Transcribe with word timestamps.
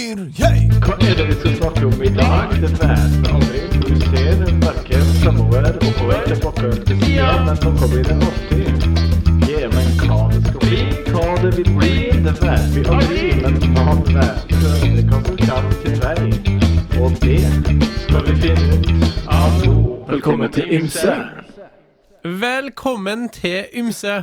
Myr, 0.00 0.20
Yeah! 0.40 0.80
Hva 0.80 0.94
er 1.08 1.14
det 1.16 1.24
vi 1.28 1.34
skal 1.40 1.56
snakke 1.56 1.86
om 1.86 2.02
i 2.02 2.08
dag? 2.08 2.52
Det 2.62 2.70
vet 2.80 3.16
vi 3.20 3.32
aldri. 3.36 3.60
Du 3.88 3.96
ser 4.00 4.38
verken 4.62 5.02
framover, 5.22 5.66
oppover, 5.88 6.22
tilbake 6.26 6.70
til 6.86 7.02
siden, 7.02 7.44
men 7.48 7.58
noe 7.64 7.88
blir 7.92 8.06
det 8.08 8.16
alltid. 8.28 8.86
Ja, 9.50 9.68
men 9.74 9.90
hva 10.00 10.20
det 10.32 10.40
skal 10.46 10.60
bli, 10.64 10.80
hva 11.10 11.26
det 11.42 11.52
vil 11.58 11.70
bli, 11.76 11.92
det 12.24 12.34
vet 12.40 12.64
vi 12.78 12.86
aldri. 12.96 13.26
Men 13.44 13.60
man 13.76 14.00
vet 14.08 14.56
aldri 14.62 15.04
hva 15.10 15.20
som 15.26 15.36
kommer 15.44 15.76
til 15.84 16.00
vei. 16.06 16.32
Og 17.02 17.20
det 17.20 17.44
skal 18.06 18.26
vi 18.30 18.40
finne 18.46 18.80
ut 18.80 19.22
av 19.28 19.62
nå. 19.66 19.78
Velkommen 20.08 20.52
til 20.56 20.76
Ymse. 20.80 21.16
Velkommen 22.24 23.28
til 23.36 23.64
Ymse. 23.84 24.22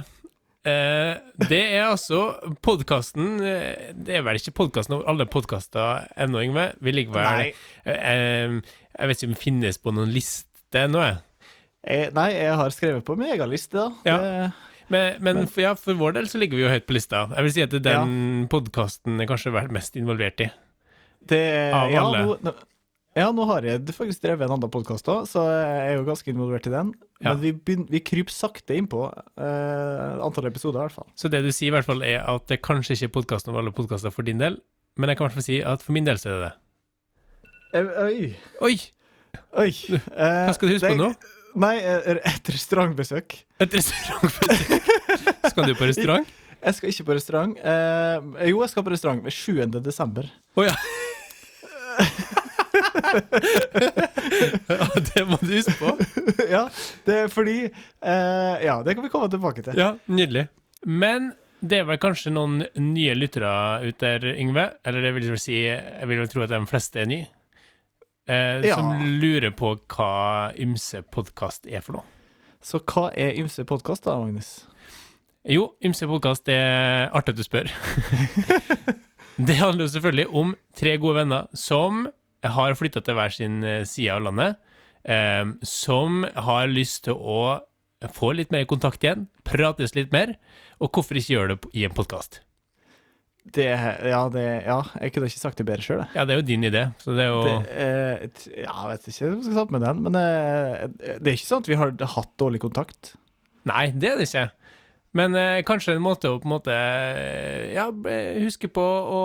Eh, 0.68 1.14
det 1.48 1.60
er 1.78 1.86
altså 1.86 2.22
podkasten 2.66 3.38
eh, 3.40 3.92
Det 3.96 4.18
er 4.18 4.24
vel 4.26 4.40
ikke 4.40 4.56
podkasten 4.58 4.98
over 4.98 5.08
alle 5.12 5.28
podkaster 5.32 6.08
ennå, 6.20 6.42
Yngve? 6.44 6.66
Vi 6.84 6.94
ligger 6.96 7.16
vel 7.16 7.52
eh, 7.88 8.58
Jeg 8.58 9.12
vet 9.12 9.22
ikke 9.22 9.30
om 9.30 9.36
det 9.38 9.44
finnes 9.44 9.80
på 9.80 9.94
noen 9.96 10.12
liste 10.12 10.84
ennå, 10.84 11.04
jeg. 11.06 11.20
Jeg, 11.88 12.10
nei, 12.18 12.32
jeg 12.36 12.56
har 12.60 12.74
skrevet 12.76 13.06
på 13.08 13.16
megaliste, 13.16 13.80
da. 13.80 13.88
Ja. 14.10 14.18
Det, 14.20 14.88
Men, 14.92 15.22
men 15.24 15.42
for, 15.48 15.62
ja, 15.64 15.74
for 15.80 16.00
vår 16.00 16.18
del 16.18 16.28
så 16.32 16.40
ligger 16.42 16.60
vi 16.60 16.66
jo 16.66 16.72
høyt 16.72 16.88
på 16.88 16.96
lista. 16.98 17.26
Jeg 17.36 17.46
vil 17.46 17.54
si 17.56 17.64
at 17.64 17.72
det 17.76 17.80
er 17.84 18.02
den 18.02 18.48
podkasten 18.52 19.20
jeg 19.22 19.30
kanskje 19.30 19.56
vært 19.56 19.72
mest 19.76 19.96
involvert 20.00 20.44
i. 20.44 20.50
det, 21.32 21.42
Av 21.76 21.92
ja, 21.92 22.04
alle. 22.04 22.26
no. 22.26 22.36
nå, 22.44 22.54
ja, 23.18 23.28
nå 23.34 23.46
har 23.50 23.66
jeg 23.66 23.82
faktisk 23.98 24.22
drevet 24.24 24.46
en 24.46 24.54
annen 24.56 24.72
podkast 24.72 25.08
òg, 25.12 25.26
så 25.30 25.44
jeg 25.50 25.84
er 25.88 25.96
jo 25.98 26.06
ganske 26.08 26.30
involvert 26.32 26.68
i 26.70 26.74
den. 26.74 26.92
Ja. 27.18 27.32
Men 27.32 27.42
vi, 27.42 27.52
begynner, 27.58 27.90
vi 27.94 28.02
kryper 28.06 28.34
sakte 28.36 28.78
innpå 28.78 29.08
uh, 29.10 30.20
antall 30.26 30.50
episoder, 30.52 30.80
i 30.80 30.88
hvert 30.88 30.98
fall. 31.00 31.10
Så 31.18 31.32
det 31.34 31.42
du 31.46 31.50
sier 31.52 31.72
i 31.72 31.76
hvert 31.76 31.88
fall 31.88 32.06
er 32.06 32.22
at 32.24 32.46
det 32.52 32.62
kanskje 32.66 32.98
ikke 32.98 33.10
er 33.10 33.16
podkasten 33.18 33.54
over 33.54 33.64
alle 33.64 33.74
podkaster 33.76 34.14
for 34.14 34.28
din 34.28 34.42
del, 34.42 34.60
men 34.98 35.10
jeg 35.12 35.18
kan 35.20 35.26
i 35.26 35.30
hvert 35.30 35.40
fall 35.40 35.48
si 35.50 35.60
at 35.66 35.86
for 35.86 35.98
min 35.98 36.08
del 36.08 36.22
så 36.22 36.30
er 36.30 36.38
det 36.38 36.46
det. 36.46 36.54
Eh, 37.78 37.90
Oi. 38.06 38.30
Oi! 38.70 38.76
Oi. 39.66 39.72
Eh, 39.92 40.44
Hva 40.48 40.54
skal 40.56 40.70
du 40.70 40.78
huske 40.78 40.94
på 40.94 41.02
nå? 41.02 41.12
Nei, 41.58 41.76
eh, 41.82 42.20
et 42.22 42.52
restaurantbesøk. 42.54 43.40
Et 43.66 43.78
restaurantbesøk. 43.80 44.92
Skal 45.52 45.72
du 45.72 45.74
på 45.78 45.90
restaurant? 45.90 46.36
Jeg 46.68 46.74
skal 46.74 46.90
ikke 46.90 47.04
på 47.06 47.16
restaurant. 47.16 47.52
Eh, 47.62 48.48
jo, 48.50 48.64
jeg 48.64 48.72
skal 48.72 48.84
på 48.84 48.90
restaurant 48.90 49.28
7. 49.32 49.60
desember. 49.86 50.26
Oh, 50.58 50.66
ja. 50.66 50.74
ja. 54.70 54.88
Det 55.14 55.24
må 55.28 55.38
du 55.42 55.52
huske 55.54 55.76
på. 55.80 55.94
ja, 56.56 56.64
det 57.08 57.18
er 57.24 57.32
fordi 57.34 57.58
eh, 57.68 58.56
Ja, 58.66 58.80
det 58.86 58.96
kan 58.98 59.06
vi 59.06 59.12
komme 59.14 59.30
tilbake 59.32 59.64
til. 59.66 59.78
Ja, 59.80 59.94
Nydelig. 60.12 60.48
Men 60.86 61.32
det 61.60 61.80
er 61.82 61.88
vel 61.90 61.98
kanskje 62.02 62.32
noen 62.36 62.62
nye 62.78 63.16
lyttere 63.18 63.50
ute 63.88 64.12
der, 64.20 64.28
Yngve? 64.38 64.68
Eller 64.86 65.08
det 65.08 65.14
vil 65.16 65.26
jeg 65.32 65.42
si, 65.42 65.58
jeg 65.66 66.10
vil 66.10 66.22
vel 66.22 66.30
tro 66.32 66.44
at 66.46 66.54
de 66.54 66.62
fleste 66.70 67.02
er 67.02 67.10
nye. 67.10 67.28
Eh, 68.28 68.62
Ja. 68.68 68.76
Som 68.76 68.94
lurer 69.22 69.54
på 69.56 69.74
hva 69.96 70.52
Ymse 70.60 71.02
podkast 71.02 71.68
er 71.70 71.82
for 71.86 72.00
noe. 72.00 72.06
Så 72.62 72.82
hva 72.84 73.08
er 73.16 73.38
ymse 73.40 73.64
podkast, 73.70 74.04
da, 74.04 74.18
Magnus? 74.20 74.66
Jo, 75.48 75.70
Ymse 75.86 76.08
podkast, 76.10 76.50
er 76.52 77.08
artig 77.16 77.36
at 77.36 77.38
du 77.40 77.44
spør. 77.46 77.70
det 79.48 79.56
handler 79.62 79.86
jo 79.86 79.92
selvfølgelig 79.94 80.28
om 80.42 80.56
tre 80.76 80.98
gode 81.00 81.22
venner 81.22 81.48
som 81.56 82.08
har 82.46 82.76
flytta 82.78 83.02
til 83.02 83.18
hver 83.18 83.34
sin 83.34 83.64
eh, 83.64 83.84
side 83.88 84.14
av 84.14 84.26
landet. 84.28 84.60
Eh, 85.08 85.46
som 85.66 86.26
har 86.36 86.68
lyst 86.72 87.06
til 87.08 87.18
å 87.18 87.62
få 88.14 88.34
litt 88.38 88.52
mer 88.54 88.68
kontakt 88.70 89.04
igjen, 89.06 89.26
prates 89.48 89.96
litt 89.98 90.12
mer. 90.14 90.36
Og 90.84 90.92
hvorfor 90.94 91.18
ikke 91.18 91.34
gjøre 91.34 91.56
det 91.56 91.72
i 91.74 91.88
en 91.88 91.96
podkast? 91.98 92.42
Det, 93.48 93.64
ja, 93.64 94.22
det, 94.28 94.44
ja, 94.66 94.82
jeg 95.00 95.14
kunne 95.16 95.30
ikke 95.32 95.40
sagt 95.40 95.62
det 95.62 95.66
bedre 95.70 95.86
sjøl. 95.86 96.02
Ja, 96.18 96.26
det 96.28 96.36
er 96.36 96.42
jo 96.42 96.48
din 96.50 96.68
idé, 96.68 96.82
så 97.00 97.16
det 97.16 97.24
er 97.24 97.30
jo 97.32 97.44
Det, 97.46 97.56
eh, 97.80 98.42
ja, 98.66 98.74
jeg 98.76 98.90
vet 98.92 99.08
ikke 99.08 99.24
hva 99.24 99.30
jeg 99.30 99.46
skal 99.46 99.56
starte 99.56 99.76
med 99.76 99.86
den, 99.88 100.02
men 100.04 100.18
eh, 100.20 101.16
det 101.16 101.32
er 101.32 101.38
ikke 101.38 101.48
sånn 101.48 101.64
at 101.64 101.70
vi 101.72 101.80
har 101.80 101.94
hatt 102.18 102.34
dårlig 102.42 102.60
kontakt. 102.66 103.14
Nei, 103.68 103.86
det 103.96 104.12
er 104.12 104.20
det 104.20 104.28
ikke. 104.28 104.50
Men 105.16 105.38
eh, 105.40 105.62
kanskje 105.68 105.96
en 105.96 106.04
måte 106.04 106.30
å 106.34 106.42
på 106.42 106.50
en 106.50 106.56
måte 106.58 106.76
Ja, 107.72 107.88
huske 108.44 108.68
på 108.68 108.84
å 108.84 109.22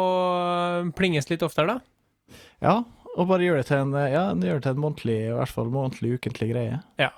plinges 0.97 1.27
litt 1.33 1.43
oftere, 1.43 1.75
da. 1.75 2.39
Ja, 2.63 2.77
og 3.17 3.29
bare 3.29 3.45
gjøre 3.45 3.61
det 3.63 3.69
til 3.69 3.83
en, 3.83 3.93
ja, 4.09 4.25
gjør 4.33 4.61
det 4.61 4.65
til 4.67 4.77
en 4.77 4.85
månedlig, 4.85 5.19
i 5.29 5.35
hvert 5.37 5.53
fall 5.53 5.69
månedlig, 5.73 6.15
ukentlig 6.19 6.49
greie. 6.55 6.79
Ja. 7.01 7.11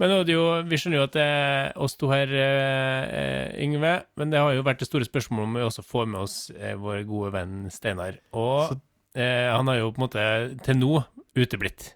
Men 0.00 0.10
nå 0.12 0.16
er 0.20 0.26
det 0.28 0.34
jo, 0.36 0.44
vi 0.68 0.78
skjønner 0.80 0.98
jo 1.00 1.06
at 1.08 1.16
det 1.16 1.24
er 1.24 1.78
oss 1.84 1.96
to 2.00 2.08
her, 2.12 2.28
eh, 2.32 3.52
Yngve, 3.64 3.94
men 4.20 4.32
det 4.32 4.40
har 4.40 4.52
jo 4.56 4.64
vært 4.66 4.80
det 4.82 4.88
store 4.88 5.08
spørsmålet 5.08 5.48
om 5.48 5.54
vi 5.58 5.66
også 5.66 5.84
får 5.86 6.08
med 6.12 6.20
oss 6.22 6.36
eh, 6.56 6.76
vår 6.80 7.04
gode 7.08 7.32
venn 7.36 7.54
Steinar. 7.72 8.14
Og 8.36 8.76
eh, 9.16 9.48
han 9.52 9.68
har 9.72 9.80
jo 9.80 9.92
på 9.92 10.00
en 10.00 10.06
måte 10.06 10.26
til 10.66 10.80
nå 10.80 10.92
uteblitt. 11.36 11.92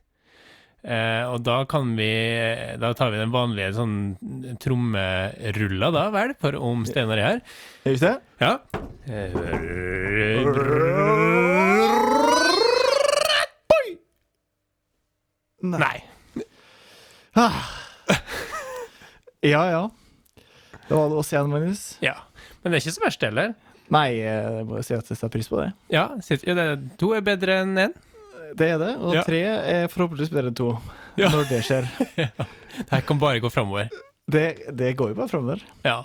Eh, 0.81 1.25
og 1.29 1.43
da 1.45 1.59
kan 1.69 1.91
vi 1.93 2.07
Da 2.81 2.95
tar 2.97 3.11
vi 3.13 3.19
den 3.21 3.35
vanlige 3.35 3.75
sånn 3.77 4.17
trommerulla, 4.65 5.91
da 5.93 6.07
vel, 6.15 6.33
for 6.41 6.57
om 6.57 6.87
Steinar 6.89 7.21
er 7.21 7.27
her. 7.27 7.41
Er 7.85 7.93
ikke 7.93 8.07
det? 8.07 8.17
Ja. 8.41 8.55
Nei. 15.63 15.97
Ah. 17.39 17.63
Ja, 19.41 19.63
ja. 19.71 19.83
Det 20.89 20.95
var 20.95 21.15
oss 21.17 21.33
igjen, 21.33 21.51
Magnus. 21.51 21.83
Ja. 22.05 22.17
Men 22.63 22.73
det 22.73 22.81
er 22.81 22.85
ikke 22.85 22.97
så 22.97 23.05
verst 23.05 23.23
heller. 23.25 23.53
Nei, 23.91 24.07
jeg 24.21 24.65
må 24.69 24.79
jo 24.79 24.85
si 24.87 24.95
at 24.95 25.09
jeg 25.09 25.19
setter 25.19 25.33
pris 25.33 25.49
på 25.51 25.59
det. 25.63 25.69
Ja, 25.91 26.09
ja, 26.47 26.55
det, 26.59 26.67
to 27.01 27.13
er 27.17 27.25
bedre 27.27 27.61
enn 27.65 27.79
én. 27.87 27.95
Det 28.59 28.67
er 28.75 28.81
det, 28.83 28.91
og 28.99 29.15
Ja. 29.15 29.23
tre 29.27 29.41
er 29.47 29.89
forhåpentligvis 29.91 30.33
bedre 30.35 30.51
enn 30.51 30.59
to, 30.59 30.71
Ja. 31.17 31.31
når 31.31 31.49
det 31.51 31.63
skjer. 31.67 31.87
Det 32.71 32.87
her 32.91 33.01
kan 33.03 33.19
bare 33.19 33.41
gå 33.43 33.51
framover. 33.51 33.89
Det, 34.31 34.71
det 34.79 34.93
går 34.97 35.09
jo 35.11 35.15
bare 35.19 35.29
framover. 35.29 35.63
Ja. 35.85 36.05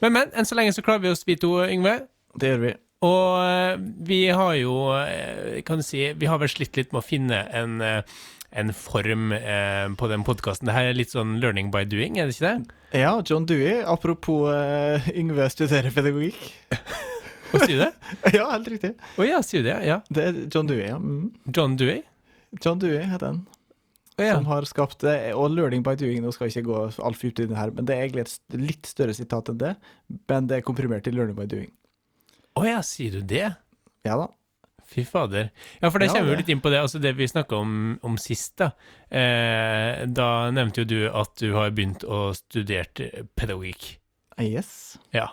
Men, 0.00 0.12
men, 0.14 0.30
enn 0.30 0.46
så 0.46 0.54
lenge 0.54 0.72
så 0.76 0.82
klarer 0.86 1.02
vi 1.02 1.10
oss, 1.10 1.24
vi 1.26 1.34
to, 1.36 1.56
Yngve. 1.66 1.96
Det 2.38 2.52
gjør 2.52 2.60
vi. 2.62 2.70
Og 3.02 3.32
eh, 3.42 3.80
vi 4.06 4.20
har 4.34 4.52
jo, 4.58 4.76
eh, 4.94 5.58
kan 5.66 5.78
du 5.78 5.86
si, 5.86 6.04
vi 6.14 6.26
har 6.30 6.38
vel 6.38 6.50
slitt 6.50 6.78
litt 6.78 6.92
med 6.94 7.02
å 7.02 7.06
finne 7.06 7.40
en, 7.54 7.80
eh, 7.82 8.02
en 8.50 8.72
form 8.72 9.32
eh, 9.32 9.86
på 9.98 10.08
den 10.08 10.24
podkasten. 10.24 10.68
Det 10.68 10.76
her 10.76 10.90
er 10.90 10.96
litt 10.96 11.12
sånn 11.12 11.36
learning 11.42 11.72
by 11.74 11.84
doing, 11.88 12.18
er 12.18 12.28
det 12.28 12.36
ikke 12.36 12.54
det? 12.54 12.78
Ja, 13.02 13.12
John 13.24 13.46
Dewey, 13.48 13.82
apropos 13.84 14.48
eh, 14.54 15.10
Yngve 15.18 15.50
studerer 15.52 15.92
pedagogikk. 15.94 16.40
Hva 17.52 17.60
sier 17.64 17.76
du 17.76 17.82
det? 17.84 17.92
ja, 18.38 18.48
helt 18.52 18.72
riktig. 18.72 18.94
Å 19.16 19.28
ja, 19.28 19.42
sier 19.44 19.64
du 19.64 19.70
det? 19.70 19.78
Ja. 19.88 20.00
Det 20.08 20.24
er 20.24 20.40
John 20.46 20.68
Dewey, 20.70 20.88
ja. 20.88 20.96
Mm. 21.00 21.30
John 21.52 21.76
Dewey? 21.80 22.02
John 22.64 22.80
Dewey 22.80 23.04
heter 23.04 23.30
den. 23.30 23.44
Å 24.18 24.24
ja. 24.24 24.34
Som 24.34 24.48
har 24.50 24.66
skapt 24.66 25.04
det. 25.06 25.16
Og 25.38 25.52
'learning 25.52 25.84
by 25.86 25.94
doing', 25.98 26.24
nå 26.24 26.32
skal 26.34 26.48
jeg 26.48 26.58
ikke 26.58 26.70
gå 26.72 26.80
altfor 27.06 27.28
dypt 27.28 27.44
inn 27.44 27.52
i 27.52 27.52
det 27.52 27.60
her, 27.60 27.72
men 27.76 27.86
det 27.86 27.94
er 27.94 28.06
egentlig 28.06 28.24
et 28.26 28.56
litt 28.58 28.88
større 28.90 29.14
sitat 29.14 29.52
enn 29.52 29.60
det. 29.60 29.76
Men 30.30 30.48
det 30.50 30.58
er 30.58 30.66
komprimert 30.66 31.06
til 31.06 31.14
'learning 31.14 31.38
by 31.38 31.46
doing'. 31.46 31.70
Å 32.58 32.64
ja, 32.66 32.80
sier 32.82 33.14
du 33.14 33.22
det? 33.22 33.46
Ja 34.08 34.16
da. 34.18 34.26
Fy 34.88 35.04
fader. 35.04 35.50
Ja, 35.82 35.90
for 35.90 36.00
det 36.00 36.08
kommer 36.08 36.32
jo 36.32 36.36
det. 36.36 36.42
litt 36.42 36.52
inn 36.54 36.62
på 36.64 36.72
det, 36.72 36.80
altså 36.80 37.00
det 37.02 37.12
vi 37.18 37.28
snakka 37.28 37.58
om, 37.60 37.72
om 38.02 38.16
sist. 38.20 38.56
Da 38.60 38.70
eh, 39.10 40.06
Da 40.08 40.28
nevnte 40.54 40.84
jo 40.84 40.88
du 40.88 41.00
at 41.12 41.34
du 41.42 41.52
har 41.56 41.74
begynt 41.76 42.06
å 42.08 42.30
studere 42.36 43.26
pedagogikk. 43.36 43.98
Yes. 44.40 44.96
Ja. 45.12 45.28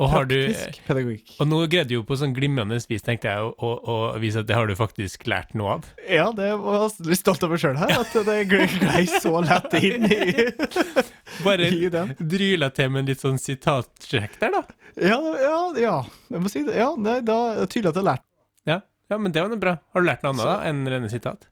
Og 0.00 0.08
har 0.08 0.24
du 0.24 0.36
Praktisk 0.38 0.86
pedagogikk. 0.86 1.34
Og 1.42 1.48
nå 1.50 1.58
greide 1.66 1.90
du 1.90 1.98
jo 1.98 2.04
på 2.08 2.16
sånn 2.16 2.32
glimrende 2.36 2.78
vis, 2.88 3.02
tenkte 3.04 3.28
jeg, 3.28 3.50
å, 3.52 3.72
å, 3.76 3.96
vise 4.22 4.40
at 4.40 4.48
det 4.48 4.56
har 4.56 4.70
du 4.70 4.72
faktisk 4.78 5.26
lært 5.28 5.52
noe 5.58 5.74
av. 5.76 5.90
Ja, 6.08 6.30
det 6.36 6.48
var 6.62 6.86
jeg 6.86 7.10
litt 7.10 7.20
stolt 7.20 7.44
meg 7.50 7.60
sjøl 7.60 7.76
her, 7.80 7.92
at 7.98 8.16
det 8.28 8.38
glei 8.48 9.02
så 9.10 9.42
lett 9.44 9.76
inn 9.82 10.06
i, 10.08 10.46
Bare 11.46 11.68
i 11.68 11.90
den. 11.92 12.14
dryla 12.16 12.70
til 12.72 12.92
med 12.94 13.04
en 13.04 13.12
litt 13.12 13.24
sånn 13.24 13.40
sitatsjekk 13.40 14.38
der, 14.40 14.56
da. 14.56 14.62
Ja, 14.96 15.20
ja, 15.40 15.58
ja. 15.80 15.96
Jeg 16.32 16.44
må 16.44 16.52
si 16.52 16.64
det. 16.64 16.78
Ja, 16.80 16.92
nei, 16.96 17.20
da 17.24 17.38
tydelig 17.66 17.92
at 17.92 17.98
jeg 17.98 18.00
har 18.00 18.10
lært. 18.14 18.26
Ja, 18.68 18.80
ja 19.12 19.18
men 19.20 19.32
det 19.34 19.42
var 19.44 19.52
noe 19.52 19.60
bra. 19.62 19.76
Har 19.92 20.02
du 20.02 20.08
lært 20.08 20.24
noe 20.24 20.32
annet 20.34 20.48
da 20.48 20.56
enn 20.70 20.82
rene 20.90 21.10
sitat? 21.12 21.46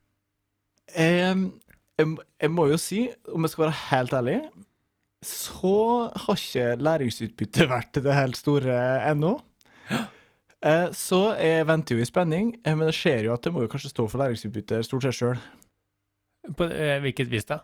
Em, 0.99 1.47
jeg, 2.01 2.15
jeg 2.43 2.51
må 2.57 2.67
jo 2.71 2.79
si, 2.81 3.05
om 3.31 3.45
jeg 3.47 3.53
skal 3.55 3.67
være 3.69 3.79
helt 3.91 4.17
ærlig, 4.17 4.39
så 5.27 5.75
har 6.25 6.39
ikke 6.41 6.67
læringsutbyttet 6.81 7.69
vært 7.71 8.01
det 8.01 8.17
helt 8.17 8.39
store 8.41 8.77
ennå. 9.11 9.35
Eh, 10.61 10.89
Så 10.97 11.19
jeg 11.41 11.67
venter 11.69 11.97
jo 11.97 12.03
i 12.05 12.09
spenning, 12.09 12.55
eh, 12.65 12.75
men 12.77 12.89
det 12.89 12.97
skjer 12.97 13.27
jo 13.29 13.35
at 13.37 13.45
det 13.45 13.53
må 13.55 13.63
jo 13.65 13.71
kanskje 13.73 13.93
stå 13.93 14.07
for 14.09 14.21
læringsutbyttet 14.21 14.85
stort 14.89 15.07
sett 15.07 15.17
sjøl. 15.17 15.39
På 16.57 16.67
eh, 16.73 16.99
hvilket 17.05 17.31
vis 17.33 17.47
da? 17.49 17.61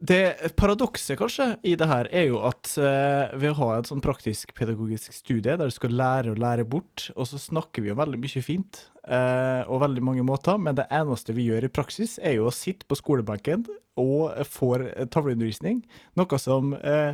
Det 0.00 0.54
paradokset 0.56 1.18
kanskje 1.20 1.46
i 1.68 1.74
det 1.76 1.84
her 1.90 2.08
er 2.08 2.30
jo 2.30 2.38
at 2.48 2.70
uh, 2.80 3.34
ved 3.36 3.50
å 3.50 3.58
ha 3.58 3.68
et 3.76 3.90
sånn 3.90 4.00
praktisk 4.00 4.54
pedagogisk 4.56 5.12
studie 5.12 5.58
der 5.60 5.68
du 5.68 5.74
skal 5.74 5.92
lære 5.92 6.32
og 6.32 6.40
lære 6.40 6.64
bort, 6.64 7.10
og 7.12 7.28
så 7.28 7.40
snakker 7.40 7.84
vi 7.84 7.92
jo 7.92 7.98
veldig 7.98 8.20
mye 8.22 8.42
fint 8.44 8.80
uh, 9.04 9.60
og 9.68 9.82
veldig 9.84 10.04
mange 10.08 10.24
måter, 10.24 10.56
men 10.56 10.78
det 10.78 10.88
eneste 10.88 11.36
vi 11.36 11.50
gjør 11.50 11.68
i 11.68 11.72
praksis 11.76 12.16
er 12.16 12.38
jo 12.38 12.48
å 12.48 12.54
sitte 12.54 12.88
på 12.88 12.96
skolebenken 12.96 13.66
og 14.00 14.32
får 14.48 14.84
eh, 14.86 15.08
tavleundervisning, 15.12 15.82
noe 16.16 16.38
som 16.40 16.72
uh, 16.72 17.12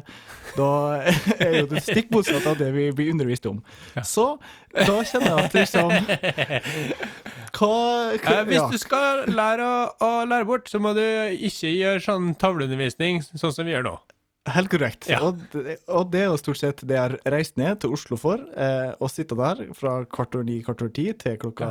da 0.55 0.71
er 1.43 1.63
jo 1.63 1.67
det 1.73 1.83
stikk 1.83 2.13
motsatt 2.15 2.47
av 2.47 2.61
det 2.61 2.71
vi 2.77 2.93
blir 2.95 3.11
undervist 3.17 3.49
om. 3.51 3.59
Så 4.07 4.37
da 4.77 5.01
kjenner 5.03 5.33
jeg 5.33 5.49
at 5.49 5.57
liksom 5.59 5.91
Hva, 7.57 7.71
hva 8.21 8.35
Eh, 8.41 8.45
hvis 8.51 8.59
ja. 8.61 8.67
du 8.73 8.77
skal 8.79 9.23
lære 9.33 9.65
å, 9.65 9.79
å 10.05 10.11
lære 10.29 10.45
bort, 10.49 10.69
så 10.69 10.81
må 10.83 10.93
du 10.97 11.01
ikke 11.03 11.71
gjøre 11.73 12.03
sånn 12.05 12.35
tavleundervisning 12.41 13.23
sånn 13.25 13.55
som 13.55 13.65
vi 13.69 13.73
gjør 13.73 13.87
nå. 13.89 13.95
Helt 14.55 14.69
korrekt. 14.71 15.09
Ja. 15.11 15.23
Og, 15.27 15.41
det- 15.55 15.79
og 15.91 16.11
det 16.13 16.21
er 16.21 16.29
jo 16.29 16.37
stort 16.39 16.61
sett 16.61 16.85
det 16.87 16.95
jeg 16.95 17.03
har 17.03 17.17
reist 17.33 17.57
ned 17.59 17.81
til 17.83 17.97
Oslo 17.97 18.19
for. 18.21 18.39
Eh, 18.55 18.93
og 19.01 19.11
sitte 19.11 19.35
der 19.39 19.65
fra 19.75 20.05
kvart 20.05 20.37
over 20.39 20.45
ni, 20.47 20.61
kvart 20.63 20.85
over 20.85 20.93
ti 20.95 21.09
til 21.19 21.39
klokka 21.43 21.71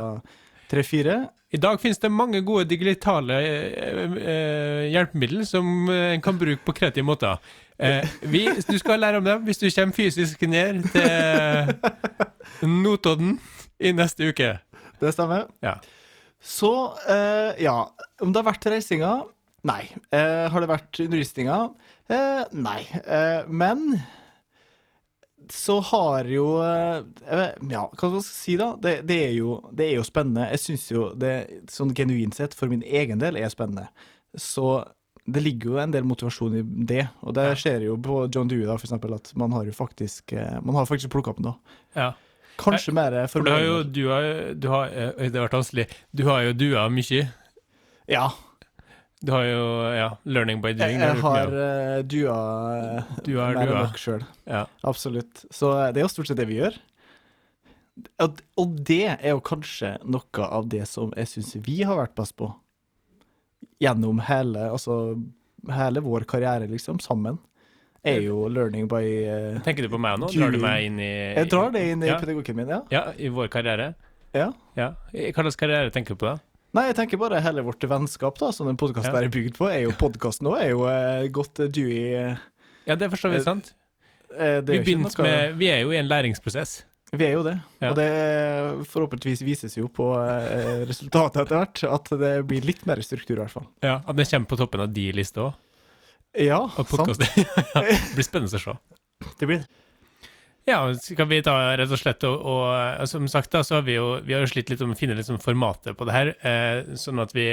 tre-fire. 0.68 1.28
I 1.54 1.60
dag 1.62 1.78
finnes 1.80 2.00
det 2.02 2.10
mange 2.10 2.40
gode 2.44 2.66
digitale 2.68 3.36
eh, 3.38 4.16
eh, 4.18 4.82
hjelpemidler 4.90 5.46
som 5.46 5.86
eh, 5.88 6.16
en 6.16 6.20
kan 6.24 6.36
bruke 6.36 6.60
på 6.66 6.74
kreative 6.74 7.06
måter. 7.06 7.38
Eh, 7.78 8.02
vi, 8.26 8.42
du 8.66 8.74
skal 8.82 8.98
lære 9.00 9.20
om 9.22 9.24
dem 9.24 9.44
hvis 9.46 9.62
du 9.62 9.68
kommer 9.70 9.94
fysisk 9.96 10.42
ned 10.50 10.82
til 10.90 12.66
Notodden 12.82 13.38
i 13.78 13.92
neste 13.94 14.30
uke. 14.32 14.56
Det 15.00 15.12
stemmer. 15.14 15.46
Ja. 15.64 15.76
Så, 16.42 16.72
eh, 17.08 17.56
ja 17.64 17.78
Om 18.20 18.32
det 18.32 18.42
har 18.42 18.50
vært 18.52 18.68
reisinga? 18.70 19.14
Nei. 19.66 19.82
Eh, 20.14 20.46
har 20.52 20.62
det 20.62 20.70
vært 20.70 21.00
undervisninga? 21.02 21.56
Eh, 22.12 22.44
nei. 22.54 22.80
Eh, 23.02 23.48
men 23.48 23.98
så 25.52 25.78
har 25.80 26.26
jo 26.30 26.46
eh, 26.62 27.02
Ja, 27.70 27.86
hva 27.86 27.96
skal 27.96 28.18
jeg 28.18 28.26
si, 28.28 28.56
da? 28.60 28.72
Det, 28.82 29.00
det, 29.08 29.18
er, 29.28 29.32
jo, 29.38 29.58
det 29.74 29.88
er 29.90 29.98
jo 29.98 30.06
spennende. 30.06 30.48
Jeg 30.54 30.62
syns 30.62 30.86
jo 30.90 31.08
det 31.18 31.34
sånn 31.72 31.94
genuint 31.96 32.36
sett, 32.38 32.54
for 32.56 32.70
min 32.72 32.84
egen 32.86 33.22
del, 33.22 33.38
er 33.40 33.50
spennende. 33.52 33.88
Så 34.38 34.84
det 35.26 35.42
ligger 35.42 35.72
jo 35.72 35.80
en 35.82 35.94
del 35.94 36.06
motivasjon 36.06 36.60
i 36.60 36.62
det, 36.86 37.08
og 37.26 37.34
det 37.34 37.48
skjer 37.58 37.88
jo 37.88 37.96
på 37.98 38.20
John 38.30 38.46
Dewey, 38.50 38.66
da, 38.68 38.76
for 38.78 38.86
eksempel, 38.86 39.16
at 39.16 39.32
man 39.38 39.54
har 39.56 39.66
jo 39.66 39.74
faktisk 39.74 40.36
eh, 40.38 40.60
Man 40.62 40.78
har 40.78 40.86
faktisk 40.86 41.10
plukka 41.14 41.34
opp 41.34 41.42
noe. 41.42 41.58
Ja. 41.98 42.12
Kanskje 42.60 42.94
mer 42.96 43.14
For 43.28 43.44
du 43.44 43.52
har 43.52 43.62
jo 43.64 43.76
du 43.84 44.02
har, 44.08 44.26
du 44.54 44.68
har, 44.72 44.90
eh, 44.90 45.28
det 45.28 45.36
ble 45.36 45.48
vanskelig. 45.52 45.86
Du 46.16 46.26
har 46.28 46.42
jo 46.48 46.56
dua 46.56 46.88
mye. 46.92 47.28
Ja. 48.10 48.26
Du 49.24 49.32
har 49.32 49.46
jo 49.48 49.62
ja, 49.96 50.08
learning 50.28 50.60
by 50.60 50.74
doing. 50.76 51.00
jeg 51.00 51.08
jeg 51.08 51.22
har 51.22 51.54
uh, 51.54 52.02
dua 52.04 52.36
eh, 52.76 53.06
mer 53.32 53.56
enn 53.56 53.70
dua. 53.70 53.86
nok 53.86 53.96
sjøl. 54.00 54.26
Ja. 54.44 54.66
Absolutt. 54.84 55.46
Så 55.50 55.72
eh, 55.72 55.88
det 55.94 56.02
er 56.02 56.06
jo 56.06 56.12
stort 56.12 56.30
sett 56.30 56.40
det 56.40 56.48
vi 56.50 56.60
gjør. 56.60 56.76
Og, 58.20 58.42
og 58.60 58.76
det 58.86 59.06
er 59.14 59.32
jo 59.32 59.40
kanskje 59.40 59.94
noe 60.04 60.50
av 60.58 60.68
det 60.68 60.84
som 60.90 61.14
jeg 61.16 61.32
syns 61.32 61.54
vi 61.64 61.80
har 61.88 61.96
vært 61.96 62.16
best 62.18 62.36
på. 62.36 62.50
Gjennom 63.80 64.20
hele, 64.28 64.68
altså, 64.68 65.16
hele 65.72 66.04
vår 66.04 66.28
karriere, 66.28 66.68
liksom, 66.68 67.00
sammen. 67.00 67.40
Er 68.06 68.20
jo 68.22 68.44
learning 68.52 68.86
by 68.90 69.02
uh, 69.26 69.60
Tenker 69.66 69.82
du 69.86 69.90
på 69.92 69.98
meg 70.00 70.20
nå? 70.22 70.28
Drar 70.30 70.52
du 70.54 70.58
meg 70.62 70.84
inn 70.86 70.98
i 71.02 71.10
Jeg 71.36 71.48
drar 71.50 71.72
det 71.74 71.82
inn 71.92 72.04
i 72.04 72.10
ja. 72.12 72.18
pedagogikken 72.22 72.56
min, 72.60 72.68
ja. 72.70 72.80
Ja, 72.94 73.04
i 73.18 73.28
vår 73.34 73.48
karriere. 73.52 73.94
ja. 74.36 74.52
Ja. 74.78 74.92
Hva 75.12 75.42
slags 75.46 75.56
karriere 75.58 75.90
tenker 75.94 76.14
du 76.14 76.20
på 76.22 76.28
da? 76.30 76.36
Nei, 76.76 76.88
jeg 76.90 76.96
tenker 76.98 77.16
bare 77.18 77.38
hele 77.40 77.62
vårt 77.64 77.82
vennskap, 77.88 78.36
da, 78.38 78.50
som 78.52 78.66
den 78.68 78.76
podkasten 78.76 79.14
Ja. 79.14 79.22
er 79.24 79.32
bygd 79.32 79.56
på, 79.56 79.66
er 79.72 79.86
jo 79.86 79.94
podkasten 79.96 80.46
òg, 80.50 80.58
er 80.60 80.70
jo 80.74 80.82
uh, 80.84 81.24
godt 81.32 81.62
uh, 81.64 81.70
Dewey 81.72 82.10
uh, 82.14 82.36
Ja, 82.86 82.94
det 83.00 83.08
forstår 83.14 83.38
Eh, 83.38 83.42
sant. 83.46 83.72
Uh, 84.34 84.60
det 84.66 84.82
Vi, 84.84 84.94
noe- 85.00 85.22
med, 85.24 85.54
vi 85.56 85.70
er 85.72 85.80
jo 85.86 85.94
i 85.94 85.96
en 86.02 86.06
læringsprosess. 86.10 86.82
Vi 87.16 87.24
er 87.24 87.32
jo 87.38 87.42
det. 87.46 87.54
Ja. 87.80 87.90
Og 87.92 87.96
det 87.96 88.86
forhåpentligvis 88.90 89.42
vises 89.46 89.76
jo 89.78 89.86
på 89.88 90.08
eh, 90.20 90.82
resultatet 90.88 91.44
etter 91.46 91.60
hvert, 91.62 91.82
at 91.96 92.10
det 92.20 92.32
blir 92.50 92.64
litt 92.66 92.82
mer 92.88 93.00
struktur, 93.06 93.38
i 93.38 93.40
hvert 93.44 93.54
fall. 93.54 93.68
Ja, 93.86 94.00
At 94.04 94.16
det 94.18 94.26
kommer 94.28 94.50
på 94.50 94.58
toppen 94.58 94.82
av 94.84 94.90
de 94.92 95.04
lista 95.16 95.46
òg. 95.48 95.54
Ja, 96.36 96.60
sant. 96.76 97.18
det 97.18 98.14
blir 98.14 98.26
spennende 98.26 98.58
å 98.58 98.62
se. 98.62 98.74
Det 99.40 99.46
blir 99.48 99.62
det. 99.62 99.82
Ja, 100.66 100.80
skal 100.98 101.28
vi 101.30 101.36
ta 101.46 101.52
rett 101.78 101.92
og 101.94 101.98
slett 102.00 102.24
og, 102.26 102.40
og 102.42 103.04
som 103.06 103.28
sagt 103.30 103.52
da, 103.54 103.60
så 103.62 103.76
har 103.78 103.84
vi 103.86 103.94
jo, 103.94 104.16
vi 104.26 104.34
har 104.34 104.40
jo 104.42 104.48
slitt 104.50 104.72
litt 104.72 104.80
om 104.82 104.90
å 104.92 104.98
finne 104.98 105.14
liksom 105.14 105.38
formatet 105.38 105.94
på 105.94 106.08
det 106.08 106.16
her, 106.16 106.30
eh, 106.42 106.96
sånn 106.98 107.22
at 107.22 107.30
vi, 107.36 107.44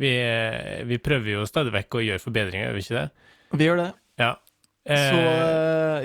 vi, 0.00 0.12
eh, 0.16 0.80
vi 0.88 0.96
prøver 0.96 1.34
jo 1.34 1.42
stadig 1.50 1.74
vekk 1.76 1.98
å 2.00 2.04
gjøre 2.06 2.22
forbedringer, 2.24 2.70
gjør 2.70 2.78
vi 2.78 2.84
ikke 2.86 2.96
det? 3.02 3.34
Vi 3.60 3.68
gjør 3.68 3.82
det. 3.82 3.90
Ja. 4.22 4.30
Eh, 4.88 5.10
Så 5.10 5.20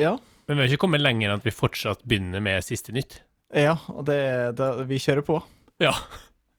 ja. 0.03 0.11
Men 0.49 0.57
vi 0.59 0.65
har 0.65 0.73
ikke 0.73 0.83
kommet 0.83 0.99
lenger 1.05 1.29
enn 1.31 1.39
at 1.39 1.47
vi 1.47 1.55
fortsatt 1.55 2.03
begynner 2.03 2.43
med 2.43 2.67
siste 2.67 2.91
nytt. 2.91 3.21
Ja, 3.55 3.77
og 3.95 4.03
det, 4.11 4.19
det 4.59 4.69
Vi 4.91 4.99
kjører 4.99 5.23
på. 5.31 5.39
Ja. 5.79 5.95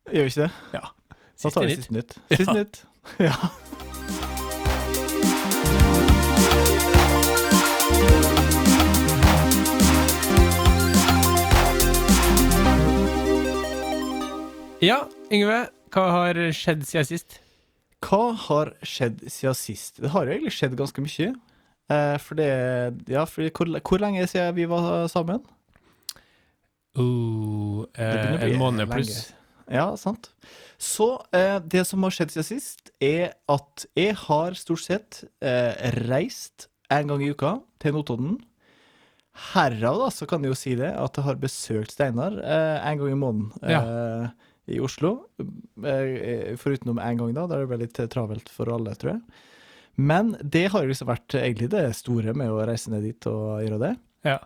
Gjør 0.08 0.30
vi 0.30 0.32
ikke 0.32 0.46
det? 0.46 0.52
Ja. 0.80 0.86
Da 1.12 1.20
Siste 1.44 1.54
tar 1.58 1.68
vi 1.68 1.76
nytt. 1.76 1.84
siste 1.84 1.98
nytt. 2.00 2.16
Siste 2.32 2.48
Ja. 2.48 2.60
nytt. 2.62 2.84
Ja. 3.20 3.89
Ja, 14.80 15.02
Yngve, 15.28 15.66
hva 15.92 16.02
har 16.08 16.38
skjedd 16.56 16.86
siden 16.88 17.04
sist? 17.04 17.34
Hva 18.00 18.30
har 18.46 18.70
skjedd 18.80 19.18
siden 19.28 19.58
sist? 19.58 19.98
Det 20.00 20.08
har 20.14 20.24
jo 20.24 20.32
egentlig 20.32 20.54
skjedd 20.56 20.76
ganske 20.78 21.04
mye. 21.04 21.34
Eh, 21.92 22.14
for 22.24 22.40
det 22.40 22.48
Ja, 23.12 23.26
for 23.28 23.44
hvor, 23.44 23.74
hvor 23.76 24.00
lenge 24.00 24.24
siden 24.24 24.56
vi 24.56 24.64
var 24.70 25.04
sammen? 25.12 25.44
Uh, 26.96 27.84
eh, 27.92 28.48
en 28.48 28.56
måned 28.56 28.88
pluss. 28.88 29.34
Ja, 29.68 29.92
sant. 30.00 30.32
Så 30.80 31.12
eh, 31.36 31.60
det 31.60 31.84
som 31.84 32.08
har 32.08 32.16
skjedd 32.16 32.32
siden 32.32 32.48
sist, 32.48 32.88
er 33.04 33.36
at 33.52 33.84
jeg 33.92 34.16
har 34.24 34.56
stort 34.56 34.86
sett 34.88 35.24
eh, 35.44 35.76
reist 36.08 36.70
en 36.88 37.12
gang 37.12 37.20
i 37.20 37.34
uka 37.36 37.58
til 37.84 38.00
Notodden. 38.00 38.38
Herav 39.52 40.06
da, 40.06 40.08
så 40.08 40.24
kan 40.24 40.40
jeg 40.40 40.54
jo 40.54 40.58
si 40.58 40.72
det, 40.80 40.88
at 40.88 41.20
jeg 41.20 41.28
har 41.28 41.44
besøkt 41.44 41.92
Steinar 41.92 42.40
eh, 42.40 42.78
en 42.80 43.04
gang 43.04 43.12
i 43.12 43.20
måneden 43.28 43.52
eh, 43.60 44.48
i 44.70 44.80
Oslo. 44.82 45.16
Eh, 45.38 46.54
foruten 46.60 46.92
om 46.92 47.00
en 47.02 47.20
gang, 47.20 47.34
da. 47.36 47.46
Da 47.46 47.58
er 47.58 47.64
det 47.64 47.70
ble 47.72 47.82
litt 47.84 48.00
travelt 48.12 48.50
for 48.52 48.70
alle, 48.72 48.94
tror 48.98 49.16
jeg. 49.16 49.46
Men 50.00 50.32
det 50.40 50.68
har 50.72 50.86
liksom 50.86 51.10
vært 51.10 51.36
egentlig 51.36 51.68
det 51.74 51.84
store 51.98 52.32
med 52.36 52.52
å 52.52 52.62
reise 52.68 52.92
ned 52.92 53.04
dit 53.04 53.28
og 53.28 53.60
gjøre 53.64 53.80
det. 53.82 53.92
Ja. 54.28 54.38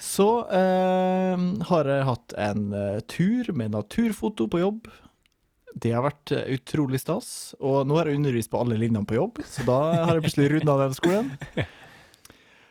Så 0.00 0.28
eh, 0.48 1.42
har 1.68 1.88
jeg 1.92 2.08
hatt 2.08 2.34
en 2.40 2.70
eh, 2.72 3.00
tur 3.10 3.50
med 3.52 3.74
naturfoto 3.74 4.46
på 4.48 4.62
jobb. 4.62 4.88
Det 5.76 5.92
har 5.92 6.06
vært 6.06 6.32
eh, 6.32 6.46
utrolig 6.56 7.02
stas. 7.02 7.52
Og 7.60 7.84
nå 7.88 7.98
har 7.98 8.08
jeg 8.08 8.20
undervist 8.22 8.52
på 8.52 8.62
alle 8.62 8.78
linjene 8.80 9.04
på 9.08 9.18
jobb, 9.18 9.42
så 9.44 9.66
da 9.68 9.80
har 9.98 10.14
jeg 10.16 10.24
plutselig 10.24 10.52
runda 10.54 10.78
den 10.80 10.96
skolen. 10.96 11.28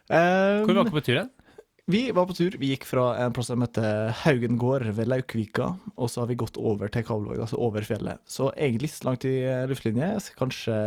Um, 0.09 0.63
Hvor 0.65 0.73
var 0.73 0.81
dere 0.81 0.95
på 0.95 1.05
tur 1.05 1.19
hen? 1.19 1.29
Vi 1.89 2.01
var 2.13 2.27
på 2.30 2.36
tur. 2.38 2.56
Vi 2.62 2.69
gikk 2.71 2.86
fra 2.86 3.07
en 3.24 3.33
plass 3.36 3.50
som 3.50 3.63
heter 3.65 4.12
Haugen 4.21 4.59
gård 4.62 4.86
ved 4.97 5.09
Laukvika, 5.09 5.71
og 5.97 6.11
så 6.11 6.23
har 6.23 6.30
vi 6.30 6.37
gått 6.40 6.57
over 6.61 6.92
til 6.94 7.06
Kabelvåg, 7.07 7.42
altså 7.45 7.57
over 7.66 7.85
fjellet. 7.87 8.21
Så 8.30 8.52
egentlig 8.54 8.92
så 8.94 9.09
langt 9.09 9.25
i 9.25 9.35
eh, 9.42 9.66
luftlinje, 9.69 10.11
kanskje 10.37 10.78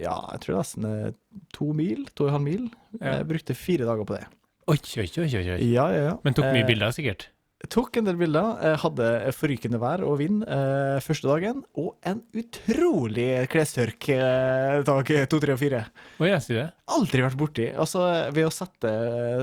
ja, 0.00 0.16
jeg 0.32 0.42
tror 0.44 0.60
nesten 0.60 0.88
eh, 0.88 1.10
to 1.54 1.70
mil, 1.76 2.06
to 2.14 2.26
og 2.26 2.32
en 2.32 2.38
halv 2.38 2.46
mil. 2.48 2.68
Jeg 3.02 3.28
brukte 3.28 3.56
fire 3.58 3.88
dager 3.88 4.08
på 4.08 4.16
det. 4.16 4.24
Oi, 4.68 4.76
oi, 5.00 5.08
oi, 5.22 5.28
oi, 5.28 5.44
oi. 5.54 5.58
Ja, 5.72 5.88
ja, 5.92 6.00
ja. 6.10 6.14
Men 6.24 6.36
tok 6.36 6.50
mye 6.50 6.64
Eh, 6.64 6.68
bilder, 6.68 6.92
sikkert. 6.92 7.28
Tok 7.66 7.96
en 7.98 8.06
del 8.06 8.14
bilder. 8.20 8.52
eh, 8.62 8.76
Hadde 8.78 9.06
forrykende 9.34 9.80
vær 9.82 10.04
og 10.06 10.20
vind 10.20 10.44
eh, 10.46 11.00
første 11.02 11.26
dagen. 11.26 11.64
Og 11.74 11.96
en 12.06 12.20
utrolig 12.38 13.48
klestørk 13.50 14.06
eh, 14.14 14.76
dag 14.86 15.10
to, 15.28 15.40
tre 15.42 15.56
og 15.56 15.58
fire. 15.58 15.80
Må 16.20 16.28
jeg 16.30 16.44
si 16.44 16.54
det. 16.54 16.68
Aldri 16.94 17.24
vært 17.26 17.38
borti. 17.40 17.66
Altså, 17.74 18.04
ved 18.36 18.46
å 18.46 18.52
sette 18.54 18.92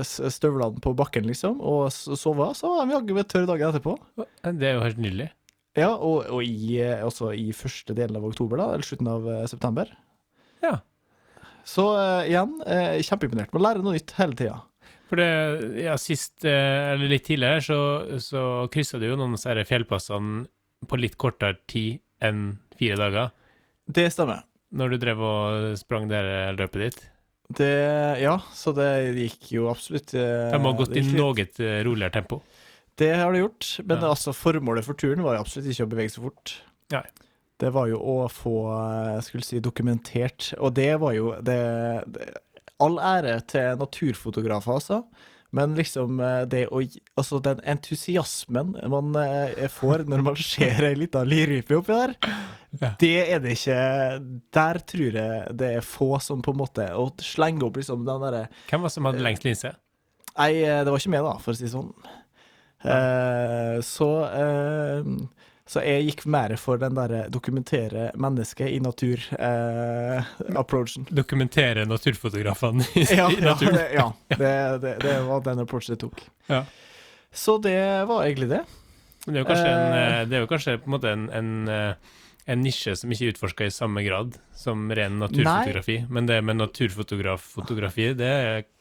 støvlene 0.32 0.80
på 0.80 0.94
bakken, 0.96 1.28
liksom, 1.28 1.60
og 1.60 1.90
sove, 1.92 2.48
så 2.56 2.72
var 2.78 2.88
vi 2.88 2.96
jaggu 2.96 3.18
meg 3.18 3.28
tørre 3.28 3.50
dagen 3.52 3.68
etterpå. 3.74 3.98
Det 4.16 4.70
er 4.70 4.78
jo 4.78 4.86
helt 4.86 5.02
nydelig. 5.04 5.28
Ja, 5.76 5.90
og, 5.92 6.24
og 6.32 6.40
i, 6.40 6.78
eh, 6.80 7.04
også 7.04 7.34
i 7.36 7.50
første 7.52 7.92
delen 7.98 8.16
av 8.16 8.24
oktober, 8.30 8.62
da, 8.62 8.70
eller 8.78 8.88
slutten 8.88 9.12
av 9.12 9.28
eh, 9.28 9.44
september. 9.52 9.92
Ja. 10.64 10.78
Så 11.68 11.84
eh, 12.00 12.30
igjen, 12.32 12.56
eh, 12.64 12.96
kjempeimponert. 13.04 13.52
Må 13.52 13.60
lære 13.60 13.84
noe 13.84 13.92
nytt 13.98 14.16
hele 14.16 14.40
tida. 14.40 14.56
For 15.06 15.20
det, 15.20 15.28
ja, 15.84 15.94
sist, 16.00 16.44
eh, 16.44 16.92
eller 16.92 17.10
litt 17.12 17.26
tidligere, 17.28 17.62
så, 17.62 17.78
så 18.22 18.42
kryssa 18.72 18.98
du 18.98 19.06
jo 19.06 19.16
noen 19.18 19.36
av 19.36 19.38
disse 19.38 19.66
fjellpassene 19.68 20.46
på 20.90 20.98
litt 20.98 21.14
kortere 21.20 21.60
tid 21.70 22.00
enn 22.26 22.56
fire 22.78 22.98
dager. 22.98 23.30
Det 23.86 24.08
stemmer. 24.12 24.42
Når 24.76 24.92
du 24.92 24.96
drev 25.04 25.20
og 25.22 25.76
sprang 25.78 26.08
det 26.10 26.18
her 26.18 26.56
løpet 26.58 26.82
ditt. 26.82 27.04
Det, 27.46 27.70
ja, 28.18 28.34
så 28.50 28.72
det 28.74 28.88
gikk 29.14 29.52
jo 29.54 29.68
absolutt 29.70 30.10
Det 30.10 30.24
De 30.50 30.58
har 30.58 30.72
gått 30.80 30.96
i 30.98 31.04
noe 31.14 31.44
eh, 31.46 31.76
roligere 31.86 32.10
tempo. 32.16 32.40
Det 32.98 33.12
har 33.14 33.30
det 33.32 33.44
gjort, 33.44 33.68
men 33.84 34.00
Ja. 34.00 34.08
altså 34.10 34.32
formålet 34.34 34.84
for 34.86 34.98
turen 34.98 35.22
var 35.22 35.36
jo 35.36 35.44
absolutt 35.44 35.68
ikke 35.70 35.86
å 35.86 35.90
bevege 35.92 36.10
seg 36.14 36.24
fort. 36.26 36.56
Nei. 36.90 37.04
det 37.58 37.70
var 37.74 37.86
jo 37.90 37.98
å 37.98 38.16
få 38.30 38.56
eh, 38.72 39.20
skulle 39.26 39.42
si, 39.42 39.58
dokumentert 39.58 40.52
Og 40.62 40.74
det 40.76 40.92
var 41.02 41.14
jo 41.16 41.32
det, 41.42 41.56
det 42.14 42.26
All 42.82 42.98
ære 43.00 43.38
til 43.48 43.78
naturfotografer, 43.80 44.76
altså. 44.76 45.02
Men 45.56 45.76
liksom 45.78 46.18
eh, 46.20 46.42
det 46.50 46.64
å 46.74 46.80
Altså 47.16 47.38
den 47.40 47.60
entusiasmen 47.64 48.74
man 48.92 49.14
eh, 49.22 49.68
får 49.72 50.02
når 50.10 50.24
man 50.26 50.36
ser 50.36 50.82
ei 50.90 50.96
lita 50.98 51.22
lirype 51.24 51.78
oppi 51.78 51.94
der, 51.94 52.16
Ja. 52.76 52.90
det 53.00 53.12
er 53.32 53.38
det 53.40 53.54
ikke 53.56 53.76
Der 54.52 54.80
tror 54.90 55.14
jeg 55.16 55.54
det 55.56 55.68
er 55.78 55.86
få 55.86 56.18
som 56.20 56.42
på 56.44 56.52
en 56.52 56.58
måte 56.60 56.84
Å 56.92 57.06
slenge 57.24 57.62
opp 57.64 57.78
liksom 57.78 58.02
den 58.04 58.20
derre 58.26 58.42
Hvem 58.68 58.82
var 58.82 58.90
det 58.90 58.96
som 58.98 59.06
hadde 59.08 59.22
lengst 59.24 59.46
linse? 59.46 59.70
Nei, 60.36 60.50
eh, 60.66 60.82
det 60.84 60.92
var 60.92 61.00
ikke 61.00 61.14
meg, 61.14 61.24
da, 61.24 61.36
for 61.40 61.54
å 61.54 61.56
si 61.56 61.64
det 61.64 61.72
sånn. 61.72 61.88
Eh, 62.84 63.78
så 63.86 64.10
eh, 64.28 65.08
Så 65.66 65.80
jeg 65.82 66.04
gikk 66.06 66.20
mer 66.30 66.52
for 66.62 66.78
den 66.78 66.94
derre 66.94 67.24
dokumentere 67.32 68.12
mennesket 68.14 68.68
i 68.70 68.76
natur-approachen. 68.78 71.06
Dokumentere 71.10 71.82
naturfotografene 71.90 72.84
i, 72.94 73.02
ja, 73.10 73.26
i 73.30 73.40
ja, 73.42 73.56
det, 73.60 73.88
ja 73.96 74.12
det, 74.38 74.52
det, 74.84 74.92
det 75.02 75.16
var 75.26 75.40
den 75.46 75.58
approachen 75.64 75.92
jeg 75.96 76.00
tok. 76.04 76.22
Ja. 76.46 76.62
Så 77.34 77.56
det 77.58 78.04
var 78.06 78.22
egentlig 78.24 78.48
det. 78.54 78.62
Det 79.26 79.34
er 79.34 79.38
jo 79.42 79.48
kanskje, 79.48 79.66
en, 79.72 79.92
Eh. 79.92 80.20
eh, 80.20 80.26
det 80.30 80.36
er 80.38 80.42
jo 80.44 80.48
kanskje 80.52 80.76
på 80.78 80.86
en 80.86 80.90
måte 80.94 81.10
en, 81.10 81.26
en, 81.34 81.50
eh, 81.68 81.94
en 82.46 82.60
nisje 82.62 82.94
som 82.96 83.10
ikke 83.10 83.24
er 83.26 83.32
utforska 83.34 83.66
i 83.66 83.70
samme 83.74 84.02
grad 84.06 84.38
som 84.54 84.86
ren 84.94 85.18
naturfotografi. 85.18 86.04
Men 86.08 86.26
det 86.30 86.38
med 86.46 86.56
naturfotograf-fotografi, 86.62 88.12
det 88.14 88.30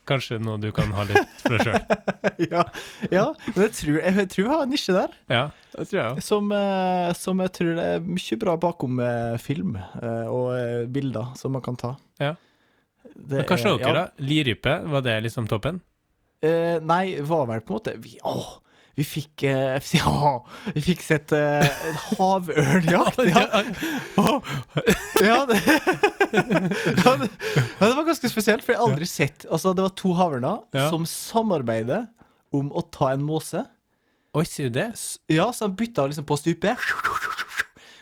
kanskje 0.07 0.37
noe 0.41 0.57
du 0.61 0.69
kan 0.75 0.91
ha 0.95 1.03
litt 1.09 1.41
for 1.43 1.55
deg 1.57 1.65
sjøl. 1.67 1.83
ja, 2.51 2.63
ja, 3.11 3.25
men 3.51 3.61
jeg 3.65 3.73
tror 3.79 3.99
jeg, 3.99 4.15
jeg 4.21 4.29
tror 4.33 4.43
jeg 4.45 4.51
har 4.53 4.63
en 4.65 4.73
nisje 4.75 4.95
der. 4.95 5.15
Ja, 5.33 5.43
det 5.75 5.85
tror 5.89 5.99
jeg 6.01 6.07
også. 6.15 6.25
Som, 6.29 6.51
eh, 6.55 7.09
som 7.19 7.43
jeg 7.45 7.53
tror 7.57 7.71
det 7.79 7.85
er 7.95 8.05
mye 8.07 8.39
bra 8.45 8.55
bakom 8.67 8.99
eh, 9.05 9.35
film 9.43 9.75
eh, 9.77 10.27
og 10.31 10.89
bilder 10.95 11.33
som 11.39 11.55
man 11.57 11.65
kan 11.65 11.79
ta. 11.81 11.93
Ja. 12.21 12.33
Det 13.15 13.41
Men 13.43 13.49
hva 13.49 13.57
slår 13.61 13.79
er- 13.79 13.83
dere, 13.85 14.05
da? 14.05 14.25
Lirype, 14.25 14.77
var 14.91 15.03
det 15.05 15.17
liksom 15.27 15.47
toppen? 15.51 15.81
Eh, 16.45 16.77
nei, 16.83 17.15
var 17.25 17.45
vel 17.49 17.61
på 17.65 17.73
en 17.73 17.77
måte 17.79 17.93
vi, 18.01 18.17
Åh, 18.27 18.47
vi 18.95 19.03
fikk 19.03 19.43
eh, 19.43 19.75
Ja, 19.97 20.45
vi 20.75 20.81
fikk 20.85 21.01
sett 21.03 21.33
uh, 21.35 21.65
en 21.65 21.97
havørnjakt. 22.15 23.19
Ja, 23.35 23.45
ja, 25.21 25.37
det, 25.49 25.59
ja, 27.03 27.15
det, 27.19 27.29
ja, 27.55 27.87
det 27.87 27.93
var 27.95 28.05
ganske 28.07 28.29
spesielt, 28.31 28.63
for 28.63 28.73
jeg 28.75 28.79
har 28.79 28.87
aldri 28.89 29.07
sett 29.09 29.45
Altså, 29.49 29.73
det 29.75 29.83
var 29.85 29.95
to 29.99 30.13
havørner 30.17 30.63
Ja. 30.75 30.89
som 30.93 31.05
samarbeider 31.09 32.07
om 32.55 32.69
å 32.71 32.85
ta 32.93 33.11
en 33.11 33.23
måse. 33.25 33.65
Oi, 34.35 34.45
sier 34.47 34.69
du 34.71 34.77
det? 34.79 34.89
Ja, 35.31 35.49
så 35.55 35.67
de 35.67 35.75
bytta 35.79 36.05
liksom 36.07 36.27
på 36.27 36.37
stupet. 36.39 36.79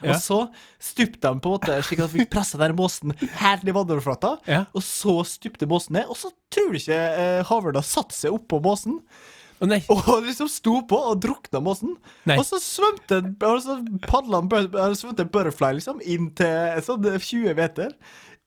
Og 0.03 0.17
så 0.19 0.38
stupte 0.83 1.29
de 1.29 1.39
på 1.41 1.50
en 1.50 1.55
måte 1.55 1.77
slik 1.88 2.01
at 2.03 2.12
vi 2.13 2.25
pressa 2.29 2.59
den 2.62 2.75
måsen 2.77 3.13
helt 3.39 3.63
i 3.65 3.73
vannoverflata. 3.75 4.35
Ja. 4.50 4.63
Og 4.75 4.83
så 4.85 5.21
stupte 5.27 5.69
måsen 5.69 5.97
ned, 5.97 6.09
og 6.12 6.19
så 6.19 6.33
tror 6.53 6.73
du 6.73 6.79
ikke 6.81 6.97
eh, 7.00 7.39
havørna 7.50 7.83
satte 7.85 8.15
seg 8.17 8.35
oppå 8.35 8.59
måsen. 8.63 9.00
Å 9.63 9.67
nei. 9.72 9.79
Og 9.93 10.25
liksom 10.27 10.50
sto 10.51 10.82
på 10.89 10.98
og 11.13 11.22
drukna 11.24 11.62
måsen. 11.63 11.96
Nei. 12.27 12.36
Og 12.38 12.43
så 12.48 12.60
svømte 12.60 13.22
en- 13.22 13.36
og 13.48 13.62
så 13.63 13.77
padla 14.03 14.41
en 14.43 14.50
bur- 14.51 14.67
eller 14.67 14.98
svømte 15.00 15.24
en 15.24 15.32
butterfly 15.32 15.70
liksom 15.79 16.01
inn 16.03 16.29
til 16.36 16.82
sånn 16.84 17.08
20 17.08 17.55
meter. 17.55 17.96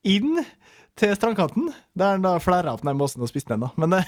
Inn 0.05 0.43
til 0.97 1.17
strandkanten, 1.17 1.73
der 1.97 2.15
han 2.17 2.23
da 2.25 2.37
flæra 2.41 2.73
opp 2.77 2.85
den 2.85 2.97
måsen 3.01 3.25
og 3.25 3.29
spiste 3.33 3.53
den. 3.57 3.61
da 3.65 3.71
Men 3.81 3.93
eh, 3.99 4.05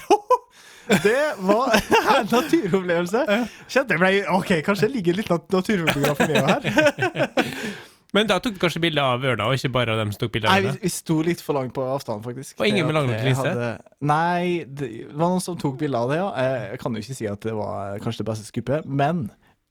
det 1.05 1.17
var 1.45 1.73
en 2.19 2.29
naturopplevelse. 2.33 3.25
Kjente 3.69 3.97
jeg 3.97 4.00
ble 4.05 4.12
OK, 4.37 4.53
kanskje 4.65 4.88
det 4.88 4.95
ligger 4.99 5.19
litt 5.23 5.29
nat- 5.33 5.49
naturfotograf 5.53 6.21
i 6.25 6.33
meg 6.33 6.49
her. 6.49 7.31
Men 8.17 8.27
da 8.31 8.38
tok 8.41 8.55
du 8.57 8.61
kanskje 8.62 8.81
bilde 8.81 9.03
av 9.05 9.21
ørna, 9.21 9.50
og 9.50 9.59
ikke 9.59 9.69
bare 9.75 9.93
av 9.93 9.99
dem 10.00 10.12
som 10.15 10.23
tok 10.23 10.33
bilde 10.33 10.49
av 10.49 10.62
vi, 10.62 10.71
Nei, 10.71 10.79
vi 10.81 10.88
sto 10.95 11.19
litt 11.27 11.43
for 11.45 11.59
langt 11.59 11.75
på 11.77 11.83
avstand, 11.85 12.23
faktisk. 12.25 12.55
Og 12.61 12.67
ingen 12.71 12.87
med 12.88 12.95
langnok 12.97 13.21
hadde- 13.21 13.81
Nei, 14.00 14.65
det 14.65 14.88
var 15.12 15.29
noen 15.35 15.43
som 15.45 15.59
tok 15.61 15.77
bilde 15.83 15.99
av 16.00 16.09
det, 16.09 16.17
ja. 16.23 16.31
Jeg 16.41 16.71
jeg 16.71 16.81
kan 16.81 16.95
jo 16.97 17.03
ikke 17.05 17.15
si 17.19 17.27
at 17.29 17.41
det 17.45 17.53
var 17.59 17.99
kanskje 18.00 18.23
det 18.25 18.29
beste 18.31 18.49
skuppet, 18.49 18.87
men 18.87 19.27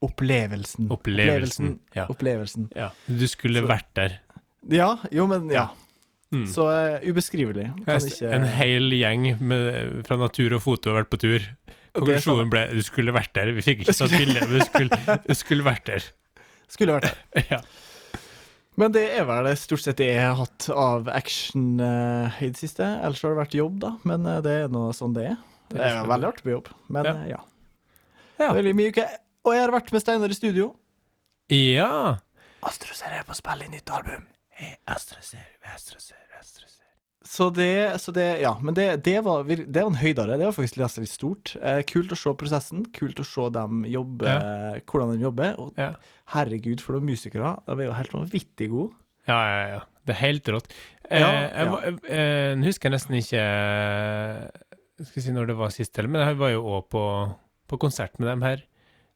opplevelsen. 0.06 0.88
Opplevelsen. 0.94 1.79
Ja. 1.98 2.06
Opplevelsen. 2.13 2.70
ja. 2.75 2.91
Du 3.08 3.25
skulle 3.27 3.62
Så- 3.62 3.67
vært 3.67 3.89
der. 3.96 4.20
Ja, 4.70 4.98
jo, 5.12 5.25
men 5.27 5.50
ja. 5.50 5.70
Mm. 6.32 6.46
Så 6.46 6.67
uh, 6.67 7.00
ubeskrivelig. 7.08 7.70
Kan 7.86 8.01
ikke 8.03 8.29
En 8.36 8.44
hel 8.44 8.91
gjeng 8.91 9.39
med, 9.39 10.06
fra 10.06 10.17
natur 10.17 10.53
og 10.58 10.62
foto 10.62 10.91
har 10.94 11.03
vært 11.03 11.10
på 11.10 11.20
tur. 11.24 11.39
Konklusjonen 11.96 12.50
ble 12.51 12.65
du 12.75 12.82
skulle 12.84 13.13
vært 13.15 13.32
der. 13.34 13.53
Vi 13.56 13.62
fikk 13.63 13.86
ikke 13.86 13.96
tatt 13.96 14.12
bilde, 14.22 14.41
men 14.44 14.60
du 14.60 14.65
skulle, 14.65 15.20
du 15.25 15.34
skulle 15.34 15.63
vært 15.63 15.86
der. 15.86 16.03
Skulle 16.67 16.98
vært 17.00 17.13
der. 17.34 17.46
Ja. 17.56 17.62
Men 18.77 18.91
det 18.93 19.03
er 19.17 19.25
vel 19.25 19.48
det 19.50 19.55
stort 19.57 19.81
sett 19.81 19.98
det 19.98 20.12
jeg 20.12 20.22
har 20.22 20.36
hatt 20.38 20.67
av 20.69 21.07
action 21.10 21.79
uh, 21.81 22.29
i 22.46 22.50
det 22.53 22.60
siste. 22.60 22.86
Ellers 22.86 23.24
har 23.25 23.34
det 23.34 23.39
vært 23.41 23.55
jobb, 23.57 23.79
da. 23.81 23.96
Men 24.05 24.25
uh, 24.29 24.36
det 24.46 24.53
er 24.63 24.67
nå 24.74 24.84
sånn 24.93 25.15
det 25.17 25.31
er. 25.31 25.38
Det 25.74 25.81
er 25.84 26.05
veldig 26.07 26.27
artig 26.29 26.46
på 26.46 26.53
jobb, 26.53 26.69
men 26.93 27.07
Ja. 27.10 27.13
eh, 27.24 27.29
ja. 27.34 27.39
Ja. 28.38 28.51
Veldig 28.53 28.75
mye 28.77 28.91
uke. 28.93 29.03
Og 29.48 29.55
jeg 29.55 29.63
har 29.65 29.74
vært 29.74 29.89
med 29.96 30.03
Steinar 30.03 30.29
i 30.31 30.38
studio. 30.38 30.69
ja. 31.50 31.89
Astros 32.67 33.01
er 33.05 33.22
på 33.27 33.31
å 33.36 33.38
spille 33.38 33.65
inn 33.67 33.72
nytt 33.75 33.89
album. 33.93 34.24
Astraser, 34.89 35.43
astraser, 35.74 36.17
astraser. 36.39 36.76
Så 37.27 37.50
det, 37.51 38.00
så 38.00 38.13
det 38.15 38.25
Ja, 38.41 38.53
men 38.63 38.74
det, 38.77 38.86
det, 39.03 39.17
var, 39.25 39.43
det 39.43 39.67
var 39.75 39.89
en 39.91 40.00
høydare. 40.00 40.38
Det 40.39 40.46
var 40.48 40.53
faktisk 40.55 40.77
litt 40.79 40.98
litt 41.03 41.12
stort. 41.12 41.55
Eh, 41.60 41.81
kult 41.89 42.13
å 42.15 42.17
se 42.19 42.31
prosessen. 42.39 42.86
Kult 42.96 43.19
å 43.19 43.25
se 43.27 43.50
dem 43.57 43.81
jobbe, 43.91 44.36
hvordan 44.88 45.12
de 45.17 45.25
jobber. 45.25 45.57
Og 45.60 45.74
Ja. 45.81 45.89
herregud, 46.34 46.79
for 46.81 46.96
noen 46.96 47.10
musikere. 47.12 47.57
De 47.67 47.75
er 47.81 47.89
jo 47.89 47.98
helt 47.98 48.13
vanvittig 48.15 48.69
gode. 48.72 48.93
Ja, 49.27 49.39
ja, 49.43 49.67
ja. 49.75 49.81
Det 50.07 50.15
er 50.15 50.22
helt 50.24 50.48
rått. 50.55 50.69
Eh, 51.10 51.19
Ja, 51.19 51.31
jeg, 51.31 51.51
ja. 51.51 51.79
jeg, 51.84 52.00
eh, 52.15 52.55
Nå 52.55 52.65
husker 52.69 52.89
nesten 52.91 53.15
ikke 53.19 53.41
eh, 53.43 54.48
Skal 55.03 55.24
si 55.24 55.31
når 55.36 55.48
det 55.51 55.55
var 55.60 55.69
sist 55.75 55.93
men 56.07 56.24
jeg 56.24 56.38
var 56.39 56.50
jo 56.53 56.63
òg 56.63 56.88
på, 56.91 57.03
på 57.67 57.77
konsert 57.79 58.15
med 58.19 58.27
dem 58.31 58.41
her 58.48 58.63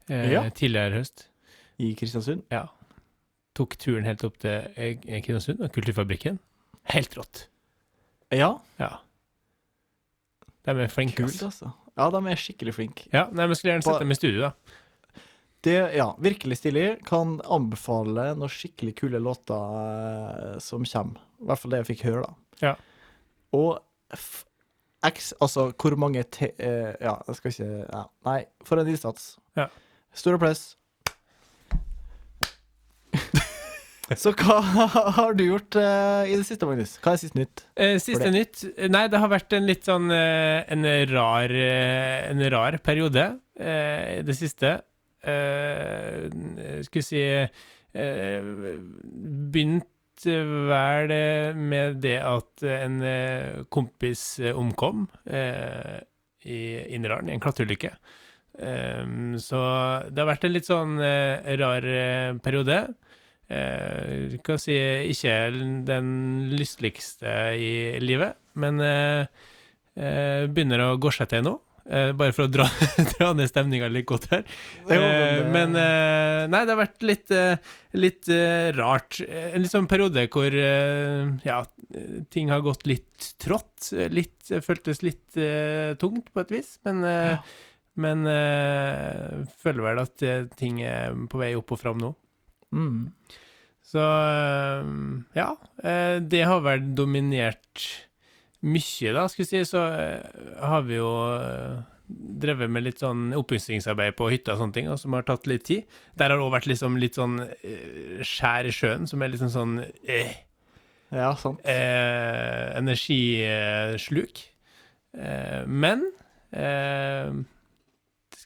eh, 0.09 0.31
Ja. 0.35 0.43
tidligere 0.49 0.91
i 0.91 0.97
høst. 0.99 1.25
I 1.79 1.93
Kristiansund. 1.97 2.43
Ja. 2.51 2.65
Tok 3.55 3.77
turen 3.81 4.03
helt 4.05 4.23
opp 4.27 4.37
til 4.43 4.67
eh, 4.75 4.99
Kristiansund 4.99 5.63
og 5.63 5.71
Kulturfabrikken. 5.73 6.39
Helt 6.91 7.15
rått. 7.17 7.47
Ja, 8.31 8.53
Ja. 8.79 8.91
De 10.61 10.71
er 10.77 10.91
flinke. 10.93 11.23
kult, 11.23 11.41
altså. 11.41 11.71
Ja, 11.97 12.09
de 12.13 12.19
er 12.29 12.37
skikkelig 12.39 12.73
flinke. 12.75 13.07
Ja, 13.11 13.25
nei, 13.33 13.47
men 13.47 13.57
skulle 13.57 13.73
gjerne 13.73 13.85
sett 13.87 14.03
dem 14.03 14.13
i 14.13 14.17
studio, 14.17 14.41
da. 14.41 14.51
Det, 15.65 15.75
ja, 15.93 16.07
virkelig 16.21 16.57
stilig. 16.57 16.85
Kan 17.05 17.39
anbefale 17.45 18.31
noen 18.37 18.49
skikkelig 18.49 18.95
kule 18.97 19.19
låter 19.21 20.53
eh, 20.55 20.59
som 20.63 20.85
kommer. 20.85 21.21
I 21.41 21.49
hvert 21.49 21.61
fall 21.61 21.73
det 21.73 21.81
jeg 21.81 21.89
fikk 21.91 22.05
høre, 22.09 22.29
da. 22.29 22.33
Ja. 22.61 22.75
Og 23.57 23.79
X, 25.01 25.31
altså 25.41 25.71
hvor 25.73 25.95
mange 25.97 26.21
te 26.29 26.51
eh, 26.61 26.91
Ja, 27.01 27.15
jeg 27.27 27.37
skal 27.39 27.53
ikke 27.55 27.69
ja. 27.87 28.03
Nei, 28.27 28.39
for 28.65 28.81
en 28.81 28.89
innsats. 28.91 29.35
Ja. 29.57 29.67
Stor 30.13 30.37
applaus. 30.37 30.75
Så 34.19 34.33
hva 34.35 34.59
har 35.17 35.35
du 35.37 35.45
gjort 35.45 35.75
uh, 35.79 36.23
i 36.27 36.35
det 36.35 36.45
siste, 36.47 36.67
Magnus? 36.67 36.97
Hva 37.03 37.13
er 37.15 37.21
siste 37.21 37.39
nytt? 37.39 37.63
Uh, 37.79 37.97
siste 38.01 38.31
nytt 38.33 38.63
Nei, 38.91 39.05
det 39.11 39.21
har 39.21 39.31
vært 39.31 39.55
en 39.55 39.67
litt 39.69 39.87
sånn 39.87 40.11
uh, 40.11 40.63
En 40.71 40.87
rar 41.11 41.53
En 41.53 42.43
rar 42.55 42.77
periode 42.83 43.29
i 43.61 44.23
det 44.25 44.33
siste. 44.33 44.69
Skal 45.21 46.97
vi 46.97 47.03
si 47.05 47.19
Begynt 49.53 50.25
vel 50.25 51.13
med 51.59 51.99
det 52.01 52.15
at 52.25 52.63
en 52.65 52.97
kompis 53.69 54.23
omkom 54.57 55.03
i 55.29 56.57
Inderdalen 56.95 57.29
i 57.29 57.35
en 57.35 57.43
klatreulykke. 57.43 57.91
Så 59.45 59.61
det 60.09 60.23
har 60.23 60.31
vært 60.31 60.47
en 60.47 60.55
litt 60.55 60.71
sånn 60.71 60.97
rar 61.61 61.89
periode. 62.41 62.79
Eh, 63.51 64.37
kan 64.45 64.59
si 64.61 64.75
ikke 65.11 65.33
den 65.87 66.11
lysteligste 66.55 67.31
i 67.59 67.73
livet, 67.99 68.37
men 68.61 68.79
eh, 68.85 69.25
eh, 69.99 70.45
begynner 70.47 70.85
å 70.85 70.95
gå 71.01 71.11
seg 71.15 71.31
til 71.33 71.43
nå. 71.49 71.57
Eh, 71.91 72.11
bare 72.15 72.31
for 72.35 72.45
å 72.45 72.51
dra, 72.51 72.67
dra 73.15 73.31
ned 73.35 73.49
stemninga 73.49 73.89
litt 73.91 74.07
godt 74.07 74.29
her. 74.31 74.45
Men 74.87 75.01
Eh, 75.01 75.41
men 75.51 75.75
eh, 75.75 76.43
Nei, 76.51 76.61
det 76.65 76.73
har 76.73 76.79
vært 76.79 77.03
litt, 77.05 77.33
litt 77.97 78.29
rart. 78.77 79.19
En 79.27 79.61
litt 79.61 79.73
sånn 79.73 79.89
periode 79.91 80.23
hvor 80.31 80.55
ja, 80.55 81.57
ting 82.33 82.49
har 82.53 82.63
gått 82.65 82.87
litt 82.89 83.33
trått. 83.41 83.91
Litt, 84.13 84.53
føltes 84.65 85.03
litt 85.05 85.37
tungt 86.01 86.31
på 86.31 86.45
et 86.45 86.55
vis, 86.59 86.77
men 86.87 87.03
Ja. 87.05 87.35
Men 88.01 88.23
eh, 88.23 89.41
føler 89.59 89.83
vel 89.83 89.99
at 89.99 90.21
ting 90.55 90.77
er 90.87 91.11
på 91.29 91.41
vei 91.41 91.49
opp 91.59 91.73
og 91.75 91.81
fram 91.81 91.99
nå. 91.99 92.13
Mm. 92.71 93.11
Så 93.91 93.99
eh, 93.99 94.91
ja, 95.35 95.49
eh, 95.83 96.17
det 96.23 96.43
har 96.47 96.61
vel 96.63 96.85
dominert 96.95 97.85
mye, 98.61 99.11
da, 99.15 99.25
skal 99.27 99.43
vi 99.43 99.49
si. 99.49 99.63
Så 99.67 99.81
eh, 99.81 100.43
har 100.61 100.85
vi 100.87 100.99
jo 100.99 101.09
drevet 102.11 102.67
med 102.71 102.83
litt 102.83 102.99
sånn 102.99 103.29
oppussingsarbeid 103.37 104.15
på 104.19 104.27
hytta 104.31 104.53
og 104.55 104.59
sånne 104.61 104.75
ting, 104.75 104.87
og 104.91 104.99
som 104.99 105.15
har 105.15 105.23
tatt 105.27 105.47
litt 105.47 105.63
tid. 105.69 105.85
Der 106.19 106.29
har 106.31 106.39
det 106.39 106.45
òg 106.45 106.53
vært 106.57 106.67
liksom 106.71 106.97
litt 106.99 107.15
sånn 107.19 107.37
skjær 108.27 108.67
i 108.67 108.73
sjøen, 108.75 109.07
som 109.07 109.23
er 109.23 109.31
liksom 109.33 109.51
sånn 109.53 109.77
eh, 110.03 110.33
Ja, 111.11 111.31
sant. 111.39 111.59
eh, 111.67 112.71
energisluk. 112.79 114.43
Eh, 115.15 115.63
men 115.67 116.07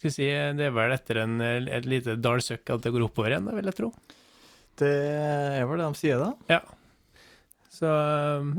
skal 0.05 0.13
si, 0.13 0.29
det 0.29 0.69
er 0.69 0.73
vel 0.75 0.93
etter 0.95 1.23
en, 1.25 1.39
et 1.41 1.89
lite 1.89 2.15
dalsøkk 2.21 2.75
at 2.77 2.85
det 2.85 2.93
går 2.93 3.09
oppover 3.09 3.33
igjen, 3.33 3.49
vil 3.57 3.73
jeg 3.73 3.79
tro. 3.81 3.91
Det 4.79 4.91
er 4.91 5.65
vel 5.67 5.81
det 5.81 5.87
de 5.87 5.99
sier, 5.99 6.21
da. 6.21 6.33
Ja. 6.51 6.61
Så 7.75 7.89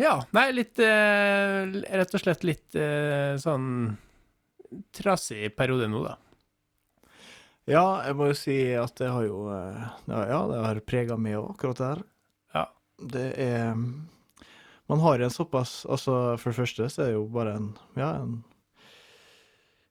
ja. 0.01 0.17
Nei, 0.37 0.51
litt 0.53 0.81
eh, 0.83 1.63
Rett 1.97 2.17
og 2.17 2.21
slett 2.21 2.45
litt 2.45 2.77
eh, 2.77 3.37
sånn 3.41 3.95
trasig 4.93 5.55
periode 5.57 5.89
nå, 5.89 6.03
da. 6.05 6.17
Ja, 7.67 7.85
jeg 8.07 8.17
må 8.19 8.29
jo 8.31 8.37
si 8.39 8.57
at 8.79 8.95
det 9.01 9.09
har 9.11 9.25
jo 9.27 9.47
eh, 9.55 9.87
Ja, 10.11 10.43
det 10.51 10.61
har 10.67 10.83
prega 10.87 11.17
meg 11.19 11.39
òg, 11.41 11.55
akkurat 11.55 11.81
det 11.81 11.89
her. 11.89 12.03
Ja. 12.55 12.67
Det 13.17 13.27
er 13.47 13.73
Man 14.87 15.03
har 15.03 15.21
en 15.21 15.33
såpass 15.33 15.85
Altså, 15.89 16.37
for 16.41 16.53
det 16.53 16.61
første 16.61 16.91
så 16.93 17.03
er 17.03 17.11
det 17.11 17.17
jo 17.17 17.25
bare 17.33 17.57
en 17.59 17.73
Ja, 17.97 18.13
en 18.21 18.43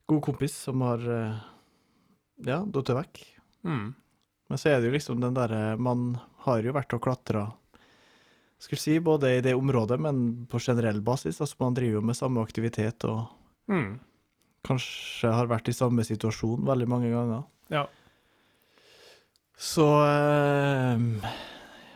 god 0.07 0.21
kompis 0.23 0.55
som 0.67 0.81
har 0.85 1.03
eh, 1.11 1.37
Ja, 2.45 2.59
datt 2.65 2.89
vekk. 2.97 3.21
Mm. 3.65 3.93
Men 4.49 4.57
så 4.61 4.69
er 4.69 4.79
det 4.81 4.89
jo 4.91 4.93
liksom 4.97 5.21
den 5.23 5.33
derre 5.33 5.77
Man 5.81 6.19
har 6.45 6.61
jo 6.61 6.73
vært 6.75 6.93
og 6.93 7.01
klatra 7.05 7.47
skulle 8.61 8.79
si 8.81 8.95
både 9.03 9.29
i 9.37 9.41
det 9.45 9.51
området, 9.53 9.97
men 9.99 10.45
på 10.49 10.57
generell 10.63 11.01
basis. 11.05 11.37
Altså, 11.43 11.57
man 11.59 11.73
driver 11.75 11.99
jo 11.99 12.05
med 12.07 12.15
samme 12.17 12.41
aktivitet 12.41 13.03
og 13.09 13.25
Mm. 13.67 13.99
kanskje 14.63 15.31
har 15.33 15.47
vært 15.49 15.67
i 15.69 15.73
samme 15.75 16.01
situasjon 16.05 16.63
veldig 16.65 16.87
mange 16.87 17.09
ganger. 17.11 17.43
Ja. 17.69 17.83
Så 19.57 19.85
eh, 20.05 20.97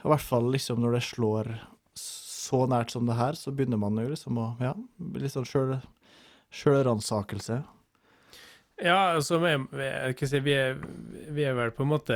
I 0.04 0.08
hvert 0.12 0.26
fall 0.26 0.52
liksom 0.54 0.82
når 0.84 0.98
det 0.98 1.04
slår 1.08 1.50
så 2.00 2.66
nært 2.70 2.92
som 2.92 3.06
det 3.06 3.18
her, 3.18 3.34
så 3.38 3.52
begynner 3.56 3.78
man 3.80 3.98
jo 4.02 4.10
liksom 4.10 4.38
å 4.42 4.48
Ja, 4.62 4.74
litt 5.00 5.32
sånn 5.34 5.46
sjøl 5.46 5.76
sjølransakelse. 6.52 7.64
Ja, 8.80 9.00
altså, 9.18 9.40
vi, 9.44 9.56
vi, 9.76 10.28
si, 10.28 10.40
vi, 10.46 10.54
er, 10.56 10.78
vi 11.36 11.44
er 11.44 11.56
vel 11.58 11.72
på 11.76 11.84
en 11.84 11.90
måte 11.92 12.16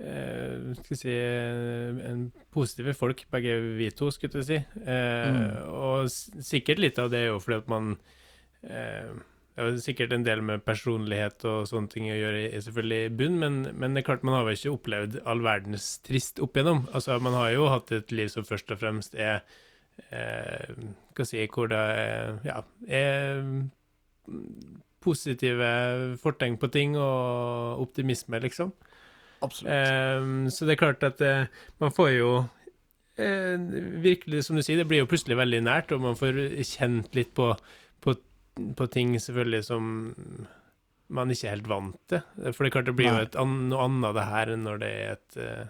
eh, 0.00 0.74
skal 0.78 0.94
jeg 0.94 1.00
si 1.02 1.12
eh, 1.14 1.98
en 2.08 2.22
positive 2.54 2.94
folk, 2.96 3.24
begge 3.32 3.56
vi 3.78 3.90
to, 3.92 4.08
skulle 4.14 4.40
jeg 4.42 4.48
si. 4.48 4.60
Eh, 4.84 5.26
Mm. 5.28 5.50
Og 5.78 6.08
sikkert 6.44 6.78
litt 6.80 6.98
av 7.02 7.10
det 7.12 7.24
er 7.26 7.32
jo 7.34 7.40
fordi 7.42 7.58
at 7.60 7.68
man 7.68 7.90
eh, 8.64 9.10
Det 9.58 9.64
er 9.66 9.78
sikkert 9.82 10.12
en 10.14 10.22
del 10.24 10.40
med 10.46 10.62
personlighet 10.62 11.42
og 11.50 11.64
sånne 11.66 11.90
ting 11.90 12.04
å 12.12 12.14
gjøre 12.16 12.44
i, 12.46 12.60
selvfølgelig 12.62 12.98
i 13.08 13.14
bunn, 13.18 13.38
men, 13.42 13.56
men 13.74 13.94
det 13.96 14.04
er 14.04 14.06
klart 14.06 14.22
man 14.24 14.36
har 14.38 14.44
vel 14.46 14.54
ikke 14.54 14.70
opplevd 14.76 15.16
all 15.26 15.42
verdens 15.42 15.88
trist 16.06 16.38
opp 16.38 16.54
igjennom. 16.56 16.84
Altså, 16.94 17.16
man 17.20 17.34
har 17.34 17.50
jo 17.56 17.66
hatt 17.72 17.90
et 17.96 18.12
liv 18.14 18.30
som 18.30 18.46
først 18.46 18.70
og 18.70 18.78
fremst 18.78 19.18
er 19.18 19.40
eh, 20.14 20.70
Skal 21.10 21.26
si 21.26 21.42
hvor 21.50 21.66
det 21.72 21.80
er, 21.98 22.38
ja, 22.46 22.60
er 22.86 23.42
positive 25.04 25.70
fortegn 26.22 26.58
på 26.60 26.70
ting 26.74 26.96
og 26.98 27.82
optimisme, 27.84 28.40
liksom. 28.42 28.72
Absolutt. 29.40 29.72
Ehm, 29.72 30.48
så 30.50 30.66
det 30.66 30.74
er 30.74 30.82
klart 30.82 31.04
at 31.06 31.20
eh, 31.22 31.50
man 31.78 31.94
får 31.94 32.10
jo 32.16 32.30
eh, 33.16 33.54
virkelig, 34.02 34.44
som 34.46 34.58
du 34.58 34.64
sier, 34.66 34.80
det 34.80 34.88
blir 34.90 35.04
jo 35.04 35.10
plutselig 35.10 35.38
veldig 35.38 35.62
nært, 35.66 35.94
og 35.94 36.02
man 36.02 36.18
får 36.18 36.40
kjent 36.66 37.14
litt 37.18 37.30
på, 37.38 37.52
på, 38.04 38.16
på 38.78 38.88
ting 38.94 39.14
selvfølgelig 39.22 39.64
som 39.70 39.90
man 41.08 41.32
ikke 41.32 41.48
er 41.48 41.56
helt 41.56 41.70
vant 41.70 41.98
til. 42.10 42.22
For 42.52 42.62
det 42.62 42.68
er 42.68 42.76
klart 42.76 42.90
det 42.90 42.96
blir 42.98 43.10
Nei. 43.10 43.16
jo 43.16 43.28
et 43.30 43.40
an, 43.40 43.58
noe 43.70 43.84
annet 43.86 44.16
det 44.18 44.28
her 44.28 44.54
enn 44.54 44.64
når 44.66 44.80
det 44.82 44.92
er 44.92 45.12
et 45.14 45.38
eh, 45.44 45.66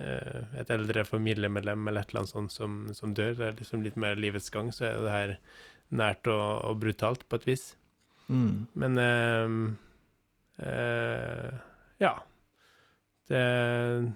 eh, 0.00 0.58
et 0.62 0.72
eldre 0.72 1.04
familiemedlem 1.08 1.90
eller 1.90 2.04
et 2.04 2.12
eller 2.12 2.24
annet 2.24 2.34
sånt 2.34 2.54
som, 2.54 2.78
som 2.96 3.14
dør. 3.16 3.34
Det 3.36 3.48
er 3.50 3.58
liksom 3.60 3.84
litt 3.84 3.98
mer 4.00 4.18
livets 4.20 4.52
gang, 4.54 4.72
så 4.72 4.88
er 4.88 5.02
det 5.02 5.16
her 5.16 5.34
nært 5.94 6.28
og, 6.30 6.46
og 6.66 6.80
brutalt 6.82 7.26
på 7.28 7.40
et 7.40 7.46
vis. 7.50 7.66
Mm. 8.28 8.66
Men 8.74 8.98
eh, 9.02 9.58
eh, 10.66 11.52
ja. 12.02 12.14
Det, 13.26 13.42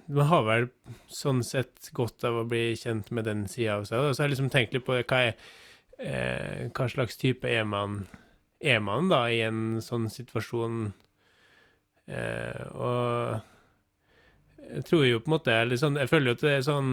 man 0.07 0.29
har 0.29 0.43
vel 0.47 0.69
sånn 1.11 1.41
sett 1.43 1.89
godt 1.95 2.23
av 2.27 2.41
å 2.41 2.47
bli 2.47 2.71
kjent 2.79 3.09
med 3.11 3.27
den 3.27 3.43
sida 3.51 3.79
av 3.79 3.87
seg. 3.89 3.99
Og 3.99 4.15
så 4.15 4.23
har 4.23 4.29
jeg 4.29 4.37
liksom 4.37 4.51
tenkt 4.53 4.75
litt 4.75 4.87
på 4.87 4.95
hva, 5.01 5.21
er, 5.27 5.35
eh, 5.99 6.67
hva 6.71 6.87
slags 6.91 7.19
type 7.19 7.47
er 7.47 7.67
man, 7.67 8.05
er 8.63 8.79
man 8.83 9.11
da 9.11 9.25
i 9.27 9.41
en 9.43 9.81
sånn 9.83 10.07
situasjon. 10.11 10.93
Eh, 12.11 12.63
og 12.71 13.50
jeg 14.69 14.85
tror 14.87 15.05
jo 15.07 15.19
på 15.19 15.31
en 15.31 15.35
måte 15.35 15.77
sånn, 15.79 15.97
Jeg 15.99 16.09
føler 16.09 16.31
jo 16.31 16.37
at 16.37 16.43
det 16.45 16.51
er 16.55 16.65
sånn, 16.65 16.91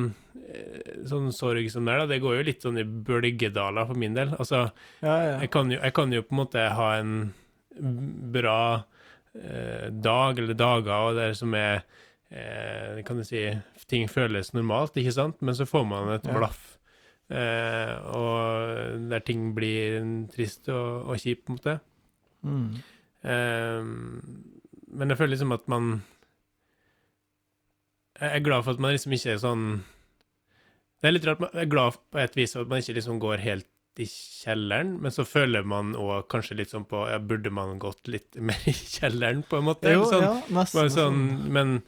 eh, 0.48 0.94
sånn 1.06 1.28
sorg 1.34 1.70
som 1.70 1.84
det 1.86 1.94
er, 1.94 1.98
da. 2.02 2.06
Det 2.10 2.20
går 2.24 2.38
jo 2.38 2.46
litt 2.48 2.64
sånn 2.64 2.80
i 2.80 2.84
bølgedaler 2.84 3.86
for 3.86 3.94
min 3.94 4.14
del. 4.14 4.34
Altså, 4.38 4.70
Ja, 5.02 5.16
ja. 5.22 5.36
jeg 5.44 5.50
kan, 5.54 5.70
jo, 5.70 5.78
jeg 5.78 5.94
kan 5.94 6.12
jo 6.12 6.22
på 6.22 6.34
en 6.34 6.40
måte 6.42 6.64
ha 6.78 6.88
en 6.98 7.12
bra 8.34 8.84
eh, 9.34 9.88
dag 9.94 10.38
eller 10.38 10.58
dager 10.58 11.10
og 11.12 11.18
det 11.20 11.28
som 11.38 11.54
er 11.54 11.84
eh, 12.30 13.04
Kan 13.06 13.20
du 13.20 13.24
si 13.24 13.44
Ting 13.88 14.08
føles 14.10 14.52
normalt, 14.52 14.96
ikke 15.00 15.14
sant? 15.14 15.38
Men 15.40 15.54
så 15.54 15.64
får 15.64 15.86
man 15.88 16.10
et 16.12 16.26
blaff. 16.28 16.74
Eh, 17.30 17.94
og 18.12 19.08
der 19.08 19.22
ting 19.24 19.54
blir 19.56 20.00
trist 20.32 20.68
og, 20.68 21.08
og 21.08 21.16
kjipt, 21.22 21.46
på 21.46 21.54
en 21.54 21.56
måte. 21.56 21.74
Mm. 22.44 22.68
Eh, 23.24 23.88
men 24.98 25.08
jeg 25.12 25.18
føler 25.20 25.34
liksom 25.36 25.56
at 25.56 25.64
man 25.72 26.02
Jeg 28.18 28.34
er 28.34 28.44
glad 28.44 28.64
for 28.66 28.74
at 28.74 28.82
man 28.82 28.94
liksom 28.94 29.14
ikke 29.14 29.34
er 29.36 29.42
sånn 29.42 29.64
Det 30.98 31.10
er 31.10 31.14
litt 31.14 31.26
rart, 31.28 31.42
jeg 31.52 31.66
er 31.66 31.70
glad 31.70 31.98
på 32.10 32.22
et 32.22 32.38
vis 32.38 32.56
for 32.56 32.66
at 32.66 32.72
man 32.72 32.82
ikke 32.82 32.96
liksom 32.98 33.20
går 33.22 33.44
helt 33.44 33.68
i 33.98 34.06
kjelleren, 34.06 34.92
men 35.02 35.10
så 35.10 35.24
føler 35.26 35.64
man 35.66 35.90
òg 35.98 36.28
kanskje 36.30 36.54
litt 36.60 36.70
sånn 36.70 36.84
på 36.86 37.00
ja, 37.10 37.16
Burde 37.18 37.50
man 37.50 37.80
gått 37.82 38.06
litt 38.10 38.38
mer 38.50 38.68
i 38.70 38.74
kjelleren, 38.74 39.42
på 39.46 39.58
en 39.58 39.66
måte? 39.70 39.90
Jo, 39.90 40.04
sånn, 40.06 40.22
ja, 40.22 40.34
nesten. 40.54 40.92
sånn, 40.94 41.24
men, 41.54 41.80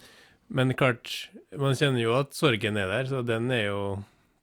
men 0.50 0.74
klart, 0.78 1.12
man 1.54 1.78
kjenner 1.78 2.02
jo 2.02 2.16
at 2.18 2.34
sorgen 2.34 2.80
er 2.82 2.90
der, 2.90 3.10
så 3.10 3.22
den 3.26 3.46
er 3.54 3.68
jo 3.68 3.82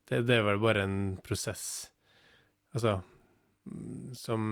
Det, 0.08 0.22
det 0.30 0.38
er 0.38 0.46
vel 0.48 0.62
bare 0.64 0.86
en 0.88 1.00
prosess, 1.28 1.90
altså, 2.72 3.02
som 4.16 4.46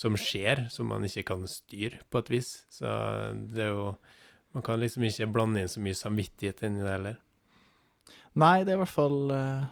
som 0.00 0.16
skjer, 0.16 0.66
som 0.72 0.88
man 0.88 1.04
ikke 1.04 1.26
kan 1.32 1.44
styre, 1.50 2.00
på 2.08 2.22
et 2.22 2.30
vis. 2.32 2.50
Så 2.72 2.88
det 3.52 3.66
er 3.66 3.74
jo 3.74 3.90
Man 4.56 4.64
kan 4.66 4.80
liksom 4.82 5.04
ikke 5.06 5.28
blande 5.30 5.62
inn 5.62 5.70
så 5.70 5.82
mye 5.82 5.94
samvittighet 5.98 6.64
inni 6.66 6.82
det 6.82 6.90
heller. 6.94 7.18
Nei, 8.40 8.62
det 8.64 8.72
er 8.72 8.78
i 8.78 8.82
hvert 8.82 8.92
fall 8.94 9.30
uh, 9.34 9.64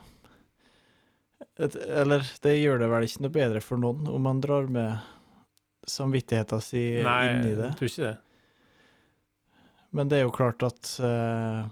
et, 1.58 1.74
Eller 1.74 2.24
det 2.42 2.54
gjør 2.58 2.80
det 2.82 2.88
vel 2.90 3.06
ikke 3.06 3.24
noe 3.24 3.34
bedre 3.34 3.62
for 3.62 3.78
noen 3.82 4.08
om 4.10 4.22
man 4.26 4.40
drar 4.42 4.66
med 4.70 4.98
samvittigheten 5.88 6.62
si 6.62 6.82
Nei, 7.06 7.20
inn 7.30 7.44
i 7.46 7.52
jeg 7.52 7.58
det. 7.60 7.68
tror 7.78 7.90
ikke 7.90 8.08
det. 8.08 8.16
Men 9.98 10.10
det 10.10 10.18
er 10.18 10.26
jo 10.26 10.34
klart 10.36 10.62
at 10.66 10.90
uh, 11.00 11.62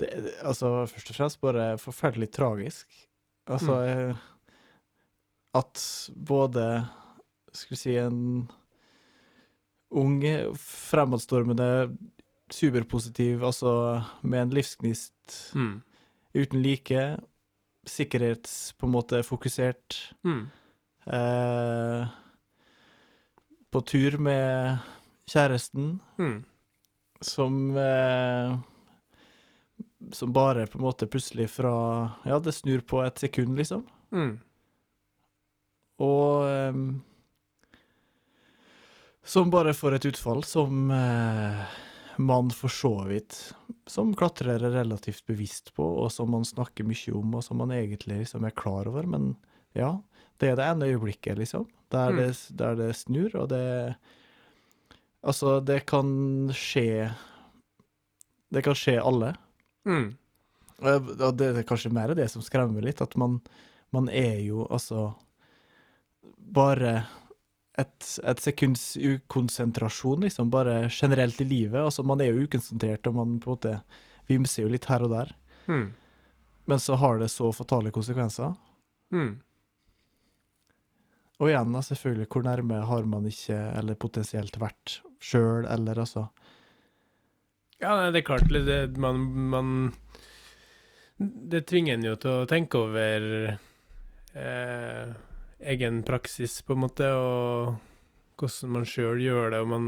det, 0.00 0.08
Altså, 0.42 0.72
først 0.90 1.12
og 1.12 1.18
fremst 1.20 1.40
bare 1.44 1.66
forferdelig 1.80 2.30
tragisk. 2.34 2.88
Altså 3.50 3.76
eh, 3.82 4.20
At 5.58 5.80
både 6.14 6.66
Skal 7.52 7.74
vi 7.74 7.78
si 7.80 7.96
en 7.98 8.20
ung, 9.92 10.22
fremadstormende, 10.56 11.96
superpositiv, 12.52 13.42
altså 13.44 13.72
med 14.22 14.42
en 14.42 14.50
livsgnist 14.56 15.52
Mm. 15.54 15.82
uten 16.34 16.62
like, 16.62 17.18
sikkerhets 17.86 18.72
på 18.78 18.86
en 18.86 18.92
måte 18.92 19.22
fokusert, 19.24 20.14
Mm. 20.24 20.48
eh, 21.06 22.06
på 23.72 23.80
tur 23.86 24.18
med 24.18 24.78
kjæresten, 25.28 26.00
Mm. 26.18 26.44
som 27.20 27.76
eh, 27.76 28.58
som 30.12 30.32
bare 30.32 30.66
på 30.66 30.78
en 30.78 30.84
måte 30.84 31.06
plutselig 31.06 31.48
fra 31.50 32.10
Ja, 32.26 32.38
det 32.38 32.52
snur 32.54 32.80
på 32.80 33.02
et 33.06 33.18
sekund, 33.18 33.56
liksom. 33.56 33.86
Mm. 34.12 34.40
Og 35.98 36.44
ehm, 36.48 37.02
Som 39.24 39.50
bare 39.50 39.74
får 39.74 39.94
et 39.94 40.06
utfall 40.10 40.42
som 40.44 40.90
eh, 40.90 41.60
man 42.18 42.50
for 42.50 42.68
så 42.72 43.04
vidt 43.06 43.36
Som 43.86 44.14
klatrer 44.18 44.56
er 44.58 44.74
relativt 44.74 45.22
bevisst 45.26 45.70
på, 45.76 45.84
og 46.02 46.10
som 46.12 46.30
man 46.34 46.44
snakker 46.46 46.86
mye 46.86 47.14
om, 47.18 47.34
og 47.38 47.44
som 47.46 47.60
man 47.62 47.70
egentlig 47.74 48.22
liksom 48.24 48.44
er 48.46 48.54
klar 48.56 48.88
over. 48.90 49.06
Men 49.06 49.36
ja, 49.78 49.92
det 50.38 50.50
er 50.52 50.58
det 50.58 50.66
ene 50.70 50.88
øyeblikket, 50.92 51.38
liksom, 51.38 51.68
der, 51.90 52.12
Mm. 52.12 52.16
det, 52.18 52.56
der 52.58 52.74
det 52.76 52.96
snur, 52.96 53.36
og 53.36 53.48
det 53.48 53.94
Altså, 55.22 55.60
det 55.64 55.84
kan 55.86 56.48
skje 56.50 57.12
Det 58.52 58.62
kan 58.64 58.74
skje 58.74 58.96
alle. 59.00 59.34
Mm. 59.86 60.16
Og 60.82 61.36
det 61.38 61.46
er 61.56 61.62
kanskje 61.62 61.92
mer 61.94 62.10
det 62.18 62.26
som 62.30 62.42
skremmer 62.42 62.82
litt, 62.82 63.00
at 63.00 63.14
man, 63.16 63.40
man 63.92 64.08
er 64.08 64.40
jo 64.42 64.66
altså 64.66 65.12
bare 66.36 67.04
et, 67.78 68.08
et 68.28 68.40
sekunds 68.42 68.96
ukonsentrasjon, 69.00 70.20
liksom, 70.26 70.50
bare 70.52 70.88
generelt 70.92 71.40
i 71.40 71.44
livet. 71.48 71.80
Altså, 71.80 72.02
man 72.04 72.20
er 72.20 72.32
jo 72.32 72.44
ukonsentrert, 72.44 73.06
og 73.08 73.14
man 73.16 73.38
på 73.40 73.50
en 73.50 73.56
måte 73.56 73.76
vimser 74.28 74.66
jo 74.66 74.72
litt 74.72 74.84
her 74.90 75.02
og 75.06 75.10
der. 75.14 75.32
Mm. 75.70 75.86
Men 76.68 76.78
så 76.82 76.94
har 77.00 77.18
det 77.18 77.30
så 77.32 77.48
fatale 77.56 77.90
konsekvenser. 77.94 78.52
Mm. 79.12 79.32
Og 81.42 81.48
igjen, 81.50 81.72
da, 81.74 81.80
selvfølgelig, 81.82 82.28
hvor 82.30 82.44
nærme 82.46 82.82
har 82.86 83.08
man 83.08 83.24
ikke, 83.26 83.56
eller 83.80 83.98
potensielt 83.98 84.58
vært 84.62 85.00
sjøl, 85.22 85.66
eller 85.70 85.98
altså 86.04 86.28
Ja, 87.82 88.10
det 88.14 88.20
er 88.22 88.26
klart, 88.28 88.46
det- 88.52 88.96
man, 88.96 89.16
man 89.50 89.92
Det 91.18 91.66
tvinger 91.66 91.94
en 91.94 92.04
jo 92.04 92.14
til 92.16 92.30
å 92.30 92.46
tenke 92.46 92.78
over 92.78 93.58
eh, 94.34 95.12
egen 95.62 96.02
praksis, 96.06 96.60
på 96.66 96.76
en 96.76 96.82
måte, 96.84 97.08
og 97.14 97.76
hvordan 98.40 98.74
man 98.76 98.88
sjøl 98.88 99.22
gjør 99.22 99.52
det, 99.54 99.60
og 99.62 99.70
man 99.70 99.86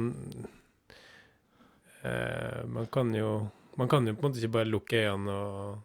eh, 2.02 2.62
Man 2.70 2.86
kan 2.92 3.10
jo 3.14 3.48
Man 3.76 3.90
kan 3.90 4.06
jo 4.06 4.14
på 4.14 4.22
en 4.22 4.30
måte 4.30 4.42
ikke 4.42 4.54
bare 4.54 4.70
lukke 4.70 5.02
øynene 5.02 5.34
og, 5.34 5.82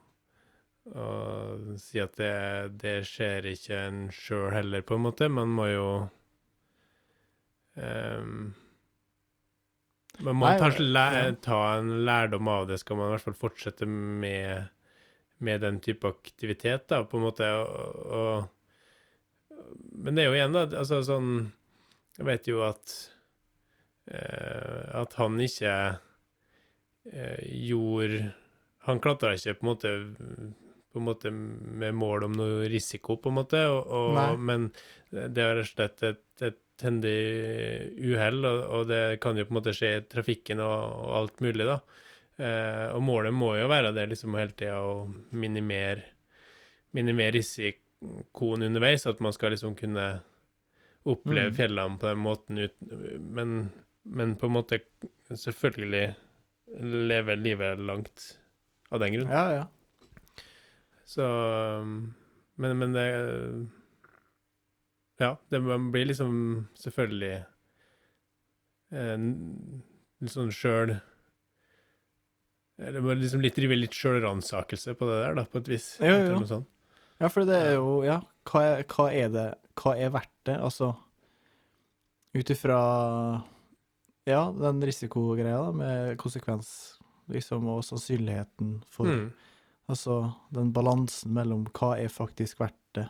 og 0.94 1.76
si 1.82 2.00
at 2.02 2.14
det, 2.22 2.34
det 2.82 2.96
skjer 3.10 3.50
ikke 3.50 3.80
en 3.88 4.02
sjøl 4.14 4.52
heller, 4.54 4.86
på 4.86 4.98
en 4.98 5.06
måte. 5.08 5.30
Man 5.30 5.50
må 5.50 5.66
jo 5.72 5.88
um, 7.74 8.52
man 10.20 10.36
må 10.36 10.50
Nei, 10.50 10.60
kanskje 10.60 10.86
ja. 10.92 11.26
ta 11.44 11.60
en 11.78 11.92
lærdom 12.06 12.50
av 12.52 12.68
det, 12.70 12.80
skal 12.82 13.00
man 13.00 13.10
i 13.10 13.16
hvert 13.16 13.26
fall 13.30 13.38
fortsette 13.40 13.88
med, 13.88 14.70
med 15.46 15.62
den 15.64 15.80
type 15.84 16.10
aktivitet, 16.10 16.90
da, 16.92 17.04
på 17.08 17.20
en 17.20 17.28
måte. 17.30 17.50
Og, 17.64 18.00
og, 18.20 18.50
men 20.00 20.16
det 20.16 20.24
er 20.24 20.30
jo 20.30 20.38
igjen, 20.38 20.56
da, 20.56 20.66
altså 20.80 21.02
sånn 21.06 21.32
Jeg 22.20 22.28
vet 22.28 22.48
jo 22.50 22.64
at 22.68 22.96
eh, 24.12 24.86
at 25.02 25.16
han 25.20 25.40
ikke 25.44 25.76
eh, 27.12 27.44
gjorde 27.70 28.24
Han 28.88 29.04
klatra 29.04 29.36
ikke 29.36 29.58
på 29.60 29.66
en 29.66 29.72
måte 29.74 29.94
på 30.90 30.98
en 30.98 31.06
måte 31.06 31.30
med 31.32 31.94
mål 31.94 32.24
om 32.26 32.34
noe 32.34 32.70
risiko, 32.70 33.20
på 33.22 33.30
en 33.30 33.36
måte, 33.38 33.60
og, 33.70 33.92
og, 33.94 34.40
men 34.42 34.72
det 35.12 35.44
er 35.44 35.60
rett 35.60 35.68
og 35.68 35.70
slett 35.70 36.04
et, 36.08 36.24
et 36.48 36.86
hendig 36.86 37.20
uhell, 38.10 38.40
og, 38.46 38.62
og 38.74 38.88
det 38.90 39.02
kan 39.22 39.38
jo 39.38 39.46
på 39.46 39.54
en 39.54 39.60
måte 39.60 39.76
skje 39.78 39.92
i 40.00 40.06
trafikken 40.10 40.64
og, 40.66 41.12
alt 41.20 41.44
mulig, 41.46 41.68
da. 41.70 41.78
Eh, 42.40 42.86
og 42.96 43.04
målet 43.06 43.36
må 43.36 43.52
jo 43.60 43.68
være 43.70 43.94
det 43.96 44.08
liksom 44.14 44.38
hele 44.40 44.56
tida 44.58 44.80
å 44.82 45.04
minimere, 45.36 46.06
minimere 46.98 47.42
risikoen 48.02 48.64
underveis, 48.64 49.06
at 49.08 49.20
man 49.20 49.34
skal 49.34 49.52
liksom 49.52 49.76
kunne 49.76 50.22
oppleve 51.06 51.50
Mm. 51.50 51.56
fjellene 51.56 52.00
på 52.00 52.08
den 52.08 52.18
måten 52.24 52.70
men, 53.20 53.72
men 54.04 54.36
på 54.36 54.46
en 54.48 54.54
måte 54.54 54.80
selvfølgelig 55.30 56.16
leve 56.80 57.36
livet 57.36 57.80
langt 57.80 58.38
av 58.92 59.00
den 59.00 59.14
grunn. 59.14 59.30
Ja, 59.32 59.52
ja. 59.52 59.68
Så 61.06 61.26
Men, 62.56 62.78
men 62.78 62.94
det 62.94 63.70
Ja, 65.20 65.38
det 65.50 65.60
blir 65.62 66.06
liksom 66.06 66.68
selvfølgelig 66.76 67.46
en, 68.92 69.84
litt 70.22 70.32
sånn 70.32 70.52
sjøl 70.52 71.00
må 73.04 73.14
liksom 73.14 73.42
litt 73.44 73.56
drive 73.56 73.76
litt 73.76 73.94
sjølransakelse 73.94 74.94
på 74.96 75.08
det 75.10 75.18
der, 75.24 75.34
da, 75.36 75.44
på 75.46 75.60
et 75.60 75.68
vis. 75.68 75.98
Jo, 76.00 76.06
jo, 76.08 76.14
Eller 76.14 76.46
sånt. 76.48 76.70
Ja, 77.20 77.30
for 77.30 77.48
det 77.48 77.58
er 77.60 77.78
jo 77.78 78.00
Ja, 78.08 78.22
hva 78.50 78.64
er, 78.66 78.84
hva 78.90 79.10
er 79.12 79.32
det 79.34 79.48
Hva 79.80 79.96
er 80.00 80.14
verdt 80.16 80.36
det? 80.48 80.58
Altså 80.58 80.94
ut 82.38 82.52
ifra 82.54 82.80
Ja, 84.30 84.44
den 84.54 84.82
risikogreia 84.86 85.58
da, 85.66 85.72
med 85.74 86.18
konsekvens, 86.22 87.00
liksom, 87.34 87.66
og 87.72 87.84
sannsynligheten 87.88 88.80
for 88.94 89.10
Mm. 89.10 89.30
Altså 89.90 90.36
den 90.54 90.70
balansen 90.70 91.34
mellom 91.34 91.64
hva 91.74 91.96
er 91.98 92.12
faktisk 92.14 92.60
verdt 92.62 92.78
det. 92.94 93.08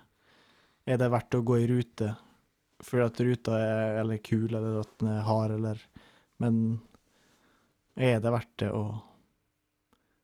Er 0.87 0.95
det 1.01 1.09
verdt 1.11 1.35
å 1.35 1.43
gå 1.43 1.57
i 1.59 1.67
rute 1.67 2.13
fordi 2.79 3.03
at 3.03 3.19
ruta 3.19 3.57
er 3.59 3.97
eller 3.99 4.21
kul, 4.23 4.47
eller 4.47 4.77
at 4.79 4.93
den 5.01 5.09
er 5.11 5.25
hard, 5.27 5.51
eller 5.57 5.81
Men 6.39 6.79
er 7.99 8.21
det 8.23 8.31
verdt 8.31 8.53
det 8.63 8.69
å 8.71 8.83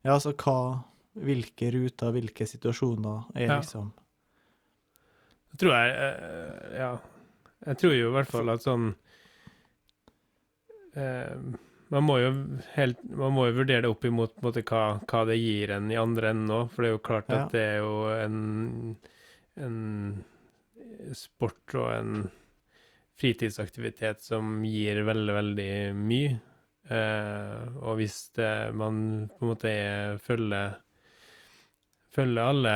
Ja, 0.05 0.13
altså 0.13 0.31
hva 0.31 0.85
Hvilke 1.15 1.69
ruter, 1.71 2.11
hvilke 2.11 2.47
situasjoner 2.47 3.29
er 3.35 3.45
Ja. 3.47 3.59
liksom 3.61 3.91
Jeg 5.53 5.59
tror 5.61 5.71
jeg 5.71 5.95
eh, 5.95 6.77
Ja. 6.79 6.89
Jeg 7.65 7.77
tror 7.77 7.93
jo 7.95 8.09
i 8.09 8.13
hvert 8.13 8.27
fall 8.33 8.49
at 8.51 8.61
sånn 8.65 8.89
eh, 10.95 11.35
man 11.93 12.03
må 12.03 12.17
jo 12.19 12.31
helt 12.75 13.01
Man 13.07 13.33
må 13.35 13.47
jo 13.49 13.57
vurdere 13.61 13.85
det 13.85 13.91
opp 13.91 14.05
imot 14.09 14.35
måte, 14.45 14.63
hva, 14.67 14.99
hva 15.05 15.25
det 15.29 15.37
gir 15.39 15.71
en 15.75 15.91
i 15.93 15.97
andre 15.99 16.31
enden 16.33 16.51
òg, 16.55 16.71
for 16.73 16.83
det 16.83 16.89
er 16.89 16.95
jo 16.97 17.03
klart 17.09 17.29
Ja. 17.29 17.43
at 17.45 17.51
det 17.55 17.61
er 17.61 17.77
jo 17.83 17.93
en, 18.15 18.97
en 19.61 20.25
sport 21.15 21.75
og 21.77 21.91
en 21.93 22.31
fritidsaktivitet 23.15 24.19
som 24.25 24.57
gir 24.67 24.97
veldig, 25.07 25.33
veldig 25.37 25.69
mye. 25.95 26.33
Eh, 26.91 27.61
og 27.79 27.95
hvis 28.01 28.17
det, 28.35 28.49
man 28.75 29.29
på 29.31 29.45
en 29.45 29.51
måte 29.53 29.71
er, 29.71 30.17
følger 30.21 30.75
følger 32.15 32.51
alle 32.51 32.75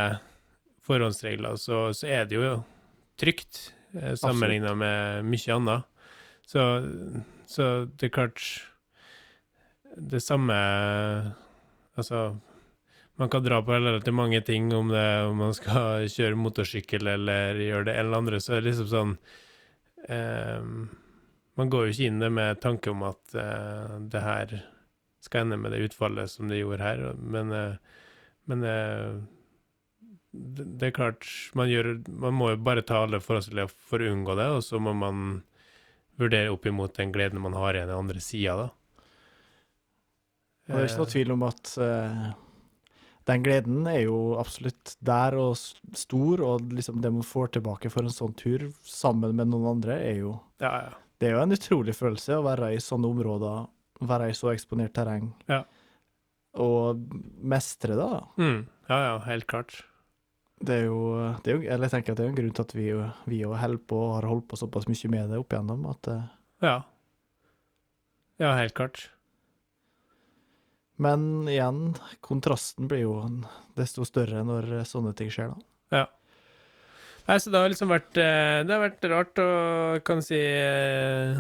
forhåndsregler, 0.86 1.58
så, 1.60 1.90
så 1.96 2.10
er 2.10 2.28
det 2.30 2.40
jo 2.40 2.54
trygt 3.20 3.70
eh, 3.94 4.16
sammenligna 4.20 4.74
med 4.78 5.28
mye 5.28 5.56
annet. 5.56 5.88
Så, 6.50 6.64
så 7.46 7.66
det 7.86 8.08
er 8.08 8.16
klart 8.16 8.42
Det 9.94 10.22
samme 10.24 10.56
Altså, 12.00 12.40
man 13.20 13.30
kan 13.30 13.44
dra 13.44 13.60
på 13.62 13.76
til 14.02 14.16
mange 14.16 14.40
ting 14.42 14.72
om 14.74 14.90
det 14.90 15.08
om 15.28 15.38
man 15.44 15.54
skal 15.54 16.08
kjøre 16.16 16.40
motorsykkel 16.40 17.12
eller 17.14 17.60
gjøre 17.60 17.90
det 17.90 17.96
eller 18.00 18.18
andre, 18.18 18.40
så 18.40 18.56
er 18.56 18.64
det 18.64 18.72
liksom 18.72 18.90
sånn 18.94 19.14
eh, 20.08 20.64
Man 21.60 21.70
går 21.70 21.86
jo 21.86 21.94
ikke 21.94 22.08
inn 22.08 22.24
det 22.24 22.32
med 22.32 22.62
tanke 22.64 22.94
om 22.94 23.04
at 23.10 23.36
eh, 23.36 23.98
det 24.10 24.24
her 24.24 24.60
skal 25.20 25.44
ende 25.44 25.60
med 25.60 25.76
det 25.76 25.84
utfallet 25.90 26.32
som 26.32 26.48
det 26.48 26.62
gjorde 26.62 26.86
her, 26.86 27.02
men 27.20 27.52
eh, 27.52 27.98
men 28.50 28.66
eh, 28.66 29.20
det, 30.32 30.66
det 30.80 30.90
er 30.90 30.96
klart, 30.96 31.28
man, 31.58 31.70
gjør, 31.72 31.94
man 32.10 32.36
må 32.38 32.52
jo 32.54 32.60
bare 32.66 32.86
ta 32.86 33.04
alle 33.06 33.22
forholdsregler 33.24 33.72
for 33.72 34.02
å 34.02 34.12
unngå 34.14 34.36
det, 34.40 34.50
og 34.58 34.66
så 34.66 34.82
må 34.82 34.94
man 34.98 35.40
vurdere 36.20 36.52
opp 36.54 36.68
imot 36.68 36.98
den 37.00 37.14
gleden 37.16 37.42
man 37.42 37.56
har 37.58 37.78
i 37.78 37.86
den 37.86 37.96
andre 37.96 38.22
sida, 38.24 38.58
da. 38.66 38.70
Det 40.70 40.78
er 40.78 40.86
ikke 40.86 41.02
noe 41.02 41.10
tvil 41.10 41.32
om 41.34 41.44
at 41.48 41.72
eh, 41.82 42.26
den 43.30 43.46
gleden 43.46 43.88
er 43.90 44.04
jo 44.04 44.18
absolutt 44.38 44.94
der 45.06 45.38
og 45.40 45.58
stor, 45.58 46.44
og 46.46 46.74
liksom 46.78 47.00
det 47.02 47.10
man 47.16 47.26
får 47.26 47.56
tilbake 47.58 47.90
for 47.90 48.06
en 48.06 48.14
sånn 48.14 48.36
tur 48.38 48.68
sammen 48.86 49.34
med 49.40 49.50
noen 49.50 49.72
andre, 49.78 49.98
er 50.12 50.20
jo 50.22 50.36
Ja, 50.62 50.74
ja. 50.90 50.98
Det 51.20 51.28
er 51.28 51.36
jo 51.36 51.42
en 51.44 51.52
utrolig 51.52 51.94
følelse 51.98 52.38
å 52.38 52.46
være 52.46 52.70
i 52.72 52.80
sånne 52.80 53.10
områder, 53.12 53.66
være 54.08 54.30
i 54.32 54.36
så 54.38 54.54
eksponert 54.54 54.94
terreng. 54.96 55.34
Ja. 55.52 55.66
Og 56.58 57.04
mestre 57.46 57.94
det, 57.94 58.08
da. 58.10 58.24
Mm, 58.42 58.64
ja, 58.90 58.98
ja, 59.06 59.14
helt 59.28 59.48
klart. 59.52 59.84
Det 60.60 60.76
er 60.76 60.88
jo, 60.90 60.98
det 61.46 61.52
er 61.54 61.56
jo 61.56 61.68
Eller 61.72 61.88
jeg 61.88 61.94
tenker 61.94 62.12
at 62.12 62.20
det 62.20 62.26
er 62.26 62.32
en 62.34 62.36
grunn 62.36 62.56
til 62.58 62.66
at 62.66 62.74
vi, 62.76 62.88
vi 63.32 63.38
holder 63.48 63.80
på 63.88 64.00
og 64.10 64.16
har 64.18 64.28
holdt 64.28 64.50
på 64.52 64.58
såpass 64.60 64.90
mye 64.92 65.12
med 65.14 65.30
det 65.32 65.40
opp 65.40 65.56
igjennom, 65.56 65.86
at 65.94 66.12
eh, 66.12 66.26
Ja. 66.66 66.76
Ja, 68.40 68.54
helt 68.58 68.76
klart. 68.76 69.06
Men 71.00 71.48
igjen, 71.48 71.94
kontrasten 72.24 72.90
blir 72.92 73.06
jo 73.06 73.16
desto 73.80 74.04
større 74.08 74.44
når 74.48 74.82
sånne 74.88 75.14
ting 75.16 75.32
skjer, 75.32 75.54
da. 75.56 75.66
Nei, 77.30 77.38
så 77.38 77.52
det 77.54 77.60
har 77.62 77.70
liksom 77.70 77.92
vært 77.92 78.18
eh, 78.18 78.60
Det 78.66 78.74
har 78.74 78.82
vært 78.82 79.04
rart 79.12 79.40
å, 79.44 79.50
kan 80.06 80.22
si 80.26 80.40
eh, 80.40 81.38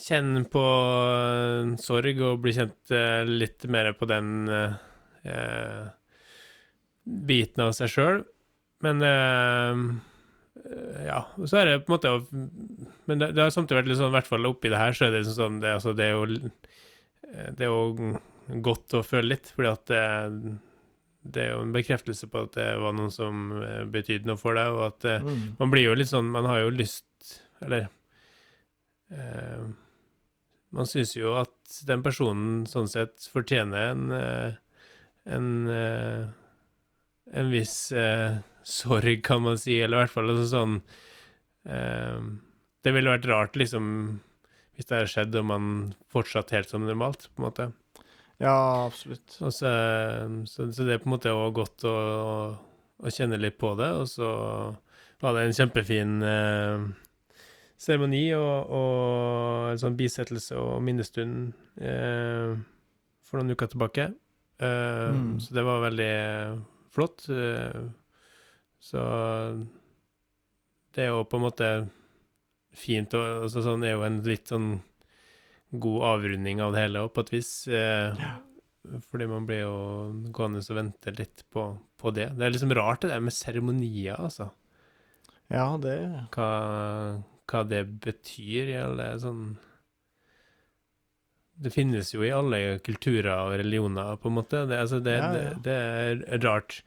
Kjenne 0.00 0.44
på 0.48 0.60
eh, 0.64 1.72
sorg 1.82 2.20
og 2.24 2.38
bli 2.44 2.52
kjent 2.56 2.92
eh, 2.96 3.24
litt 3.28 3.66
mer 3.68 3.90
på 3.98 4.06
den 4.08 4.30
eh, 4.48 4.78
eh, 5.28 5.88
biten 7.04 7.64
av 7.66 7.74
seg 7.76 7.90
sjøl. 7.92 8.22
Men 8.86 9.02
eh, 9.04 9.82
Ja. 11.06 11.20
Så 11.48 11.56
er 11.60 11.64
det 11.70 11.74
på 11.86 11.94
en 11.94 11.96
måte 11.96 12.10
Men 13.08 13.20
det, 13.22 13.30
det 13.36 13.42
har 13.44 13.52
samtidig 13.54 13.78
vært 13.82 13.88
litt 13.92 14.00
sånn, 14.00 14.10
i 14.12 14.16
hvert 14.18 14.28
fall 14.28 14.48
oppi 14.48 14.68
det 14.72 14.80
her, 14.80 14.92
så 14.96 15.06
er 15.06 15.14
det 15.14 15.22
liksom 15.22 15.36
sånn 15.38 15.60
det, 15.62 15.70
altså, 15.78 15.94
det 15.96 16.04
er 16.08 16.16
jo 16.16 16.24
Det 17.56 17.64
er 17.64 17.70
jo 17.70 18.18
godt 18.66 18.96
å 18.98 19.04
føle 19.06 19.30
litt, 19.36 19.52
fordi 19.54 19.70
at 19.70 19.84
det, 19.92 20.56
det 21.30 21.44
er 21.44 21.52
jo 21.54 21.60
en 21.62 21.72
bekreftelse 21.76 22.26
på 22.32 22.42
at 22.48 22.56
det 22.58 22.66
var 22.82 22.96
noen 22.98 23.12
som 23.14 23.44
betydde 23.94 24.26
noe 24.26 24.40
for 24.40 24.58
deg, 24.58 24.72
og 24.74 24.82
at 24.88 25.06
Mm. 25.22 25.44
man 25.60 25.70
blir 25.72 25.86
jo 25.86 25.94
litt 26.00 26.10
sånn 26.10 26.32
Man 26.34 26.48
har 26.50 26.64
jo 26.64 26.72
lyst 26.74 27.36
Eller 27.62 27.86
eh, 29.12 29.64
Man 30.76 30.86
syns 30.86 31.16
jo 31.16 31.34
at 31.40 31.80
den 31.88 32.02
personen 32.06 32.64
sånn 32.70 32.90
sett 32.90 33.26
fortjener 33.32 33.90
en 33.92 34.10
eh, 34.14 34.58
en, 35.30 35.48
eh, 35.68 36.26
en 37.36 37.50
viss 37.52 37.92
eh, 37.92 38.40
sorg, 38.66 39.20
kan 39.26 39.42
man 39.44 39.58
si, 39.60 39.76
eller 39.82 39.98
i 39.98 40.04
hvert 40.04 40.14
fall 40.14 40.32
altså 40.32 40.46
sånn 40.50 40.78
Eh, 41.68 42.20
det 42.84 42.94
ville 42.96 43.12
vært 43.12 43.28
rart, 43.28 43.58
liksom, 43.60 43.84
hvis 44.76 44.88
det 44.88 44.96
hadde 44.96 45.12
skjedd 45.12 45.38
og 45.40 45.48
man 45.50 45.68
fortsatt 46.12 46.54
helt 46.56 46.72
som 46.72 46.86
normalt, 46.86 47.28
på 47.34 47.42
en 47.42 47.48
måte. 47.48 47.68
Ja, 48.40 48.86
absolutt. 48.86 49.36
Og 49.44 49.52
så, 49.52 49.70
så, 50.48 50.70
så 50.72 50.86
det 50.86 50.96
er 50.96 51.02
på 51.02 51.10
en 51.10 51.16
måte 51.16 51.34
også 51.34 51.56
godt 51.58 51.86
å, 51.90 51.96
å 53.04 53.12
kjenne 53.12 53.40
litt 53.40 53.58
på 53.60 53.74
det, 53.80 53.90
og 54.00 54.08
så 54.08 54.30
var 55.20 55.36
det 55.36 55.44
en 55.44 55.58
kjempefin 55.58 56.16
eh, 56.24 56.86
seremoni 57.80 58.26
og, 58.36 58.72
og 58.76 59.70
en 59.72 59.80
sånn 59.80 59.96
bisettelse 59.96 60.58
og 60.60 60.82
minnestund 60.84 61.54
eh, 61.80 62.52
for 63.24 63.40
noen 63.40 63.54
uker 63.56 63.72
tilbake. 63.72 64.10
Eh, 64.60 65.06
Mm. 65.10 65.38
Så 65.40 65.54
det 65.56 65.62
var 65.64 65.80
veldig 65.86 66.12
flott. 66.92 67.24
Eh, 67.32 67.80
så 68.80 69.00
det 70.94 71.06
er 71.06 71.10
jo 71.14 71.24
på 71.24 71.38
en 71.38 71.46
måte 71.46 71.70
fint, 72.76 73.14
og 73.16 73.46
altså, 73.46 73.62
sånn 73.64 73.84
er 73.86 73.96
jo 73.96 74.04
en 74.06 74.20
litt 74.26 74.50
sånn 74.52 74.70
god 75.70 76.04
avrunding 76.14 76.60
av 76.62 76.74
det 76.74 76.84
hele 76.84 77.02
òg, 77.06 77.12
på 77.14 77.24
et 77.24 77.32
vis. 77.38 77.50
Eh, 77.72 78.20
fordi 79.10 79.26
man 79.30 79.46
blir 79.48 79.64
jo 79.64 79.74
gående 80.34 80.62
og 80.64 80.76
vente 80.78 81.12
litt 81.16 81.44
på, 81.52 81.66
på 82.00 82.12
det. 82.16 82.30
Det 82.36 82.46
er 82.46 82.54
liksom 82.54 82.74
rart 82.76 83.04
det 83.04 83.12
der 83.12 83.24
med 83.24 83.36
seremonier, 83.36 84.16
altså. 84.18 84.50
Ja, 85.50 85.66
det 85.82 85.96
Hva, 86.34 86.50
hva 87.50 87.64
det 87.66 87.84
betyr 88.04 88.72
i 88.72 88.78
alle 88.80 89.10
sånn 89.22 89.44
Det 91.60 91.72
finnes 91.74 92.14
jo 92.14 92.24
i 92.24 92.32
alle 92.32 92.78
kulturer 92.80 93.34
og 93.34 93.58
religioner, 93.60 94.16
på 94.16 94.30
en 94.30 94.36
måte. 94.38 94.64
Det, 94.70 94.78
altså 94.80 95.00
det, 95.04 95.16
Ja, 95.18 95.30
ja. 95.34 95.54
det, 95.54 95.56
det 95.66 95.78
er 96.36 96.44
rart 96.46 96.78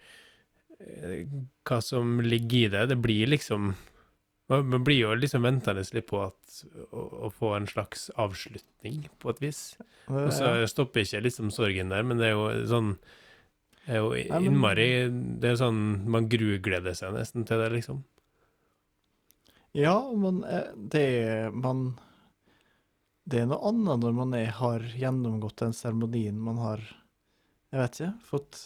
eh, 0.79 1.27
hva 1.67 1.81
som 1.83 2.21
ligger 2.25 2.57
i 2.63 2.71
det. 2.73 2.87
Det 2.89 2.97
blir 3.03 3.29
liksom 3.29 3.75
man 4.47 4.83
blir 4.83 4.99
jo 4.99 5.13
liksom 5.15 5.45
ventende 5.45 5.83
litt 5.95 6.07
på 6.09 6.19
at, 6.25 6.63
å, 6.91 7.03
å 7.27 7.29
få 7.31 7.53
en 7.57 7.67
slags 7.69 8.09
avslutning, 8.19 9.05
på 9.21 9.31
et 9.31 9.41
vis. 9.41 9.61
Og 10.11 10.31
så 10.35 10.55
stopper 10.69 11.05
ikke 11.05 11.23
liksom 11.23 11.51
sorgen 11.53 11.93
der, 11.93 12.03
men 12.03 12.19
det 12.19 12.31
er 12.31 12.35
jo 12.35 12.49
sånn 12.69 12.95
Det 13.83 13.95
er 13.95 14.01
jo 14.03 14.41
innmari 14.43 14.87
Det 15.39 15.49
er 15.53 15.55
sånn 15.59 15.79
Man 16.11 16.27
grugleder 16.31 16.95
seg 16.95 17.15
nesten 17.15 17.47
til 17.47 17.59
det, 17.63 17.69
liksom. 17.77 18.03
Ja, 19.73 19.97
men 20.13 20.43
eh, 20.45 20.67
det 20.77 21.03
er 21.25 21.51
man 21.51 21.87
Det 23.25 23.39
er 23.41 23.47
noe 23.49 23.63
annet 23.71 24.03
når 24.03 24.13
man 24.13 24.33
er, 24.37 24.51
har 24.59 24.83
gjennomgått 24.93 25.63
den 25.63 25.73
seremonien 25.73 26.37
man 26.37 26.59
har 26.61 26.83
Jeg 27.73 27.79
vet 27.81 27.99
ikke, 27.99 28.11
fått 28.29 28.59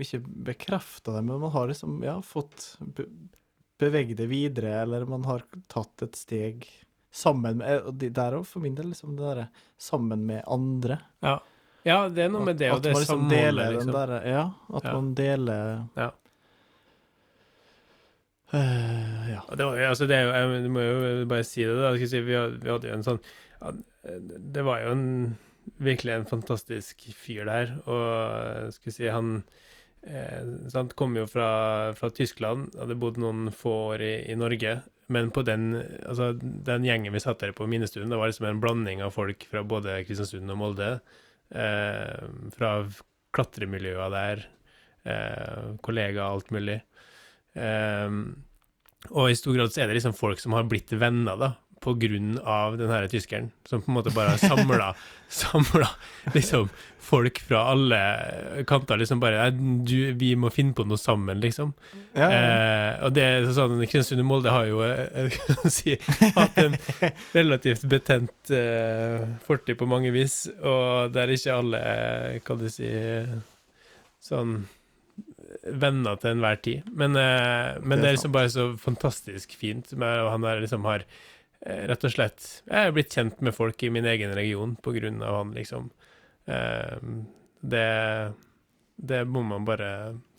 Ikke 0.00 0.20
bekrefta 0.50 1.14
det, 1.16 1.22
men 1.28 1.40
man 1.40 1.54
har 1.54 1.70
liksom 1.70 2.02
ja, 2.04 2.18
fått 2.24 2.74
be, 2.80 3.06
beveget 3.80 4.16
det 4.20 4.26
videre, 4.30 4.74
eller 4.82 5.04
man 5.08 5.24
har 5.28 5.44
tatt 5.70 6.02
et 6.02 6.16
steg 6.18 6.66
sammen 7.14 7.60
med 7.62 7.86
og 7.88 7.94
det 8.00 8.10
Der 8.16 8.36
òg, 8.36 8.44
for 8.46 8.60
min 8.64 8.74
del, 8.76 8.90
liksom 8.92 9.14
det 9.16 9.24
derre 9.24 9.44
sammen 9.80 10.26
med 10.28 10.42
andre. 10.50 10.98
Ja. 11.24 11.38
ja, 11.86 11.98
det 12.12 12.26
er 12.26 12.32
noe 12.34 12.44
med 12.44 12.58
det 12.60 12.72
og 12.74 12.82
det 12.84 12.92
man 12.92 13.00
liksom 13.04 13.28
deler 13.30 13.72
liksom. 13.72 13.92
den 13.92 13.96
derre 13.96 14.18
Ja, 14.28 14.42
at 14.74 14.84
Ja. 14.84 14.92
man 14.98 15.14
deler 15.16 15.86
Ja. 15.96 16.10
Eh, 18.52 19.30
ja. 19.32 19.42
Det, 19.56 19.64
var, 19.64 19.78
altså 19.90 20.06
det 20.08 20.22
jeg 20.22 20.72
må 20.72 20.84
jo 20.84 21.26
bare 21.28 21.46
si 21.46 21.66
det, 21.66 21.76
da. 21.76 21.92
Si, 22.00 22.22
vi, 22.24 22.36
hadde, 22.36 22.60
vi 22.62 22.72
hadde 22.72 22.88
jo 22.88 22.96
en 22.96 23.04
sånn 23.04 23.18
ja, 23.60 23.72
Det 24.56 24.64
var 24.64 24.84
jo 24.84 24.94
en, 24.94 25.06
virkelig 25.84 26.14
en 26.14 26.28
fantastisk 26.30 27.08
fyr 27.16 27.48
der. 27.48 27.74
Og 27.84 28.72
skulle 28.76 28.96
si, 28.96 29.08
han 29.12 29.42
eh, 30.06 30.54
sant, 30.72 30.96
kom 30.98 31.18
jo 31.18 31.26
fra, 31.28 31.50
fra 31.98 32.12
Tyskland, 32.14 32.72
hadde 32.78 32.98
bodd 33.00 33.20
noen 33.20 33.52
få 33.54 33.74
år 33.92 34.06
i, 34.06 34.14
i 34.32 34.38
Norge. 34.38 34.78
Men 35.12 35.30
på 35.32 35.40
den, 35.44 35.70
altså, 36.04 36.34
den 36.40 36.84
gjengen 36.84 37.14
vi 37.14 37.22
satt 37.24 37.40
der 37.40 37.54
på 37.56 37.68
minnestuen, 37.68 38.10
det 38.12 38.18
var 38.20 38.28
liksom 38.28 38.48
en 38.48 38.60
blanding 38.60 39.00
av 39.04 39.14
folk 39.16 39.46
fra 39.48 39.64
både 39.64 40.02
Kristiansund 40.08 40.52
og 40.52 40.60
Molde. 40.60 40.90
Eh, 41.48 42.26
fra 42.52 42.72
klatremiljøer 43.36 44.12
der, 44.12 44.44
eh, 45.08 45.70
kollegaer, 45.84 46.28
alt 46.28 46.52
mulig. 46.52 46.82
Eh, 47.58 48.18
og 49.14 49.30
i 49.30 49.38
stor 49.38 49.56
grad 49.56 49.72
så 49.72 49.82
er 49.82 49.90
det 49.90 49.98
liksom 49.98 50.16
folk 50.16 50.40
som 50.42 50.54
har 50.56 50.68
blitt 50.68 50.92
venner, 50.92 51.38
da, 51.38 51.52
på 51.80 51.94
grunn 51.94 52.38
av 52.42 52.76
den 52.78 52.90
her 52.90 53.06
tyskeren, 53.10 53.50
som 53.68 53.82
på 53.82 53.92
en 53.92 53.98
måte 54.00 54.14
bare 54.14 54.38
samla 54.40 54.92
Samla 55.28 55.88
liksom 56.34 56.70
folk 57.08 57.40
fra 57.44 57.58
alle 57.70 57.98
kanter, 58.66 58.96
liksom 58.96 59.20
bare 59.20 59.50
du, 59.50 60.12
Vi 60.16 60.30
må 60.40 60.50
finne 60.52 60.72
på 60.76 60.86
noe 60.88 61.00
sammen, 61.00 61.40
liksom. 61.40 61.74
Ja, 62.16 62.28
ja. 62.28 62.38
Eh, 62.38 63.04
og 63.04 63.12
det 63.16 63.26
er 63.26 63.48
sånn 63.52 63.76
Kristiansund 63.82 64.24
og 64.24 64.28
Molde 64.30 64.54
har 64.54 64.68
jo 64.68 64.80
eh, 64.86 65.36
kan 65.44 65.72
si, 65.72 65.98
hatt 66.36 66.58
en 66.64 66.78
relativt 67.36 67.84
betent 67.92 68.52
eh, 68.56 69.28
fortid 69.44 69.78
på 69.80 69.88
mange 69.88 70.12
vis, 70.16 70.46
og 70.58 71.12
der 71.14 71.36
ikke 71.36 71.60
alle, 71.60 71.84
kan 72.48 72.60
du 72.60 72.68
si, 72.72 72.88
sånn 74.24 74.62
venner 75.72 76.18
til 76.20 76.34
enhver 76.34 76.60
tid. 76.64 76.86
Men, 76.92 77.16
uh, 77.16 77.78
men 77.82 77.98
Det 77.98 77.98
er 77.98 78.02
det 78.02 78.10
er 78.10 78.16
liksom 78.18 78.36
bare 78.36 78.52
så 78.54 78.68
fantastisk 78.80 79.56
fint 79.58 79.92
med 79.92 80.22
og 80.24 80.32
han 80.34 80.46
der 80.46 80.62
liksom 80.64 80.86
har 80.88 81.04
eh, 81.04 81.84
rett 81.90 82.04
og 82.04 82.14
slett 82.14 82.46
Jeg 82.68 82.78
er 82.86 82.94
blitt 82.94 83.14
kjent 83.14 83.40
med 83.44 83.56
folk 83.56 83.82
i 83.82 83.90
min 83.90 84.06
egen 84.06 84.34
region 84.36 84.76
på 84.76 84.94
grunn 84.96 85.22
av 85.22 85.40
han, 85.40 85.52
liksom. 85.56 85.90
Eh, 86.46 86.96
det, 87.60 87.86
det 88.96 89.24
må 89.28 89.42
man 89.42 89.66
bare 89.68 89.90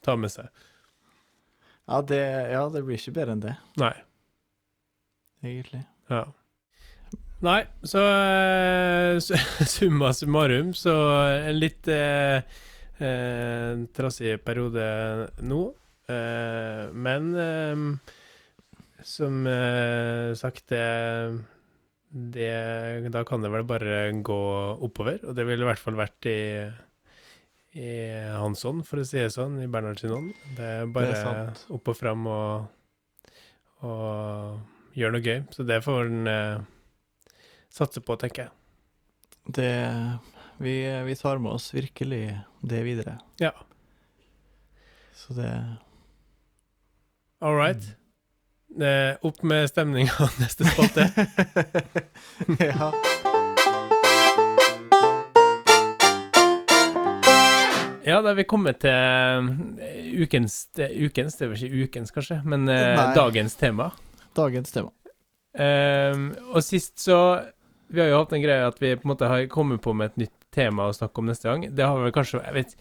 ta 0.06 0.16
med 0.16 0.32
seg. 0.32 0.50
Ja, 1.90 2.02
det, 2.06 2.22
ja, 2.54 2.66
det 2.70 2.84
blir 2.86 3.00
ikke 3.00 3.16
bedre 3.16 3.34
enn 3.34 3.42
det, 3.42 3.56
Nei. 3.82 3.96
egentlig. 5.42 5.82
Ja. 6.12 6.28
Nei, 7.46 7.62
så 7.88 8.02
eh, 8.04 9.20
summa 9.76 10.12
summarum, 10.14 10.74
så 10.76 10.94
en 11.48 11.60
litt 11.60 11.88
eh, 11.88 12.44
eh, 13.04 13.86
trassig 13.96 14.38
periode 14.46 14.86
nå. 15.46 15.62
Eh, 16.10 16.84
men 16.94 17.32
eh, 17.38 17.86
som 19.06 19.46
eh, 19.48 20.34
sagt, 20.38 20.68
det, 20.74 20.84
det 22.10 23.10
Da 23.14 23.24
kan 23.28 23.46
det 23.46 23.52
vel 23.54 23.66
bare 23.70 24.12
gå 24.26 24.42
oppover, 24.86 25.22
og 25.24 25.36
det 25.38 25.48
ville 25.48 25.66
i 25.66 25.70
hvert 25.72 25.84
fall 25.84 26.00
vært 26.00 26.30
i 26.32 26.40
i 27.78 27.90
hans 28.34 28.64
ånd, 28.66 28.82
for 28.88 29.02
å 29.02 29.06
si 29.06 29.20
det 29.20 29.30
sånn, 29.34 29.60
i 29.62 29.68
Bernhard 29.70 30.00
sin 30.02 30.14
ånd. 30.16 30.32
Det 30.58 30.70
er 30.82 30.90
bare 30.94 31.14
sant. 31.20 31.66
opp 31.76 31.92
og 31.92 31.98
fram 31.98 32.26
og, 32.26 32.66
og 33.86 34.98
gjøre 34.98 35.16
noe 35.16 35.26
gøy. 35.26 35.44
Så 35.54 35.66
det 35.70 35.78
får 35.86 36.00
han 36.08 36.32
eh, 36.32 36.64
satse 37.74 38.02
på, 38.02 38.18
tenker 38.20 38.48
jeg. 38.48 38.56
Det 39.60 39.70
vi, 40.60 40.76
vi 41.08 41.16
tar 41.16 41.38
med 41.40 41.52
oss 41.52 41.74
virkelig 41.74 42.24
det 42.62 42.82
videre. 42.84 43.18
Ja. 43.40 43.52
Så 45.16 45.34
det 45.34 45.52
All 47.42 47.56
right. 47.56 47.84
Eh, 48.82 49.16
opp 49.26 49.40
med 49.44 49.70
stemninga 49.72 50.30
neste 50.40 50.66
spalte. 50.68 51.10
Ja. 52.60 52.92
Ja, 58.10 58.22
da 58.26 58.32
er 58.32 58.38
vi 58.40 58.46
kommet 58.50 58.80
til 58.82 58.90
eh, 58.90 60.14
ukens, 60.24 60.64
det- 60.78 60.90
ukens 60.98 61.36
Det 61.38 61.50
vel 61.52 61.64
ikke 61.68 61.84
ukens, 61.86 62.12
kanskje, 62.16 62.40
men 62.44 62.64
eh, 62.70 62.96
Nei. 62.98 63.12
dagens 63.16 63.56
tema. 63.60 63.92
Dagens 64.36 64.72
tema. 64.74 64.90
Um, 65.60 66.30
og 66.54 66.62
sist 66.64 67.00
så 67.02 67.16
Vi 67.90 68.00
har 68.00 68.08
jo 68.12 68.20
hatt 68.22 68.34
en 68.38 68.42
greie 68.44 68.68
at 68.68 68.78
vi 68.80 68.92
på 68.96 69.08
en 69.08 69.10
måte 69.16 69.26
har 69.28 69.48
kommet 69.50 69.82
på 69.82 69.96
med 69.98 70.12
et 70.12 70.18
nytt 70.22 70.39
tema 70.56 70.88
å 70.90 70.96
snakke 70.96 71.22
om 71.22 71.30
neste 71.30 71.50
gang. 71.50 71.68
Det 71.76 71.86
har 71.86 72.00
vel 72.02 72.14
kanskje 72.16 72.42
Jeg 72.46 72.56
vet 72.56 72.76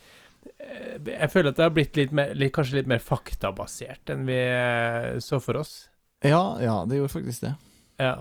Jeg 1.08 1.30
føler 1.32 1.50
at 1.52 1.58
det 1.58 1.64
har 1.66 1.72
blitt 1.74 1.96
litt 1.98 2.12
mer, 2.14 2.30
litt, 2.38 2.52
kanskje 2.54 2.78
litt 2.80 2.88
mer 2.90 3.02
faktabasert 3.02 4.12
enn 4.14 4.22
vi 4.28 4.36
eh, 4.38 5.18
så 5.24 5.40
for 5.42 5.58
oss. 5.60 5.88
Ja, 6.24 6.58
ja, 6.62 6.80
det 6.88 6.98
gjorde 6.98 7.12
faktisk 7.12 7.44
det. 7.44 7.54
Ja. 7.98 8.12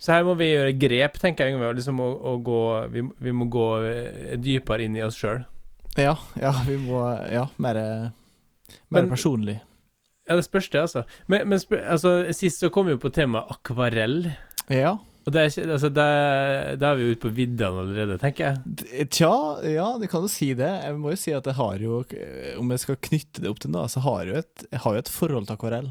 Så 0.00 0.12
her 0.16 0.24
må 0.24 0.34
vi 0.40 0.48
gjøre 0.50 0.72
grep, 0.80 1.18
tenker 1.20 1.46
jeg, 1.46 1.54
Yngve. 1.56 1.74
Liksom 1.76 2.00
å, 2.00 2.08
å 2.32 2.34
gå 2.44 2.60
vi, 2.92 3.04
vi 3.28 3.32
må 3.36 3.46
gå 3.52 3.66
eh, 3.84 4.34
dypere 4.40 4.88
inn 4.88 4.96
i 4.96 5.04
oss 5.04 5.18
sjøl. 5.20 5.44
Ja, 5.96 6.16
ja, 6.40 6.52
vi 6.66 6.76
må 6.80 7.00
Ja, 7.32 7.46
mer, 7.62 7.78
mer 8.90 9.02
Men- 9.02 9.12
personlig. 9.12 9.60
Ja, 10.26 10.34
det 10.34 10.42
spørs 10.48 10.66
det, 10.72 10.80
altså. 10.82 11.04
Men, 11.30 11.44
men 11.52 11.60
spør, 11.62 11.84
altså, 11.94 12.12
sist 12.34 12.58
så 12.64 12.66
kom 12.74 12.88
vi 12.88 12.96
jo 12.96 12.98
på 12.98 13.12
temaet 13.14 13.46
akvarell. 13.54 14.32
Ja. 14.74 14.96
Og 15.26 15.34
det 15.34 15.42
er 15.42 15.70
Altså, 15.74 15.88
det, 15.90 16.06
da 16.78 16.92
er 16.92 16.98
vi 17.00 17.06
jo 17.08 17.14
ute 17.16 17.22
på 17.24 17.32
viddene 17.34 17.82
allerede, 17.82 18.16
tenker 18.22 18.44
jeg. 18.46 19.08
Tja, 19.10 19.30
ja, 19.66 19.86
du 19.98 20.06
kan 20.10 20.22
jo 20.22 20.30
si 20.30 20.52
det. 20.54 20.68
Jeg 20.84 20.98
må 21.02 21.10
jo 21.16 21.18
si 21.18 21.34
at 21.34 21.48
jeg 21.50 21.58
har 21.58 21.82
jo 21.82 22.02
Om 22.60 22.70
jeg 22.70 22.82
skal 22.84 23.00
knytte 23.08 23.42
det 23.42 23.50
opp 23.50 23.58
til 23.64 23.74
noe, 23.74 23.88
så 23.90 24.02
har 24.06 24.22
jeg 24.22 24.30
jo 24.30 24.42
et, 24.44 24.66
jeg 24.70 24.82
har 24.84 24.94
jo 24.94 25.02
et 25.02 25.10
forhold 25.16 25.48
til 25.48 25.56
akvarell. 25.58 25.90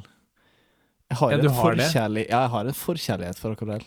Jeg 1.12 1.19
har 1.19 1.32
Ja, 1.34 1.38
en 1.38 1.43
du 1.43 1.50
har 1.60 1.76
det? 1.76 1.89
Ja, 1.93 2.08
jeg 2.08 2.52
har 2.56 2.65
en 2.71 2.80
forkjærlighet 2.80 3.41
for 3.41 3.58
akvarell. 3.58 3.84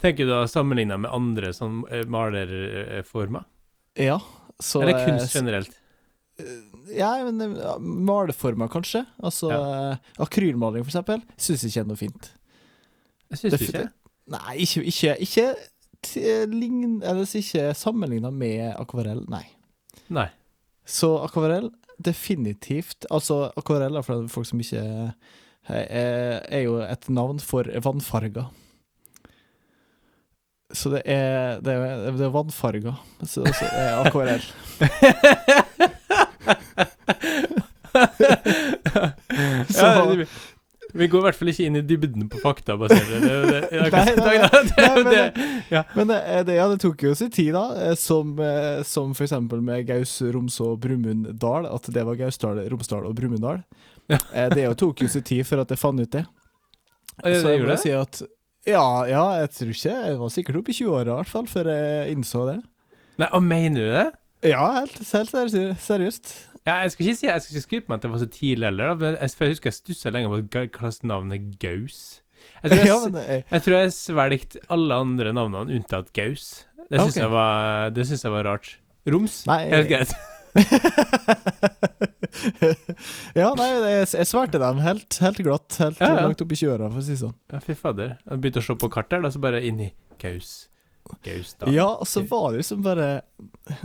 Tenker 0.00 0.24
du 0.26 0.30
da 0.32 0.40
sammenligna 0.48 0.96
med 0.98 1.10
andre 1.12 1.52
som 1.52 1.82
maler 2.08 2.48
malerformer? 2.48 3.44
Ja, 3.98 4.16
så 4.62 4.82
Eller 4.82 5.04
kunst 5.04 5.28
eh, 5.34 5.40
generelt? 5.40 5.76
Ja, 6.94 7.12
men 7.28 7.58
maleformer, 8.06 8.70
kanskje. 8.72 9.04
Altså 9.20 9.50
ja. 9.52 9.96
akrylmaling, 10.22 10.84
for 10.86 10.92
eksempel. 10.94 11.22
Syns 11.36 11.64
ikke 11.66 11.82
er 11.82 11.88
noe 11.90 11.98
fint. 11.98 12.30
Jeg 13.28 13.38
syns 13.42 13.52
Det- 13.58 13.68
ikke? 13.68 13.86
Nei, 14.28 14.56
ikke 14.64 14.82
Ikke, 14.84 15.14
ikke, 15.24 15.46
lign, 16.52 16.98
eller 17.02 17.26
ikke 17.38 17.70
sammenligna 17.74 18.30
med 18.30 18.74
akvarell, 18.78 19.24
nei. 19.32 19.44
Nei. 20.14 20.28
Så 20.88 21.10
akvarell, 21.24 21.70
definitivt 21.98 23.06
Altså, 23.10 23.50
akvarell 23.58 23.98
for 24.06 24.28
folk 24.30 24.46
som 24.46 24.60
ikke 24.62 24.80
er, 25.68 26.40
er 26.48 26.62
jo 26.64 26.78
et 26.84 27.08
navn 27.10 27.40
for 27.40 27.66
vannfarger. 27.84 28.46
Så 30.72 30.90
det 30.92 31.02
er, 31.08 31.60
det 31.64 31.72
er, 31.74 32.10
det 32.12 32.24
er 32.28 32.32
vannfarger. 32.32 32.94
Så, 33.24 33.42
det 33.48 33.68
er 33.72 33.98
akvarell. 34.04 34.44
Så- 39.68 39.86
ja, 39.86 40.24
vi, 40.98 41.06
går 41.10 41.20
i 41.20 41.24
hvert 41.28 41.38
fall 41.38 41.50
ikke 41.52 41.66
inn 41.68 41.78
i 41.78 41.82
dybden 41.86 42.28
på 42.32 42.40
fakta. 42.42 42.76
basert 42.80 43.08
men 45.96 46.08
det, 46.10 46.18
ja, 46.56 46.66
det 46.72 46.78
tok 46.82 47.04
jo 47.08 47.14
sin 47.18 47.30
tid, 47.34 47.52
da. 47.56 47.64
eh, 47.88 47.94
Som, 47.98 48.34
eh, 48.42 48.82
som 48.88 49.14
for 49.16 49.26
eksempel 49.28 49.62
med 49.64 49.86
Gaus, 49.88 50.16
Romså, 50.22 50.74
Brumunddal. 50.80 51.68
At 51.70 51.90
det 51.94 52.04
var 52.08 52.18
Gausdal, 52.20 52.60
Romsdal 52.72 53.06
og 53.08 53.14
Brumunddal. 53.18 53.62
Ja. 54.10 54.18
Eh, 54.32 54.48
Det 54.54 54.66
jo 54.66 54.74
tok 54.86 55.04
jo 55.04 55.08
sin 55.12 55.26
tid 55.26 55.46
før 55.48 55.64
at 55.64 55.74
jeg 55.74 55.80
fant 55.82 56.00
ut 56.02 56.10
det. 56.18 56.24
Så 57.18 57.50
jeg 57.50 57.60
gjorde 57.62 57.74
må 57.74 57.80
si 57.82 57.94
at 57.98 58.22
ja, 58.68 58.84
ja, 59.08 59.22
jeg 59.40 59.48
tror 59.56 59.70
ikke 59.72 59.92
Jeg 59.96 60.16
var 60.20 60.30
sikkert 60.34 60.58
oppe 60.60 60.70
i 60.70 60.76
20-åra 60.76 61.08
i 61.14 61.16
hvert 61.22 61.30
fall, 61.32 61.46
før 61.50 61.70
jeg 61.72 62.12
innså 62.14 62.44
det. 62.50 62.58
Nei, 63.18 63.28
og 63.34 63.42
mener 63.42 63.80
du 63.80 63.92
det? 63.96 64.06
Ja, 64.52 64.64
helt, 64.76 64.98
helt 65.10 65.32
seriøst. 65.82 66.28
Ja, 66.66 66.74
jeg 66.82 66.90
skal 66.92 67.06
ikke 67.06 67.16
si 67.18 67.26
Jeg 67.28 67.42
skal 67.42 67.54
ikke 67.56 67.66
skryte 67.66 67.88
meg 67.88 67.96
at 67.98 68.02
det 68.06 68.10
var 68.12 68.18
så 68.22 68.28
tidlig 68.32 68.66
heller, 68.68 68.94
men 68.98 69.08
jeg, 69.16 69.30
jeg 69.40 69.48
husker 69.54 69.68
jeg 69.70 69.74
stussa 69.78 70.10
lenge 70.14 70.28
på 70.32 70.36
er 70.62 70.66
Gaus. 71.62 71.98
Jeg 72.62 72.70
tror 72.70 72.78
jeg, 72.82 72.86
Ja, 72.88 72.96
men 73.04 73.14
eh, 73.22 73.42
jeg, 73.50 73.62
tror 73.62 73.74
jeg 73.78 73.92
svelgte 73.92 74.58
alle 74.70 74.94
andre 75.04 75.32
navnene 75.36 75.74
unntatt 75.78 76.12
Gaus. 76.16 76.44
Det 76.88 76.96
syns 77.00 77.16
okay. 77.16 77.22
jeg, 77.22 77.30
var- 77.30 77.90
det 77.94 78.06
synes 78.08 78.24
jeg 78.24 78.32
var 78.32 78.44
rart. 78.48 78.78
Roms? 79.08 79.42
Nei, 79.48 79.62
Helt 79.72 79.88
greit. 79.88 80.12
ja, 83.38 83.48
nei, 83.56 83.68
jeg, 83.68 84.08
jeg 84.14 84.26
svarte 84.28 84.60
dem 84.60 84.80
helt, 84.84 85.18
helt 85.22 85.40
glatt. 85.44 85.76
Helt 85.80 86.00
Ja, 86.00 86.12
ja. 86.14 86.24
langt 86.26 86.42
opp 86.44 86.52
i 86.52 86.58
20-åra, 86.58 86.90
for 86.92 87.02
å 87.02 87.04
si 87.04 87.14
det 87.14 87.20
sånn. 87.22 87.36
Ja, 87.52 87.60
fy 87.64 87.76
fader. 87.78 88.16
Jeg 88.24 88.40
begynte 88.42 88.62
å 88.62 88.66
se 88.68 88.76
på 88.80 88.90
kartet, 88.92 89.22
da, 89.24 89.28
så 89.34 89.42
bare 89.42 89.62
inn 89.64 89.80
i 89.88 89.90
Gaus. 90.22 90.67
Gaus, 91.24 91.54
da. 91.58 91.70
Ja, 91.72 91.88
og 91.98 92.08
så 92.08 92.22
var 92.28 92.52
det 92.52 92.62
liksom 92.62 92.82
bare 92.84 93.08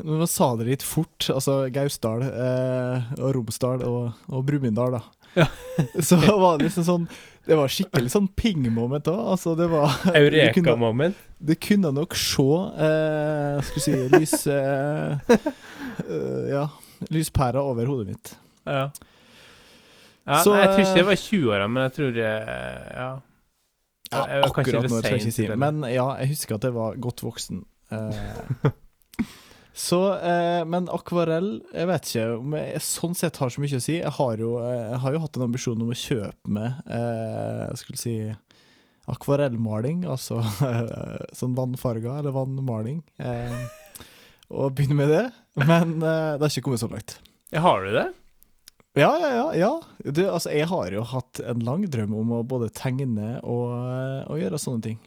Når 0.04 0.22
man 0.24 0.30
sa 0.30 0.54
det 0.60 0.68
litt 0.70 0.86
fort, 0.86 1.28
altså 1.34 1.64
Gausdal 1.74 2.24
eh, 2.28 3.12
og 3.20 3.36
Romsdal 3.38 3.84
og, 3.88 4.26
og 4.30 4.46
Brumunddal, 4.48 4.98
da. 5.00 5.04
Ja. 5.34 5.48
så 6.08 6.18
var 6.18 6.58
det 6.58 6.70
liksom 6.70 6.86
sånn 6.88 7.08
Det 7.48 7.58
var 7.58 7.72
skikkelig 7.72 8.12
sånn 8.14 8.30
ping-moment 8.38 9.10
òg. 9.12 9.22
Altså, 9.34 9.56
det 9.58 9.66
var 9.72 9.96
Eureka-moment. 10.14 11.18
Det 11.44 11.58
kunne 11.60 11.92
nok 11.92 12.16
se 12.16 12.46
eh, 12.88 13.58
Skal 13.68 13.80
vi 13.80 13.84
si 13.84 13.98
lys 14.14 14.38
eh, 14.48 15.34
eh, 16.08 16.46
Ja. 16.54 16.68
Lyspæra 17.12 17.60
over 17.60 17.90
hodet 17.90 18.14
mitt. 18.14 18.30
Ja. 18.64 18.86
ja 20.24 20.38
Så, 20.40 20.54
jeg 20.56 20.70
tror 20.70 20.80
eh, 20.80 20.86
ikke 20.86 21.02
det 21.02 21.08
var 21.10 21.20
20-åra, 21.20 21.66
men 21.68 21.84
jeg 21.90 21.96
tror 21.98 22.14
det, 22.16 22.34
Ja. 22.96 23.12
Ja, 24.14 24.24
Jeg 24.30 24.48
akkurat 24.48 24.86
nå 24.88 25.00
skal 25.02 25.16
jeg 25.18 25.22
ikke 25.24 25.36
si. 25.36 25.48
det, 25.50 25.58
Men 25.60 25.84
ja, 25.90 26.08
jeg 26.22 26.34
husker 26.34 26.58
at 26.60 26.68
jeg 26.68 26.76
var 26.76 26.96
godt 27.02 27.24
voksen. 27.26 27.64
Eh, 27.94 28.72
så, 29.88 30.00
eh, 30.18 30.62
men 30.70 30.88
akvarell 30.94 31.50
Jeg 31.74 31.90
vet 31.90 32.08
ikke 32.10 32.26
om 32.38 32.56
jeg 32.58 32.82
sånn 32.86 33.18
sett 33.18 33.38
har 33.42 33.54
så 33.54 33.64
mye 33.64 33.80
å 33.80 33.84
si. 33.84 34.00
Jeg 34.00 34.16
har 34.20 34.42
jo, 34.42 34.56
eh, 34.64 34.80
jeg 34.94 35.02
har 35.06 35.18
jo 35.18 35.22
hatt 35.26 35.40
en 35.40 35.46
ambisjon 35.50 35.84
om 35.86 35.92
å 35.94 36.00
kjøpe 36.00 36.64
eh, 36.64 37.62
jeg 37.68 37.84
skulle 37.84 38.02
si 38.02 38.16
akvarellmaling, 39.12 40.06
altså 40.08 40.38
sånn 41.40 41.58
vannfarger 41.58 42.22
eller 42.22 42.32
vannmaling. 42.32 43.02
Og 44.54 44.72
begynne 44.78 44.96
med 44.96 45.12
det. 45.12 45.24
Men 45.60 45.98
det 46.00 46.40
har 46.40 46.48
ikke 46.48 46.70
kommet 46.70 46.80
så 46.80 46.88
langt. 46.88 47.18
Har 47.52 47.84
du 47.84 47.92
det? 47.92 48.06
Ja, 48.94 49.10
ja, 49.18 49.30
ja. 49.34 49.46
ja. 49.58 49.72
Du, 50.06 50.22
altså, 50.30 50.52
jeg 50.54 50.68
har 50.70 50.94
jo 50.94 51.06
hatt 51.10 51.42
en 51.42 51.64
lang 51.66 51.88
drøm 51.90 52.14
om 52.18 52.36
å 52.38 52.44
både 52.46 52.70
tegne 52.76 53.40
og, 53.42 53.72
og 54.30 54.42
gjøre 54.42 54.62
sånne 54.62 54.86
ting. 54.90 55.00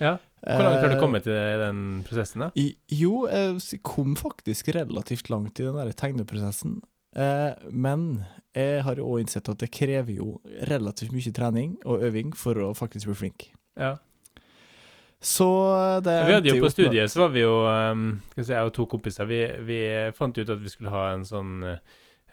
Ja. 0.00 0.16
Hvor 0.44 0.64
langt 0.64 0.80
har 0.82 0.90
du 0.92 0.96
Eh, 0.96 1.00
kommet 1.00 1.26
i 1.28 1.36
den 1.60 1.78
prosessen, 2.04 2.44
da? 2.44 2.50
i, 2.60 2.74
jo, 2.92 3.24
jeg 3.28 3.80
kom 3.86 4.16
faktisk 4.16 4.68
relativt 4.76 5.30
langt 5.32 5.60
i 5.60 5.64
den 5.64 5.76
der 5.78 5.92
tegneprosessen. 5.96 6.82
Eh, 7.16 7.52
men 7.70 8.24
jeg 8.56 8.82
har 8.84 8.98
jo 9.00 9.06
òg 9.12 9.24
innsett 9.24 9.48
at 9.48 9.60
det 9.62 9.70
krever 9.72 10.18
jo 10.18 10.40
relativt 10.68 11.14
mye 11.14 11.32
trening 11.32 11.76
og 11.84 12.04
øving 12.04 12.34
for 12.36 12.58
å 12.60 12.72
faktisk 12.76 13.08
bli 13.12 13.16
flink. 13.22 13.46
Ja. 13.80 13.96
Så 15.24 15.48
det 16.04 16.18
Vi 16.28 16.34
hadde 16.36 16.52
jo 16.52 16.64
på 16.64 16.72
studiet, 16.72 17.08
så 17.10 17.24
var 17.24 17.30
vi 17.32 17.40
jo 17.40 17.54
um, 17.64 18.20
skal 18.28 18.42
vi 18.42 18.44
si, 18.44 18.52
Jeg 18.52 18.68
og 18.68 18.74
to 18.76 18.84
kompiser, 18.92 19.24
vi, 19.24 19.38
vi 19.64 19.78
fant 20.12 20.36
ut 20.36 20.50
at 20.52 20.60
vi 20.60 20.72
skulle 20.72 20.92
ha 20.92 21.06
en 21.14 21.24
sånn 21.24 21.62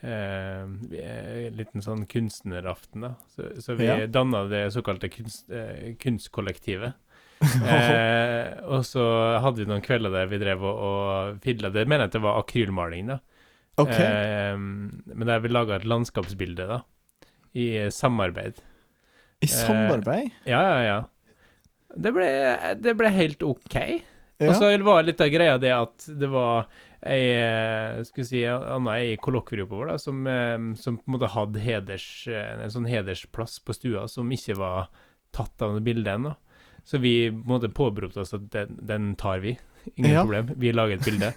eh, 0.04 1.50
liten 1.54 1.84
sånn 1.84 2.06
kunstneraften, 2.10 3.06
da. 3.08 3.14
Så, 3.36 3.48
så 3.62 3.76
vi 3.80 3.88
Ja. 3.90 4.08
danna 4.08 4.44
det 4.50 4.72
såkalte 4.74 5.10
kunst, 5.14 5.50
eh, 5.50 5.94
kunstkollektivet. 6.02 6.94
eh, 7.66 8.60
og 8.70 8.86
så 8.86 9.04
hadde 9.42 9.64
vi 9.64 9.70
noen 9.70 9.82
kvelder 9.82 10.14
der 10.14 10.28
vi 10.30 10.38
drev 10.42 10.62
og, 10.62 10.82
og 10.86 11.40
fidla. 11.42 11.72
Det 11.74 11.88
mener 11.88 12.06
jeg 12.06 12.14
at 12.14 12.18
det 12.20 12.26
var 12.26 12.42
akrylmaling, 12.44 13.14
da. 13.16 13.20
OK. 13.82 13.96
Eh, 13.96 14.58
men 14.58 15.26
der 15.28 15.42
vi 15.42 15.54
laga 15.54 15.80
et 15.80 15.88
landskapsbilde, 15.90 16.68
da. 16.70 16.82
I 17.58 17.72
eh, 17.86 17.90
samarbeid. 17.90 18.62
I 19.42 19.50
samarbeid? 19.50 20.30
Ja, 20.46 20.62
ja, 20.62 20.80
ja. 20.86 21.00
Det 21.98 22.14
ble, 22.16 22.28
det 22.80 22.94
ble 22.96 23.10
helt 23.12 23.44
OK. 23.44 23.76
Og 24.42 24.56
så 24.58 24.72
var 24.82 25.04
litt 25.06 25.22
av 25.22 25.30
greia 25.34 25.58
det 25.62 25.74
at 25.76 26.06
det 26.18 26.30
var 26.32 26.70
ei 27.06 27.32
eh, 27.34 28.04
skal 28.06 28.26
si, 28.28 28.44
anna 28.46 28.98
ei 29.02 29.16
kollokviegruppe 29.18 29.96
som, 30.00 30.20
eh, 30.28 30.58
som 30.78 30.98
på 31.00 31.08
en 31.10 31.16
måte 31.18 31.32
hadde 31.34 31.60
heders, 31.64 32.28
eh, 32.30 32.60
en 32.64 32.70
sånn 32.74 32.86
hedersplass 32.90 33.60
på 33.66 33.74
stua 33.74 34.08
som 34.12 34.30
ikke 34.32 34.58
var 34.60 34.90
tatt 35.34 35.62
av 35.66 35.74
det 35.80 35.84
bildet 35.88 36.14
ennå. 36.20 36.36
Så 36.86 37.00
vi 37.02 37.30
på 37.32 37.42
en 37.42 37.50
måte 37.56 37.70
påberopte 37.74 38.22
oss 38.24 38.34
at 38.34 38.50
den, 38.54 38.78
den 38.82 39.16
tar 39.16 39.40
vi. 39.40 39.58
Ingen 39.96 40.12
Ja. 40.14 40.22
problem. 40.24 40.52
Vi 40.58 40.72
lager 40.74 40.98
et 41.00 41.06
bilde. 41.06 41.34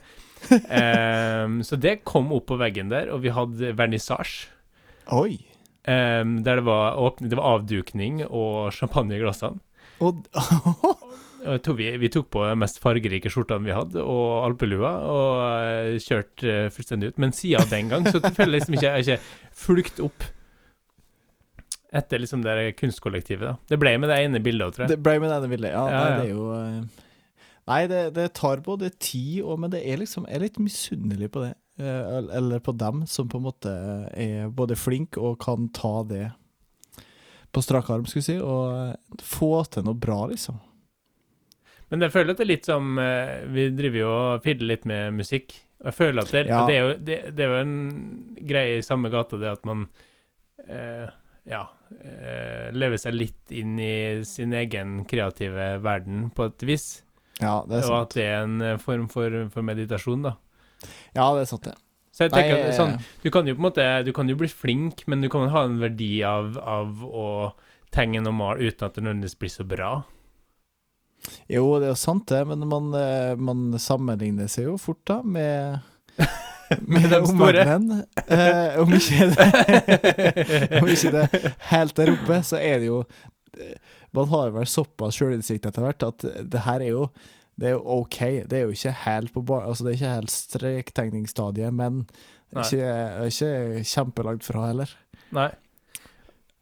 um, 0.51 1.63
så 1.69 1.77
det 1.81 2.03
kom 2.05 2.33
opp 2.33 2.47
på 2.51 2.59
veggen 2.61 2.91
der, 2.93 3.09
og 3.13 3.23
vi 3.25 3.33
hadde 3.33 3.73
vernissasje. 3.77 4.49
Oi. 5.13 5.39
em, 5.87 6.39
der 6.45 6.57
det 6.57 6.65
var, 6.65 6.97
åpne, 6.97 7.29
det 7.29 7.37
var 7.37 7.59
avdukning 7.59 8.23
og 8.27 8.73
champagne 8.73 9.17
i 9.17 9.21
glassene. 9.21 9.61
Og 10.01 10.25
Og 11.45 11.61
tror 11.65 11.77
vi, 11.77 11.89
vi 12.01 12.09
tok 12.13 12.31
på 12.33 12.45
de 12.49 12.55
mest 12.57 12.79
fargerike 12.81 13.31
skjortene 13.33 13.67
vi 13.67 13.75
hadde, 13.77 14.01
og 14.01 14.47
alpelua, 14.47 14.93
og 15.13 15.43
eh, 15.45 15.99
kjørte 16.01 16.49
eh, 16.49 16.71
fullstendig 16.73 17.13
ut. 17.13 17.21
Men 17.21 17.35
siden 17.37 17.69
den 17.73 17.91
gang 17.93 18.09
så 18.09 18.23
føler 18.23 18.55
jeg 18.55 18.55
liksom 18.59 18.79
ikke 18.79 18.87
jeg 18.89 18.95
har 18.95 19.05
ikke 19.05 19.59
fulgt 19.65 20.01
opp 20.05 20.27
etter 21.95 22.19
liksom 22.19 22.43
det 22.43 22.73
kunstkollektivet. 22.81 23.45
da. 23.47 23.57
Det 23.71 23.79
ble 23.79 23.93
med 24.03 24.11
det 24.11 24.21
ene 24.25 24.41
bildet 24.43 24.75
tror 24.75 24.87
jeg. 24.87 24.95
Det 24.97 25.03
ble 25.05 25.19
med 25.23 25.31
denne 25.31 25.51
bildet. 25.53 25.75
Ja, 25.77 25.85
Ja, 25.87 26.01
ja. 26.01 26.15
det 26.19 26.25
er 26.25 26.33
jo 26.33 26.47
eh, 26.59 27.03
Nei, 27.65 27.83
det, 27.89 28.01
det 28.13 28.27
tar 28.37 28.61
både 28.61 28.91
tid 29.01 29.39
og 29.41 29.57
Men 29.63 29.71
det 29.73 29.79
er 29.89 29.97
liksom 29.97 30.27
Jeg 30.29 30.37
er 30.37 30.43
litt 30.43 30.59
misunnelig 30.61 31.31
på 31.33 31.47
det. 31.47 31.55
Eller 31.81 32.61
på 32.61 32.75
dem 32.77 33.07
som 33.09 33.31
på 33.31 33.41
en 33.41 33.47
måte 33.47 33.71
er 34.13 34.51
både 34.53 34.77
flink 34.77 35.17
og 35.17 35.39
kan 35.43 35.71
ta 35.75 36.03
det 36.07 36.27
på 37.55 37.63
strak 37.63 37.89
arm, 37.91 38.05
skulle 38.07 38.21
vi 38.21 38.27
si, 38.27 38.37
og 38.43 39.23
få 39.23 39.49
til 39.71 39.87
noe 39.87 39.95
bra, 39.99 40.21
liksom. 40.31 40.59
Men 41.93 42.01
jeg 42.07 42.13
føler 42.15 42.33
at 42.33 42.41
det 42.41 42.45
er 42.47 42.51
litt 42.53 42.67
som 42.69 42.99
eh, 42.99 43.45
Vi 43.53 43.69
driver 43.77 43.99
jo 44.01 44.11
og 44.15 44.43
fidler 44.47 44.71
litt 44.73 44.87
med 44.89 45.15
musikk. 45.19 45.53
Og 45.83 45.91
jeg 45.91 45.97
føler 45.99 46.23
at 46.25 46.33
det, 46.33 46.45
Ja. 46.49 46.63
det, 46.67 46.75
er, 46.75 46.81
jo, 46.87 46.97
det, 47.09 47.19
det 47.37 47.45
er 47.45 47.53
jo 47.53 47.61
en 47.61 47.75
greie 48.49 48.79
i 48.79 48.85
samme 48.87 49.11
gata, 49.13 49.37
det 49.41 49.51
at 49.53 49.67
man 49.69 49.87
eh, 50.69 51.09
ja, 51.51 51.63
eh, 52.01 52.71
lever 52.73 52.97
seg 53.01 53.17
litt 53.19 53.53
inn 53.53 53.75
i 53.79 53.95
sin 54.25 54.55
egen 54.57 55.03
kreative 55.11 55.75
verden 55.85 56.31
på 56.35 56.49
et 56.49 56.65
vis. 56.65 56.87
Ja, 57.43 57.59
det 57.69 57.81
er 57.83 57.85
sant. 57.85 57.93
Og 57.93 57.99
at 58.01 58.17
det 58.17 58.25
er 58.31 58.43
en 58.47 58.61
eh, 58.65 58.79
form 58.81 59.09
for, 59.13 59.37
for 59.53 59.67
meditasjon, 59.67 60.25
da. 60.25 60.37
Ja, 61.17 61.29
det 61.37 61.45
er 61.45 61.51
sant, 61.53 61.69
det. 61.69 61.77
Så 62.15 62.29
jeg 62.29 62.31
tenker 62.33 62.55
Nei, 62.55 62.67
at 62.71 62.77
sånn, 62.79 62.93
du 63.25 63.29
kan 63.35 63.49
jo 63.49 63.57
på 63.57 63.59
en 63.59 63.65
måte 63.67 63.85
Du 64.07 64.13
kan 64.15 64.29
jo 64.31 64.37
bli 64.39 64.47
flink, 64.47 65.01
men 65.11 65.25
du 65.25 65.27
kan 65.33 65.49
ha 65.51 65.65
en 65.67 65.81
verdi 65.83 66.13
av, 66.23 66.55
av 66.63 67.01
å 67.03 67.29
tegne 67.95 68.23
og 68.31 68.37
male 68.39 68.69
uten 68.71 68.87
at 68.87 68.95
det 68.95 69.03
nødvendigvis 69.03 69.35
blir 69.41 69.51
så 69.51 69.67
bra. 69.67 69.89
Jo, 71.51 71.65
det 71.77 71.91
er 71.91 71.93
jo 71.93 71.99
sant, 72.01 72.25
det, 72.31 72.41
men 72.49 72.65
man, 72.71 72.87
eh, 72.97 73.35
man 73.37 73.67
sammenligner 73.81 74.49
seg 74.49 74.71
jo 74.71 74.79
fort, 74.81 75.03
da, 75.09 75.21
med 75.23 75.81
Med 76.89 77.05
de 77.05 77.19
store. 77.21 77.29
omverdenen. 77.29 78.05
Eh, 78.25 78.79
om 78.81 78.93
ikke 78.97 79.27
det 79.31 80.79
Om 80.81 80.89
ikke 80.89 81.11
det 81.13 81.25
helt 81.69 81.97
der 81.99 82.13
oppe, 82.15 82.39
så 82.47 82.57
er 82.57 82.81
det 82.81 82.89
jo 82.89 83.03
Man 84.17 84.31
har 84.33 84.55
vel 84.55 84.67
såpass 84.67 85.19
sjølinnsikt 85.19 85.69
etter 85.69 85.85
hvert 85.85 86.07
at 86.07 86.25
det 86.51 86.63
her 86.65 86.81
er 86.83 86.95
jo 86.95 87.03
Det 87.61 87.69
er 87.69 87.75
jo 87.77 87.83
OK. 88.01 88.19
Det 88.49 88.59
er 88.59 88.65
jo 88.65 88.73
ikke 88.75 88.95
helt 89.05 89.35
på 89.35 89.43
bar... 89.47 89.67
Altså, 89.69 89.85
det 89.85 89.93
er 89.93 89.99
ikke 90.01 90.15
helt 90.17 90.33
strektegningsstadiet, 90.35 91.75
men 91.77 92.01
Nei. 92.55 92.65
Ikke, 92.65 92.89
ikke 93.29 93.85
kjempelangt 93.91 94.47
fra 94.47 94.65
heller. 94.71 94.91
Nei. 95.35 95.51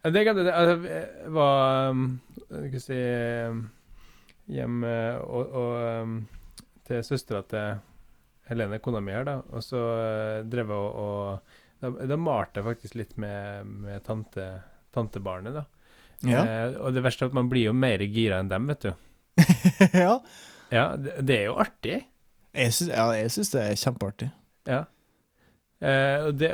Det 0.02 0.12
det, 0.12 0.34
det, 0.34 0.44
det 0.50 1.32
var 1.32 1.94
Skal 2.48 2.70
vi 2.74 2.80
si 2.82 3.00
hjemme 4.50 4.92
og, 5.22 5.56
og 5.58 6.02
um, 6.02 6.16
til 6.86 7.02
søstera 7.06 7.42
til 7.50 7.82
Helene, 8.48 8.80
kona 8.82 9.00
mi 9.04 9.14
her, 9.14 9.26
da. 9.28 9.36
Og 9.54 9.62
så 9.64 9.78
uh, 9.78 10.48
drev 10.50 10.72
jeg 10.72 10.78
og, 10.78 10.96
og 11.02 11.82
da, 11.82 11.92
da 12.12 12.18
malte 12.18 12.60
jeg 12.60 12.68
faktisk 12.68 12.98
litt 12.98 13.14
med, 13.20 13.70
med 13.86 14.02
tante, 14.06 14.48
tantebarnet, 14.94 15.56
da. 15.60 15.66
Ja. 16.22 16.42
Eh, 16.46 16.76
og 16.78 16.94
det 16.94 17.02
verste 17.02 17.26
er 17.26 17.32
at 17.32 17.36
man 17.36 17.48
blir 17.50 17.66
jo 17.70 17.74
mer 17.74 18.02
gira 18.06 18.38
enn 18.38 18.50
dem, 18.52 18.68
vet 18.70 18.86
du. 18.86 18.92
ja. 20.04 20.16
Ja, 20.72 20.84
det, 20.96 21.16
det 21.26 21.38
er 21.40 21.48
jo 21.48 21.58
artig. 21.60 21.96
Jeg 22.52 22.74
syns, 22.76 22.92
ja, 22.92 23.06
jeg 23.16 23.32
syns 23.34 23.50
det 23.54 23.62
er 23.64 23.80
kjempeartig. 23.80 24.28
Ja. 24.70 24.84
Eh, 25.82 26.28
og 26.28 26.38
det, 26.38 26.52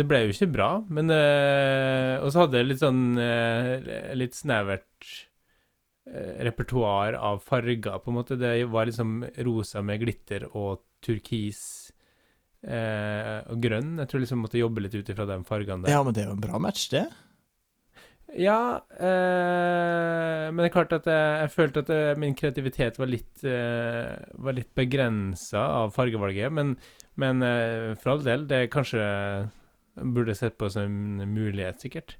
det 0.00 0.06
ble 0.10 0.24
jo 0.24 0.34
ikke 0.34 0.50
bra, 0.50 0.68
men 0.90 1.12
eh, 1.14 2.18
Og 2.18 2.32
så 2.34 2.42
hadde 2.42 2.58
jeg 2.58 2.66
litt 2.66 2.80
sånn 2.80 3.20
eh, 3.22 4.08
Litt 4.18 4.34
snevert 4.34 5.04
eh, 5.06 5.20
repertoar 6.04 7.16
av 7.16 7.38
farger, 7.40 7.98
på 7.98 8.12
en 8.12 8.18
måte. 8.18 8.36
Det 8.36 8.52
var 8.68 8.86
liksom 8.90 9.22
rosa 9.46 9.82
med 9.82 10.02
glitter 10.02 10.44
og 10.50 10.82
turkis 11.04 11.62
eh, 12.64 13.40
og 13.50 13.60
grønn. 13.62 13.98
Jeg 14.02 14.10
tror 14.10 14.24
liksom 14.24 14.40
jeg 14.40 14.46
måtte 14.46 14.60
jobbe 14.62 14.84
litt 14.84 14.96
ut 14.96 15.12
ifra 15.12 15.28
de 15.28 15.38
fargene 15.48 15.86
der. 15.86 15.94
Ja, 15.94 16.02
men 16.04 16.16
det 16.16 16.24
er 16.24 16.30
jo 16.30 16.38
en 16.38 16.44
bra 16.44 16.60
match, 16.62 16.88
det. 16.92 17.06
Ja, 18.34 18.82
eh, 18.98 20.46
men 20.50 20.58
det 20.58 20.70
er 20.70 20.74
klart 20.74 20.94
at 20.96 21.06
jeg, 21.06 21.34
jeg 21.44 21.52
følte 21.54 21.84
at 21.84 21.92
eh, 21.94 22.16
min 22.18 22.34
kreativitet 22.34 22.98
var 22.98 23.10
litt, 23.10 23.44
eh, 23.46 24.14
var 24.42 24.56
litt 24.56 24.72
begrensa 24.74 25.62
av 25.84 25.94
fargevalget. 25.94 26.50
Men, 26.54 26.74
men 27.20 27.44
eh, 27.46 27.92
for 28.00 28.16
all 28.16 28.24
del, 28.26 28.48
det 28.50 28.66
kanskje 28.74 29.04
burde 29.94 30.34
sett 30.34 30.58
på 30.58 30.70
som 30.72 30.88
en 30.88 31.30
mulighet, 31.30 31.84
sikkert. 31.84 32.16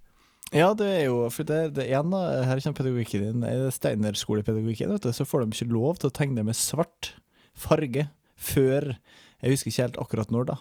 Ja, 0.55 0.69
det 0.79 0.87
er 0.87 1.01
jo 1.09 1.25
For 1.35 1.47
det, 1.49 1.75
det 1.75 1.89
ene 1.91 2.21
her 2.47 2.61
kommer 2.63 2.79
pedagogikken 2.79 3.25
din. 3.25 3.47
I 3.47 3.73
Steinerskolepedagogikken, 3.75 4.93
vet 4.95 5.07
du, 5.07 5.11
så 5.15 5.27
får 5.27 5.43
de 5.45 5.57
ikke 5.57 5.75
lov 5.75 5.99
til 5.99 6.13
å 6.13 6.15
tegne 6.15 6.45
med 6.47 6.59
svart 6.59 7.15
farge 7.55 8.09
før 8.35 8.95
Jeg 9.43 9.51
husker 9.51 9.71
ikke 9.71 9.83
helt 9.83 10.01
akkurat 10.03 10.31
når, 10.35 10.47
da. 10.53 10.57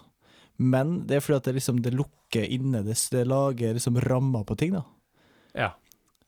Men 0.58 0.98
det 1.08 1.18
er 1.18 1.24
fordi 1.24 1.40
at 1.40 1.48
det 1.48 1.56
liksom 1.58 1.80
det 1.86 1.94
lukker 1.96 2.46
inne, 2.46 2.84
det, 2.86 2.98
det 3.14 3.24
lager 3.30 3.78
liksom 3.78 4.02
rammer 4.04 4.44
på 4.46 4.58
ting, 4.60 4.76
da. 4.76 4.84
Ja. 5.54 5.70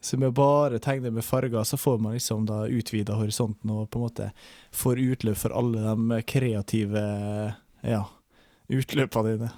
Så 0.06 0.20
med 0.22 0.30
å 0.30 0.38
bare 0.38 0.80
tegne 0.82 1.10
med 1.14 1.26
farger, 1.26 1.64
så 1.66 1.78
får 1.82 1.98
man 2.02 2.14
liksom 2.14 2.46
da 2.46 2.64
utvida 2.70 3.18
horisonten 3.18 3.72
og 3.74 3.90
på 3.90 4.00
en 4.00 4.06
måte 4.06 4.30
får 4.76 5.02
utløp 5.02 5.40
for 5.42 5.56
alle 5.58 5.82
de 5.82 6.22
kreative 6.30 7.06
ja, 7.82 8.04
utløpene 8.70 9.36
dine. 9.36 9.54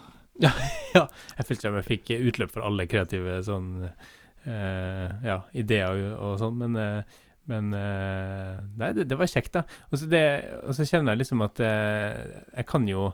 Jeg 1.38 1.48
følte 1.48 1.70
jeg 1.70 1.88
fikk 1.88 2.12
utløp 2.18 2.54
for 2.54 2.66
alle 2.68 2.88
kreative 2.90 3.40
sånn 3.46 3.70
uh, 3.86 5.08
ja, 5.26 5.40
ideer 5.58 5.94
og, 5.94 6.12
og 6.24 6.36
sånn, 6.42 6.58
men, 6.62 6.78
uh, 6.80 7.24
men 7.52 7.72
uh, 7.76 8.58
Nei, 8.80 8.92
det, 8.98 9.08
det 9.12 9.20
var 9.20 9.32
kjekt, 9.32 9.54
da. 9.58 9.64
Og 9.92 10.02
så, 10.02 10.10
det, 10.12 10.24
og 10.64 10.78
så 10.78 10.88
kjenner 10.88 11.14
jeg 11.16 11.26
liksom 11.26 11.44
at 11.48 11.64
jeg 11.64 12.70
kan 12.70 12.88
jo 12.90 13.12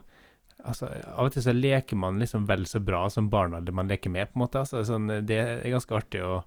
Altså, 0.64 0.88
Av 0.88 1.26
og 1.26 1.34
til 1.34 1.42
så 1.44 1.52
leker 1.52 1.98
man 2.00 2.16
liksom 2.16 2.46
vel 2.48 2.62
så 2.64 2.80
bra 2.80 3.02
som 3.12 3.26
barna 3.28 3.58
man 3.68 3.90
leker 3.90 4.08
med, 4.08 4.30
på 4.30 4.38
en 4.38 4.42
måte. 4.46 4.62
Altså, 4.62 4.80
sånn, 4.88 5.10
det 5.28 5.36
er 5.36 5.66
ganske 5.74 5.98
artig 5.98 6.22
å 6.24 6.38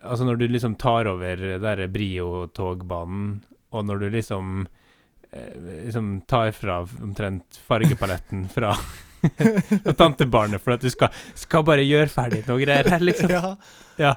Altså, 0.00 0.24
når 0.26 0.40
du 0.40 0.44
liksom 0.48 0.74
tar 0.78 1.06
over 1.10 1.40
der 1.62 1.80
Brio-togbanen, 1.90 3.40
og 3.74 3.86
når 3.86 4.02
du 4.02 4.04
liksom 4.16 4.64
liksom 5.30 6.20
tar 6.20 6.52
fra 6.52 6.80
omtrent 7.02 7.60
fargepaletten 7.66 8.48
fra 8.48 8.74
fra 9.84 9.96
tantebarnet 9.96 10.62
for 10.62 10.76
at 10.76 10.84
du 10.84 10.90
skal, 10.92 11.10
skal 11.38 11.66
bare 11.66 11.84
gjøre 11.86 12.10
ferdig 12.12 12.44
noe 12.48 12.60
greier 12.62 12.88
her, 12.94 13.04
liksom. 13.04 13.34
Ja. 14.00 14.14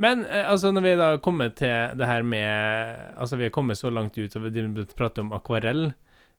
Men 0.00 0.24
eh, 0.24 0.48
altså, 0.48 0.72
når 0.72 0.86
vi 0.86 0.94
da 0.98 1.08
kommer 1.22 1.50
til 1.54 1.98
det 1.98 2.08
her 2.08 2.24
med 2.24 3.12
Altså, 3.20 3.36
vi 3.36 3.44
har 3.46 3.52
kommet 3.54 3.78
så 3.78 3.90
langt 3.92 4.16
ut, 4.18 4.36
og 4.36 4.48
vi 4.48 4.86
prater 4.96 5.22
om 5.26 5.34
akvarell. 5.36 5.92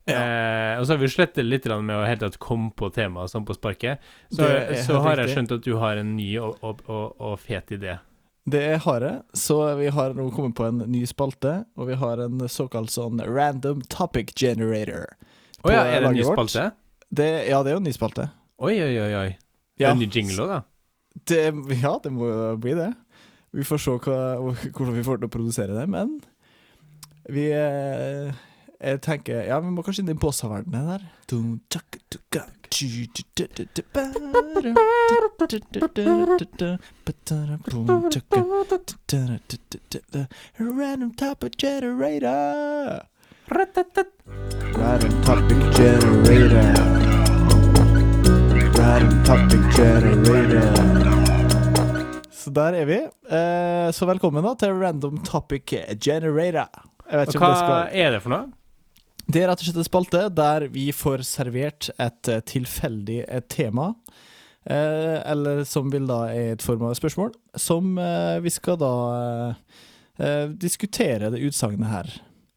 Eh, 0.03 0.79
og 0.79 0.83
så 0.83 0.95
har 0.95 0.99
vi 0.99 1.07
slettet 1.07 1.45
litt 1.47 1.67
med 1.71 1.95
å 1.95 2.03
helt 2.03 2.25
tatt 2.25 2.39
komme 2.43 2.73
på 2.75 2.89
temaet 2.91 3.31
sånn 3.31 3.45
på 3.47 3.55
sparket. 3.55 4.01
Så, 4.33 4.49
så 4.83 4.99
har 5.05 5.21
jeg 5.21 5.35
skjønt 5.35 5.53
at 5.55 5.63
du 5.63 5.77
har 5.79 6.01
en 6.01 6.15
ny 6.17 6.33
og, 6.43 6.57
og, 6.61 6.81
og, 6.89 7.13
og 7.21 7.37
fet 7.39 7.71
idé. 7.77 7.99
Det 8.43 8.65
har 8.83 9.05
jeg. 9.07 9.21
Så 9.39 9.57
vi 9.79 9.87
har 9.95 10.15
nå 10.17 10.27
kommet 10.35 10.57
på 10.57 10.67
en 10.67 10.83
ny 10.91 11.05
spalte, 11.07 11.61
og 11.79 11.87
vi 11.87 11.95
har 12.01 12.19
en 12.25 12.43
såkalt 12.51 12.91
sånn 12.91 13.23
random 13.23 13.85
topic 13.87 14.33
generator. 14.35 15.13
Å 15.63 15.71
ja, 15.71 15.85
er 15.87 16.03
det 16.03 16.09
en 16.09 16.17
ny 16.17 16.25
spalte? 16.27 16.65
vårt. 16.67 16.82
Det, 17.13 17.29
ja, 17.45 17.61
det 17.61 17.71
er 17.71 17.77
jo 17.77 17.81
en 17.81 17.87
ny 17.87 17.93
spalte. 17.93 18.27
Oi, 18.63 18.73
oi, 18.81 18.93
oi. 18.97 19.11
oi. 19.19 19.31
Ja, 19.81 19.91
er 19.91 19.97
en 19.97 20.01
ny 20.01 20.09
jingle 20.09 20.45
òg, 20.45 20.49
da. 20.49 20.59
det, 21.29 21.41
ja, 21.81 21.93
det 22.01 22.11
må 22.13 22.29
jo 22.29 22.53
bli 22.61 22.73
det. 22.77 22.91
Vi 23.53 23.65
får 23.67 23.81
se 23.83 23.93
hva, 24.05 24.17
hvordan 24.41 24.95
vi 24.95 25.05
får 25.05 25.21
til 25.21 25.29
å 25.29 25.33
produsere 25.33 25.75
det, 25.77 25.85
men 25.89 26.15
vi 27.29 27.45
eh, 27.55 28.33
Jeg 28.83 28.99
tenker 29.05 29.45
Ja, 29.47 29.61
vi 29.63 29.69
må 29.71 29.83
kanskje 29.85 30.03
inn 30.03 30.11
i 30.11 30.17
bossa-verdenen 30.19 30.89
her. 30.89 31.05
Random 40.57 41.13
topic 41.13 41.55
generator. 41.61 43.12
Random 43.47 45.23
topic 45.25 45.57
generator. 45.75 46.63
Random 48.77 49.23
topic 49.23 49.75
generator. 49.75 51.11
Så 52.31 52.49
der 52.55 52.73
er 52.73 52.85
vi. 52.85 52.99
Eh, 53.03 53.91
så 53.91 54.07
velkommen 54.07 54.43
da 54.45 54.55
til 54.55 54.71
Random 54.79 55.19
Topic 55.27 55.75
Generator. 55.99 56.69
Jeg 57.11 57.19
vet 57.19 57.27
Og 57.27 57.35
ikke 57.35 57.43
om 57.43 57.43
hva 57.43 57.51
det 57.51 57.59
skal 57.59 58.01
er 58.05 58.15
det 58.15 58.23
for 58.23 58.31
noe? 58.31 58.47
Det 59.27 59.43
er 59.43 59.47
rett 59.51 59.59
og 59.59 59.67
slett 59.67 59.83
en 59.83 59.91
spalte 59.91 60.25
der 60.31 60.67
vi 60.71 60.89
får 60.95 61.27
servert 61.27 61.91
et 61.99 62.31
eh, 62.31 62.43
tilfeldig 62.47 63.21
tema. 63.51 63.93
Eh, 64.63 65.19
eller 65.19 65.65
som 65.67 65.91
vil 65.91 66.07
da 66.07 66.29
er 66.31 66.55
et 66.55 66.63
form 66.63 66.87
av 66.87 66.95
spørsmål, 66.95 67.35
som 67.59 67.97
vi 68.43 68.51
skal 68.53 68.79
da 68.79 68.93
diskutere 70.61 71.31
det 71.33 71.39
utsagnet 71.41 71.89
her. 71.89 72.11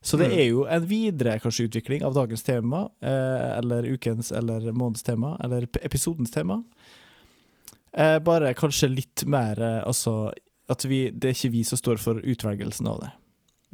Så 0.07 0.17
det 0.21 0.29
Mm. 0.31 0.39
er 0.39 0.45
jo 0.47 0.65
en 0.71 0.85
videre 0.87 1.39
kanskje 1.43 1.65
utvikling 1.67 2.05
av 2.07 2.15
dagens 2.15 2.43
tema, 2.47 2.85
eh, 3.03 3.59
eller 3.59 3.83
ukens 3.91 4.31
eller 4.33 4.71
månedens 4.73 5.03
tema, 5.03 5.33
eller 5.43 5.67
episodens 5.83 6.31
tema. 6.31 6.61
Eh, 7.97 8.19
bare 8.21 8.55
kanskje 8.55 8.89
litt 8.93 9.25
mer 9.27 9.59
eh, 9.59 9.83
altså 9.87 10.31
at 10.69 10.85
vi, 10.85 11.11
det 11.11 11.31
er 11.31 11.35
ikke 11.35 11.51
vi 11.55 11.63
som 11.65 11.79
står 11.79 11.99
for 12.03 12.21
utvelgelsen 12.23 12.87
av 12.91 13.01
det. 13.05 13.11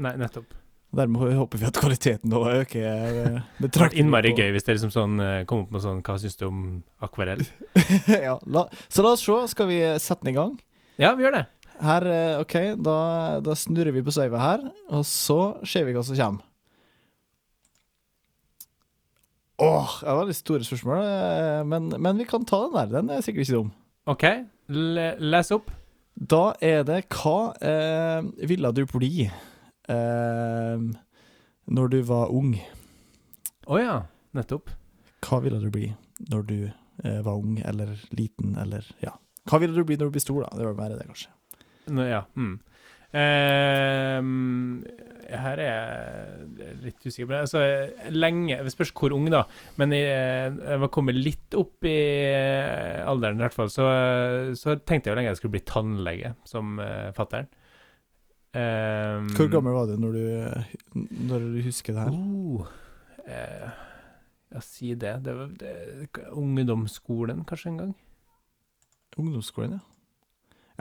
Nei, 0.04 0.14
nettopp. 0.20 0.54
Dermed 0.92 1.22
håper 1.38 1.58
vi 1.58 1.64
at 1.66 1.78
kvaliteten 1.80 2.28
nå 2.28 2.42
øker. 2.52 2.82
Det 2.84 3.22
er 3.24 3.38
betraktelig 3.64 4.02
innmari 4.04 4.34
gøy 4.36 4.50
hvis 4.52 4.66
dere 4.66 4.76
liksom 4.76 4.92
sånn 4.92 5.14
kommer 5.48 5.64
opp 5.64 5.70
med 5.72 5.80
sånn 5.84 6.02
Hva 6.04 6.18
syns 6.20 6.36
du 6.36 6.44
om 6.50 6.58
akvarell? 7.00 7.40
ja, 8.26 8.34
la, 8.44 8.66
så 8.92 9.02
la 9.06 9.14
oss 9.16 9.24
se. 9.24 9.38
Skal 9.54 9.70
vi 9.72 9.78
sette 9.98 10.20
den 10.26 10.34
i 10.34 10.36
gang? 10.36 10.52
Ja, 11.00 11.14
vi 11.16 11.24
gjør 11.24 11.38
det. 11.38 11.46
Her, 11.82 12.06
eh, 12.06 12.40
OK, 12.40 12.56
da, 12.78 12.96
da 13.42 13.54
snurrer 13.58 13.94
vi 13.94 14.04
på 14.06 14.14
sauet 14.14 14.38
her, 14.38 14.64
og 14.94 15.04
så 15.08 15.38
ser 15.66 15.88
vi 15.88 15.94
hva 15.96 16.04
som 16.06 16.18
kommer. 16.18 16.48
Åh, 19.62 19.94
det 20.02 20.14
var 20.18 20.26
litt 20.26 20.38
store 20.38 20.66
spørsmål, 20.66 21.02
eh, 21.06 21.62
men, 21.68 21.90
men 22.02 22.18
vi 22.18 22.26
kan 22.26 22.46
ta 22.48 22.64
den 22.64 22.76
der. 22.78 22.92
Den 22.96 23.10
er 23.14 23.22
sikkert 23.22 23.46
ikke 23.46 23.58
dum. 23.58 23.72
OK, 24.10 24.26
le 24.74 25.08
les 25.22 25.52
opp. 25.54 25.70
Da 26.12 26.52
er 26.60 26.82
det 26.84 27.06
Hva 27.14 27.54
eh, 27.64 28.46
ville 28.48 28.72
du 28.76 28.82
bli 28.90 29.24
eh, 29.24 30.86
når 31.72 31.92
du 31.94 31.98
var 32.06 32.32
ung? 32.34 32.56
Å 33.66 33.78
ja, 33.80 33.98
nettopp. 34.36 34.70
Hva 35.22 35.40
ville 35.44 35.60
du 35.62 35.70
bli 35.72 35.92
når 36.30 36.48
du 36.48 36.58
eh, 36.66 37.20
var 37.24 37.38
ung 37.38 37.60
eller 37.62 37.94
liten, 38.10 38.56
eller 38.60 38.86
ja. 39.02 39.14
Hva 39.48 39.62
ville 39.62 39.74
du 39.74 39.86
bli 39.86 39.98
når 39.98 40.10
du 40.10 40.18
blir 40.18 40.26
stor, 40.26 40.42
da? 40.44 40.52
Det 40.58 40.66
var 40.68 40.78
mer 40.78 40.98
det, 40.98 41.06
kanskje. 41.08 41.30
Nå, 41.90 42.04
ja. 42.06 42.22
Mm. 42.38 42.60
Eh, 43.12 44.18
her 45.32 45.60
er 45.60 45.68
jeg 45.68 46.76
litt 46.82 47.04
usikker 47.04 47.28
på 47.28 47.34
det. 47.34 47.40
Altså, 47.44 47.62
lenge 48.12 48.58
Det 48.64 48.72
spørs 48.72 48.92
hvor 48.96 49.14
ung, 49.16 49.28
da. 49.32 49.42
Men 49.80 49.94
jeg, 49.96 50.54
jeg 50.58 50.82
var 50.84 50.92
kommet 50.92 51.18
litt 51.18 51.56
opp 51.58 51.88
i 51.88 51.96
eh, 52.28 53.00
alderen, 53.08 53.40
i 53.40 53.46
hvert 53.46 53.56
fall, 53.56 53.72
så, 53.72 53.88
så 54.58 54.76
tenkte 54.80 55.08
jeg 55.08 55.14
jo 55.14 55.18
lenge 55.20 55.32
jeg 55.32 55.40
skulle 55.40 55.56
bli 55.56 55.66
tannlege, 55.68 56.34
som 56.48 56.78
uh, 56.80 57.10
fattern. 57.16 57.50
Ehm, 58.52 59.30
Hvor 59.32 59.48
gammel 59.48 59.72
var 59.72 59.88
du 59.88 59.94
når 59.96 60.12
du, 60.12 60.24
når 61.24 61.46
du 61.54 61.62
husker 61.64 61.96
det 61.96 62.02
her? 62.02 62.12
Uh, 62.12 62.66
eh, 63.24 63.70
ja, 64.52 64.60
si 64.60 64.92
det. 64.94 65.14
Det 65.24 65.36
var 65.36 65.54
det, 65.60 65.72
ungdomsskolen, 66.32 67.46
kanskje, 67.48 67.72
en 67.72 67.78
gang. 67.78 67.96
Ungdomsskolen, 69.16 69.78
ja. 69.78 69.91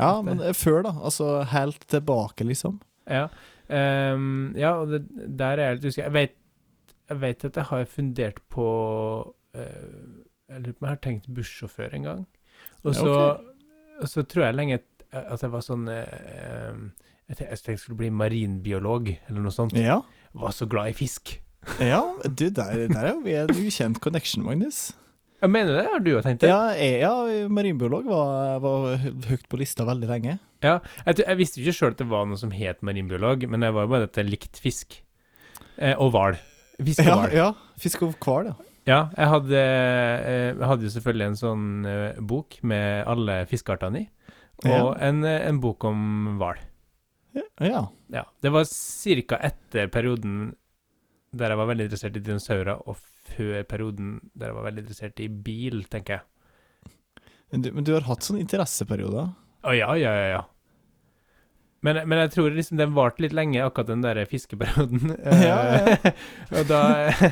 Ja, 0.02 0.22
men 0.26 0.41
eh, 0.41 0.56
før, 0.58 0.82
da. 0.88 0.93
Altså 1.02 1.41
helt 1.52 1.86
tilbake, 1.91 2.45
liksom. 2.47 2.80
Ja, 3.10 3.28
um, 3.68 4.54
ja 4.58 4.76
og 4.82 4.93
det, 4.93 5.02
der 5.39 5.60
er 5.60 5.72
jeg 5.72 5.80
litt 5.80 5.88
usikker. 5.89 6.08
Jeg 6.10 6.16
vet, 6.18 6.38
jeg 7.12 7.22
vet 7.22 7.45
at 7.49 7.60
jeg 7.60 7.70
har 7.72 7.89
fundert 7.91 8.39
på 8.54 8.68
uh, 9.58 10.16
Jeg 10.52 10.64
lurer 10.64 10.78
på 10.78 10.84
om 10.84 10.88
jeg 10.88 10.95
har 10.95 11.04
tenkt 11.04 11.30
bussjåfør 11.36 11.97
en 11.97 12.08
gang. 12.10 12.26
Og 12.86 12.95
så, 12.95 13.14
og 14.02 14.10
så 14.10 14.24
tror 14.26 14.47
jeg 14.47 14.58
lenge 14.58 14.80
at 15.12 15.43
jeg 15.43 15.52
var 15.52 15.64
sånn 15.66 15.86
uh, 15.91 16.82
Jeg 17.30 17.38
tenkte 17.38 17.76
jeg 17.76 17.84
skulle 17.84 17.99
bli 17.99 18.12
marinbiolog, 18.16 19.14
eller 19.28 19.45
noe 19.45 19.56
sånt. 19.56 19.78
Ja. 19.78 20.02
Var 20.34 20.56
så 20.56 20.68
glad 20.72 20.93
i 20.93 20.97
fisk. 20.97 21.38
ja, 21.78 22.02
du, 22.26 22.47
der, 22.49 22.88
der 22.89 23.04
er 23.04 23.12
jo 23.14 23.22
vi 23.22 23.38
en 23.38 23.52
ukjent 23.54 24.02
connection, 24.02 24.43
Magnus. 24.47 24.89
Jeg 25.42 25.50
mener 25.50 25.74
det, 25.80 25.86
har 25.89 26.00
du 26.06 26.10
jo 26.12 26.22
tenkt 26.22 26.44
det? 26.44 26.50
Ja, 26.52 26.70
jeg, 26.78 27.00
ja 27.02 27.48
marinbiolog 27.50 28.06
var, 28.06 28.60
var 28.62 28.98
høyt 29.02 29.48
på 29.50 29.58
lista 29.58 29.86
veldig 29.88 30.10
lenge. 30.12 30.36
Jeg, 30.62 30.82
jeg 31.18 31.38
visste 31.39 31.62
ikke 31.64 31.74
sjøl 31.74 31.96
at 31.96 32.02
det 32.04 32.10
var 32.12 32.28
noe 32.30 32.38
som 32.38 32.52
het 32.54 32.84
marinbiolog, 32.86 33.48
men 33.50 33.64
det 33.66 33.72
var 33.74 33.88
jo 33.88 33.92
bare 33.96 34.10
at 34.10 34.20
jeg 34.22 34.30
likte 34.30 34.62
fisk. 34.62 35.00
Eh, 35.82 35.96
og 35.98 36.12
hval. 36.14 36.38
Fisk 36.82 37.02
og 37.02 37.08
Ja, 37.10 37.16
hval. 37.18 37.34
ja. 37.39 37.48
Fisk 37.82 38.04
og 38.06 38.14
hval, 38.22 38.52
ja. 38.52 38.56
Ja, 38.89 39.00
jeg 39.18 39.30
hadde, 39.30 39.58
eh, 39.62 40.48
jeg 40.58 40.68
hadde 40.72 40.86
jo 40.88 40.94
selvfølgelig 40.96 41.28
en 41.32 41.39
sånn 41.42 41.66
eh, 41.86 42.22
bok 42.22 42.56
med 42.66 43.04
alle 43.10 43.36
fiskeartene 43.50 44.00
i, 44.02 44.08
og 44.66 44.70
Ja. 44.70 44.94
en, 45.10 45.24
eh, 45.26 45.48
en 45.50 45.60
bok 45.62 45.84
om 45.89 46.38
hval. 46.42 46.58
ja. 47.62 47.88
Ja, 48.12 48.24
det 48.44 48.52
var 48.52 48.66
ca. 48.66 49.38
etter 49.42 49.88
perioden 49.88 50.56
der 51.34 51.50
jeg 51.54 51.58
var 51.62 51.70
veldig 51.70 51.86
interessert 51.88 52.18
i 52.18 52.20
dinosaurer, 52.26 52.82
og 52.89 52.98
før 53.36 53.63
perioden 53.69 54.17
der 54.34 54.51
jeg 54.51 54.57
var 54.57 54.67
veldig 54.69 54.86
interessert 54.86 55.21
i 55.23 55.29
bil, 55.32 55.84
tenker 55.91 56.19
jeg. 56.19 56.27
Men 57.51 57.65
du, 57.65 57.71
men 57.75 57.86
du 57.88 57.93
har 57.95 58.07
hatt 58.07 58.23
sånne 58.23 58.43
interesseperioder? 58.43 59.32
Å 59.67 59.75
ja, 59.75 59.91
ja, 59.99 60.11
ja, 60.15 60.27
ja. 60.38 60.41
Men, 61.82 61.97
men 62.05 62.19
jeg 62.21 62.34
tror 62.36 62.53
liksom 62.53 62.77
den 62.77 62.93
varte 62.93 63.23
litt 63.25 63.34
lenge, 63.34 63.63
akkurat 63.65 63.89
den 63.89 64.03
der 64.05 64.19
fiskeperioden. 64.29 65.15
Ja, 65.49 65.57
ja. 65.65 66.11
og 66.53 66.67
da, 66.69 66.82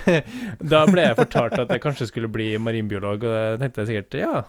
da 0.73 0.81
ble 0.89 1.05
jeg 1.05 1.19
fortalt 1.19 1.59
at 1.61 1.73
jeg 1.75 1.83
kanskje 1.83 2.09
skulle 2.09 2.31
bli 2.33 2.51
marinbiolog, 2.61 3.27
og 3.27 3.35
da 3.35 3.59
tenkte 3.61 3.85
jeg 3.85 3.91
sikkert 3.91 4.19
ja. 4.23 4.41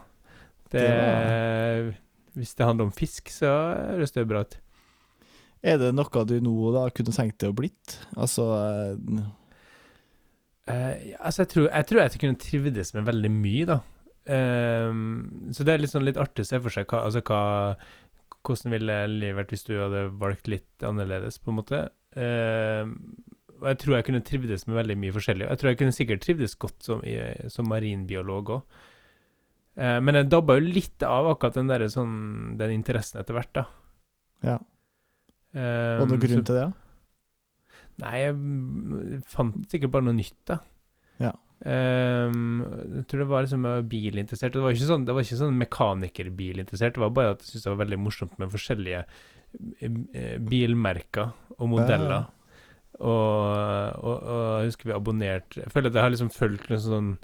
Det, 0.71 0.87
Det 0.87 2.41
Hvis 2.41 2.57
det 2.57 2.67
handler 2.67 2.89
om 2.89 2.97
fisk, 2.97 3.29
så 3.35 3.53
høres 3.93 4.17
det 4.17 4.29
bra 4.31 4.45
ut. 4.47 4.57
Er 5.61 5.77
det 5.77 5.93
noe 5.93 6.25
du 6.25 6.39
nå 6.41 6.73
da 6.73 6.87
kunne 6.97 7.13
tenkt 7.13 7.43
deg 7.43 7.53
å 7.53 7.59
blitt? 7.59 7.99
Altså 8.17 8.49
Eh, 10.71 11.15
altså, 11.19 11.45
jeg 11.45 11.51
tror, 11.55 11.67
jeg 11.69 11.89
tror 11.89 12.01
jeg 12.03 12.21
kunne 12.23 12.43
trivdes 12.45 12.93
med 12.97 13.09
veldig 13.09 13.31
mye, 13.35 13.65
da. 13.71 13.81
Uh, 14.31 14.93
så 15.57 15.65
det 15.67 15.73
er 15.73 15.81
litt, 15.83 15.91
sånn 15.91 16.05
litt 16.07 16.21
artig 16.21 16.45
å 16.45 16.51
se 16.51 16.61
for 16.63 16.75
seg 16.75 16.87
hva, 16.93 17.01
altså, 17.09 17.23
hva, 17.27 17.41
hvordan 18.47 18.75
ville 18.77 18.99
livet 19.11 19.39
vært 19.41 19.55
hvis 19.55 19.67
du 19.67 19.73
hadde 19.81 20.05
valgt 20.21 20.51
litt 20.53 20.85
annerledes, 20.87 21.41
på 21.43 21.51
en 21.53 21.59
måte. 21.59 21.83
Uh, 22.15 22.85
og 23.61 23.67
jeg 23.73 23.81
tror 23.83 23.97
jeg 23.97 24.07
kunne 24.07 24.23
trivdes 24.25 24.67
med 24.69 24.79
veldig 24.79 24.97
mye 25.01 25.17
forskjellig. 25.17 25.49
Jeg 25.49 25.61
tror 25.61 25.71
jeg 25.71 25.81
kunne 25.83 25.97
sikkert 25.97 26.23
trivdes 26.25 26.57
godt 26.61 26.87
som, 26.87 27.03
i, 27.05 27.17
som 27.53 27.69
marinbiolog 27.69 28.55
òg. 28.57 28.79
men 29.77 30.17
jeg 30.17 30.31
dabba 30.33 30.57
jo 30.57 30.65
litt 30.65 31.05
av 31.05 31.29
akkurat 31.29 31.59
den, 31.59 31.69
der, 31.69 31.85
sånn, 31.93 32.15
den 32.61 32.73
interessen 32.73 33.21
etter 33.21 33.37
hvert, 33.37 33.53
da. 33.59 33.67
Ja. 34.45 34.57
Ehm, 35.53 36.01
og 36.03 36.09
noen 36.09 36.23
grunn 36.23 36.41
så- 36.41 36.47
til 36.49 36.57
det? 36.57 36.67
Nei, 38.01 38.17
jeg 38.23 39.23
fant 39.31 39.61
sikkert 39.73 39.95
bare 39.95 40.07
noe 40.09 40.17
nytt, 40.17 40.39
da. 40.49 40.59
Ja. 41.21 41.35
Um, 41.61 42.63
jeg 42.97 43.05
tror 43.11 43.21
det 43.21 43.29
var 43.29 43.45
liksom 43.45 43.67
jeg 43.69 43.77
var 43.83 43.89
bilinteressert. 43.93 44.55
Det 44.57 44.65
var 44.65 44.77
ikke 44.77 44.89
sånn, 44.89 45.05
det 45.09 45.17
var 45.17 45.27
ikke 45.27 45.41
sånn 45.43 45.61
mekanikerbilinteressert, 45.61 46.97
det 46.97 47.05
var 47.05 47.15
bare 47.17 47.35
at 47.35 47.45
jeg 47.45 47.53
syntes 47.53 47.67
det 47.67 47.75
var 47.75 47.83
veldig 47.83 48.01
morsomt 48.01 48.39
med 48.41 48.53
forskjellige 48.55 49.03
eh, 49.85 50.37
bilmerker 50.41 51.35
og 51.59 51.73
modeller. 51.75 52.31
Og, 53.01 54.01
og, 54.05 54.17
og 54.17 54.41
jeg 54.61 54.73
husker 54.75 54.91
vi 54.91 54.93
abonnerte 54.93 55.63
Jeg 55.63 55.71
føler 55.73 55.89
at 55.89 55.95
jeg 55.97 56.05
har 56.05 56.11
liksom 56.13 56.33
fulgt 56.35 56.73
sånn 56.85 57.15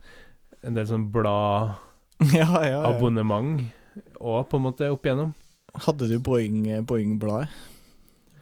en 0.64 0.78
del 0.78 0.86
sånn 0.88 1.10
Ja, 1.12 2.46
ja, 2.48 2.62
ja. 2.64 2.78
bladabonnement 2.80 3.66
òg, 4.16 4.46
på 4.48 4.56
en 4.56 4.64
måte, 4.64 4.88
opp 4.92 5.04
igjennom. 5.04 5.34
Hadde 5.86 6.08
du 6.08 6.16
Boeing, 6.20 6.64
Boeing-bladet? 6.88 7.48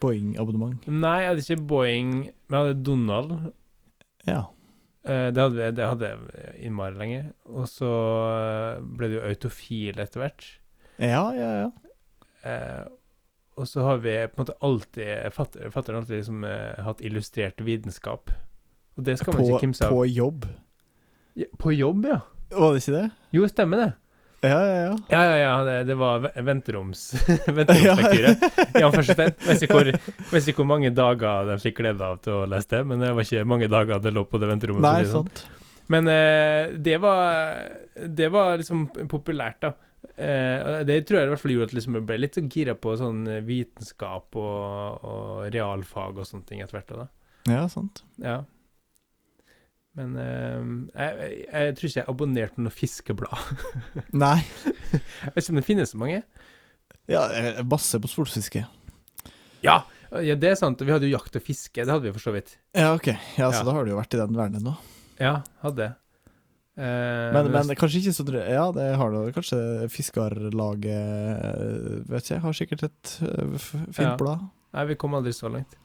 Boeing-abonnement? 0.05 0.89
Nei, 0.89 1.15
jeg 1.25 1.31
hadde 1.33 1.45
ikke 1.47 1.67
Boeing, 1.75 2.11
men 2.49 2.59
jeg 2.59 2.67
hadde 2.69 2.83
Donald. 2.87 3.33
Ja. 4.29 4.43
Eh, 5.05 5.31
Det 5.37 5.43
hadde, 5.43 5.71
det 5.77 5.89
hadde 5.91 6.11
jeg 6.11 6.53
innmari 6.69 6.97
lenge. 7.01 7.23
Og 7.53 7.67
så 7.69 7.91
eh, 8.35 8.83
ble 8.97 9.11
det 9.11 9.19
jo 9.19 9.25
autofil 9.31 9.99
etter 10.05 10.23
hvert. 10.25 10.47
Ja, 11.03 11.25
ja, 11.37 11.51
ja. 11.65 11.71
Eh, 12.45 12.85
og 13.57 13.69
så 13.71 13.85
har 13.87 14.01
vi 14.03 14.13
på 14.29 14.41
en 14.41 14.43
måte 14.45 14.55
alltid 14.67 15.33
Fattern 15.33 15.71
fatter 15.73 15.95
alltid 15.95 16.17
liksom 16.19 16.45
eh, 16.49 16.81
hatt 16.83 17.01
illustrert 17.07 17.61
vitenskap. 17.63 18.33
Og 18.99 19.05
det 19.07 19.19
skal 19.21 19.35
man 19.37 19.45
ikke 19.47 19.61
kimse 19.67 19.87
av. 19.87 19.95
på 19.95 20.05
jobb. 20.11 20.47
Ja, 21.39 21.47
på 21.59 21.73
jobb, 21.75 22.05
ja. 22.07 22.21
Var 22.55 22.75
det 22.75 22.83
ikke 22.83 22.97
det? 22.97 23.05
Jo, 23.35 23.47
stemmer 23.51 23.81
det. 23.81 23.89
Ja, 24.45 24.59
ja, 24.61 24.77
ja. 24.85 24.95
Ja, 25.11 25.23
ja, 25.25 25.37
ja. 25.41 25.53
Det, 25.67 25.77
det 25.89 25.97
var 26.01 26.21
ve- 26.25 26.33
venteroms 26.47 27.03
venteromslektyre. 27.59 28.35
I 28.81 28.85
anførselstegn. 28.85 29.35
Vet 29.49 29.65
ikke 29.65 30.59
hvor, 30.61 30.69
mange 30.69 30.91
dager 30.95 31.49
de 31.51 31.57
fikk 31.63 31.81
glede 31.83 32.05
av 32.05 32.21
til 32.25 32.37
å 32.43 32.45
lese 32.51 32.71
det, 32.77 32.83
men 32.91 33.03
det 33.05 33.13
var 33.17 33.27
ikke 33.29 33.47
mange 33.55 33.71
dager 33.73 34.03
det 34.05 34.13
lå 34.15 34.25
på 34.29 34.41
det 34.43 34.51
venterommet. 34.53 34.85
Nei, 34.85 35.09
sånn. 35.09 35.31
sant. 35.33 35.45
Men 35.93 36.09
eh, 36.09 36.71
det 36.81 36.97
var 37.03 37.59
Det 38.17 38.31
var 38.33 38.57
liksom 38.61 38.87
populært, 39.11 39.61
da. 39.67 39.75
Eh, 40.17 40.81
det 40.87 41.01
tror 41.09 41.19
jeg 41.21 41.27
i 41.27 41.33
hvert 41.33 41.43
fall 41.43 41.53
gjorde 41.55 41.69
at 41.73 41.77
liksom 41.77 41.99
jeg 41.99 42.07
ble 42.09 42.17
litt 42.21 42.37
sånn 42.39 42.49
gira 42.53 42.75
på 42.79 42.95
sånn 43.01 43.23
vitenskap 43.47 44.37
og, 44.41 45.05
og 45.05 45.45
realfag 45.55 46.21
og 46.21 46.29
sånne 46.29 46.49
ting 46.49 46.61
etter 46.65 46.79
hvert. 46.79 46.93
da. 47.05 47.07
Ja, 47.51 47.65
sant. 47.73 48.05
Ja. 48.23 48.43
Men 49.95 50.17
uh, 50.19 50.63
jeg, 50.99 51.19
jeg, 51.19 51.35
jeg 51.53 51.75
tror 51.79 51.89
ikke 51.91 52.01
jeg 52.01 52.09
abonnerte 52.11 52.57
på 52.57 52.65
noe 52.67 52.75
fiskeblad. 52.75 53.67
Nei. 54.25 54.39
Jeg 54.93 55.35
vet 55.37 55.43
ikke 55.45 55.55
om 55.55 55.61
det 55.61 55.67
finnes 55.69 55.93
så 55.95 56.01
mange. 56.01 56.23
Ja, 57.11 57.27
basse 57.29 57.67
masse 57.69 58.01
på 58.03 58.11
sportsfiske. 58.11 58.65
Ja, 59.65 59.77
ja 60.25 60.35
det 60.41 60.51
er 60.51 60.57
sant. 60.59 60.81
Vi 60.83 60.91
hadde 60.93 61.07
jo 61.09 61.15
jakt 61.19 61.37
og 61.39 61.45
fiske. 61.47 61.85
Det 61.85 61.93
hadde 61.93 62.09
vi 62.09 62.15
for 62.17 62.25
så 62.27 62.35
vidt. 62.35 62.57
Ja, 62.75 62.91
ok. 62.97 63.13
Ja, 63.39 63.51
så 63.53 63.61
Ja. 63.63 63.67
da 63.69 63.77
har 63.77 63.85
du 63.87 63.93
jo 63.95 64.01
vært 64.01 64.17
i 64.17 64.21
den 64.23 64.35
verdenen 64.39 64.67
nå. 64.67 64.75
Ja, 65.21 65.37
hadde. 65.63 65.93
Eh, 66.75 67.31
Men, 67.37 67.53
men 67.55 67.69
kanskje 67.79 68.01
ikke 68.01 68.11
så 68.17 68.25
sånn 68.25 68.35
Ja, 68.51 68.65
det 68.75 68.89
har 68.99 69.13
du 69.15 69.29
kanskje 69.31 69.87
Fiskarlaget 69.95 70.89
eh, 70.91 72.01
Vet 72.11 72.25
ikke, 72.27 72.41
har 72.43 72.57
sikkert 72.59 72.83
et 72.89 73.13
eh, 73.23 73.53
fint 73.63 74.01
Ja. 74.03 74.17
blad. 74.19 74.49
Nei, 74.75 74.85
vi 74.91 74.97
kom 74.99 75.15
aldri 75.15 75.31
så 75.31 75.47
langt. 75.55 75.77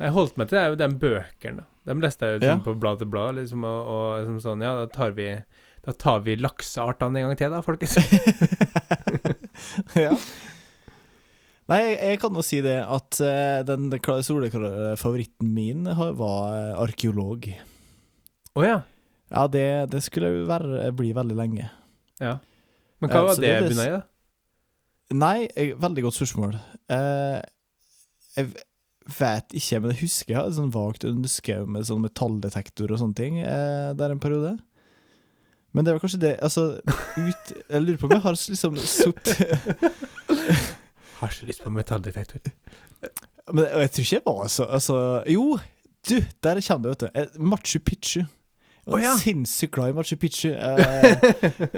Jeg 0.00 0.10
holdt 0.10 0.34
meg 0.36 0.48
til 0.50 0.58
det- 0.58 0.78
den 0.82 0.98
bøkene. 0.98 1.62
De 1.86 1.94
leste 2.02 2.26
jeg 2.26 2.40
liksom 2.40 2.58
Ja. 2.60 2.64
på 2.66 2.74
blad 2.82 2.98
til 3.00 3.08
blad. 3.12 3.36
Liksom, 3.38 3.62
og, 3.64 3.86
og 3.94 4.06
liksom 4.20 4.40
sånn, 4.42 4.62
ja, 4.66 4.72
da 4.80 4.86
tar 4.90 5.12
vi 5.16 5.28
Da 5.86 5.92
tar 5.94 6.20
vi 6.26 6.34
lakseartene 6.36 7.20
en 7.20 7.28
gang 7.28 7.36
til, 7.38 7.52
da, 7.54 7.60
folkens. 7.62 7.94
ja. 9.94 10.10
Nei, 11.70 11.80
jeg, 11.98 12.18
kan 12.22 12.34
jo 12.38 12.42
si 12.46 12.60
det 12.62 12.76
at 12.82 13.18
eh, 13.26 13.60
den 13.66 13.88
kla- 14.02 14.20
soleklare 14.22 14.92
favoritten 15.00 15.48
min 15.54 15.86
har- 15.98 16.12
var 16.18 16.52
eh, 16.54 16.74
arkeolog. 16.84 17.48
Å 18.56 18.62
ja. 18.66 18.76
Ja, 19.34 19.46
det, 19.50 19.64
det 19.90 20.02
skulle 20.06 20.30
jo 20.30 20.44
være, 20.46 20.92
bli 20.94 21.12
veldig 21.16 21.38
lenge. 21.38 21.70
ja. 22.22 22.36
Men 23.02 23.10
hva 23.12 23.26
var 23.26 23.34
det 23.36 23.48
det 23.60 23.74
i, 23.76 23.88
da? 23.92 23.98
Nei, 25.12 25.48
veldig 25.76 26.02
godt 26.06 26.16
spørsmål. 26.16 26.54
Eh, 26.88 27.42
jeg 28.38 28.46
vet 29.18 29.54
ikke, 29.56 29.80
men 29.80 29.92
jeg 29.92 30.02
husker 30.04 30.32
jeg 30.32 30.40
hadde 30.40 30.56
sånn 30.58 30.72
vagt 30.74 31.06
ønske 31.06 31.58
med 31.70 31.86
sånn 31.88 32.02
metalldetektor 32.04 32.90
og 32.92 33.00
sånne 33.02 33.18
ting 33.18 33.38
eh, 33.42 33.92
der 33.98 34.14
en 34.14 34.22
periode. 34.22 34.56
Men 35.76 35.86
det 35.86 35.92
var 35.92 36.00
kanskje 36.00 36.22
det 36.22 36.32
Altså, 36.40 36.80
ut 37.20 37.50
Jeg 37.68 37.82
lurer 37.82 37.98
på 38.00 38.08
om 38.08 38.14
jeg 38.14 38.22
har 38.24 38.36
liksom 38.38 38.78
sittet 38.80 39.42
Har 41.18 41.32
ikke 41.32 41.48
lyst 41.50 41.64
på 41.64 41.72
metalldetektor. 41.74 42.40
Men 43.52 43.66
og 43.66 43.82
jeg 43.84 43.90
tror 43.92 44.06
ikke 44.06 44.16
jeg 44.16 44.24
var 44.26 44.48
så 44.52 44.68
Altså, 44.78 44.96
jo! 45.32 45.58
Du, 46.06 46.20
der 46.42 46.60
kommer 46.62 46.88
det, 46.88 46.90
vet 46.90 47.00
du. 47.00 47.06
Eh, 47.18 47.38
Machu 47.42 47.78
Picchu. 47.82 48.20
Jeg 48.20 48.92
var 48.92 49.00
Å, 49.00 49.02
ja. 49.02 49.14
Sinnssykt 49.18 49.72
glad 49.74 49.90
i 49.90 49.96
Machu 49.96 50.14
Picchu. 50.22 50.52
Eh, 50.54 51.16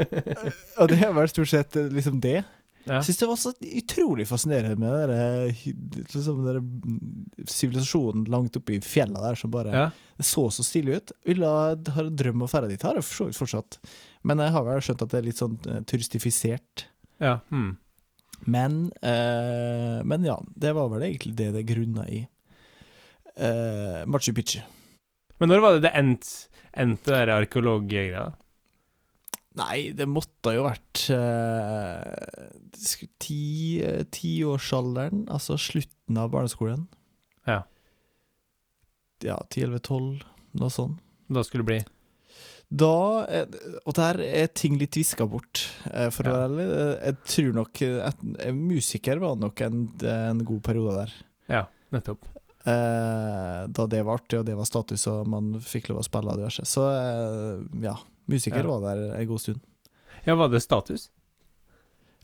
og 0.83 0.91
det 0.91 0.99
har 1.01 1.15
vært 1.17 1.33
stort 1.33 1.49
sett 1.49 1.79
eh, 1.81 1.89
liksom 1.89 2.19
det. 2.21 2.43
Ja. 2.89 3.03
Syns 3.05 3.21
det 3.21 3.29
var 3.29 3.37
så 3.37 3.53
utrolig 3.61 4.25
fascinerende 4.29 4.77
med 4.81 5.11
den 5.11 5.91
liksom 5.97 6.39
den 6.41 6.47
der 6.47 6.61
mm, 6.63 7.47
sivilisasjonen 7.47 8.25
langt 8.33 8.57
oppe 8.57 8.79
i 8.79 8.81
fjella 8.85 9.21
der 9.27 9.39
som 9.39 9.53
bare 9.53 9.75
ja. 9.75 9.89
Så 10.19 10.49
så 10.51 10.65
stilig 10.67 10.97
ut. 10.97 11.13
Ville 11.29 11.47
ha 11.47 11.75
en 11.77 12.17
drøm 12.19 12.43
å 12.43 12.49
dra 12.51 12.67
dit. 12.67 12.83
Har 12.83 12.97
jeg 12.99 13.05
for 13.07 13.15
så 13.15 13.27
vidt 13.29 13.39
fortsatt. 13.39 13.77
Men 14.27 14.41
jeg 14.43 14.51
har 14.51 14.65
vel 14.67 14.81
skjønt 14.83 15.05
at 15.05 15.13
det 15.13 15.21
er 15.21 15.29
litt 15.29 15.39
sånn 15.39 15.55
eh, 15.69 15.85
turistifisert. 15.87 16.89
ja. 17.23 17.39
Hmm. 17.53 17.77
Men, 18.47 18.93
eh, 19.03 19.99
men 20.05 20.25
ja, 20.25 20.37
det 20.55 20.73
var 20.73 20.91
vel 20.93 21.03
egentlig 21.09 21.35
det 21.39 21.53
det 21.57 21.65
grunna 21.67 22.05
i. 22.09 22.21
Eh, 23.37 24.07
Machu 24.07 24.33
Picchu. 24.35 24.61
Men 25.39 25.53
når 25.53 25.63
var 25.63 25.77
det 25.77 25.87
det 25.87 25.95
endte, 25.99 26.49
endte 26.73 27.19
arkeologgreia? 27.35 28.29
Nei, 29.57 29.93
det 29.97 30.05
måtte 30.07 30.53
jo 30.55 30.67
vært 30.67 31.07
uh, 31.11 32.05
ti, 33.19 33.81
eh, 33.83 34.05
tiårsalderen, 34.13 35.25
altså 35.33 35.57
slutten 35.59 36.19
av 36.21 36.29
barneskolen. 36.35 36.85
Ja. 37.49 37.63
Ja, 39.25 39.39
10-11-12, 39.51 40.21
noe 40.61 40.71
sånt. 40.71 41.01
Da 41.29 41.43
skulle 41.45 41.65
det 41.65 41.69
bli 41.69 41.79
Da 42.73 42.91
er, 43.29 43.49
Og 43.85 43.93
der 43.99 44.21
er 44.25 44.47
ting 44.57 44.79
litt 44.81 44.97
viska 44.97 45.27
bort, 45.29 45.65
eh, 45.91 46.09
for 46.15 46.29
å 46.29 46.35
være 46.37 46.47
ærlig. 46.49 46.67
Eh, 46.77 47.07
Jeg 47.09 47.17
tror 47.33 47.57
nok 47.57 47.83
at 48.13 48.23
musiker 48.55 49.19
var 49.25 49.37
nok 49.41 49.61
en, 49.67 49.81
en 50.05 50.45
god 50.45 50.63
periode 50.63 50.95
der. 51.01 51.17
Ja, 51.49 51.65
nettopp. 51.93 52.29
Eh, 52.69 53.65
da 53.73 53.87
det 53.89 54.05
var 54.05 54.21
artig, 54.21 54.39
og 54.39 54.47
det 54.47 54.55
var 54.59 54.69
status, 54.69 55.07
og 55.11 55.27
man 55.33 55.55
fikk 55.65 55.89
lov 55.91 56.03
å 56.03 56.07
spille 56.07 56.37
diverse. 56.37 56.65
Så 56.69 56.85
eh, 56.93 57.67
ja, 57.89 57.97
musiker 58.29 58.63
Ja. 58.63 58.67
var 58.69 58.81
der 58.95 59.15
en 59.19 59.27
god 59.29 59.41
stund. 59.41 59.61
Ja, 60.27 60.35
var 60.35 60.49
det 60.53 60.63
status? 60.63 61.11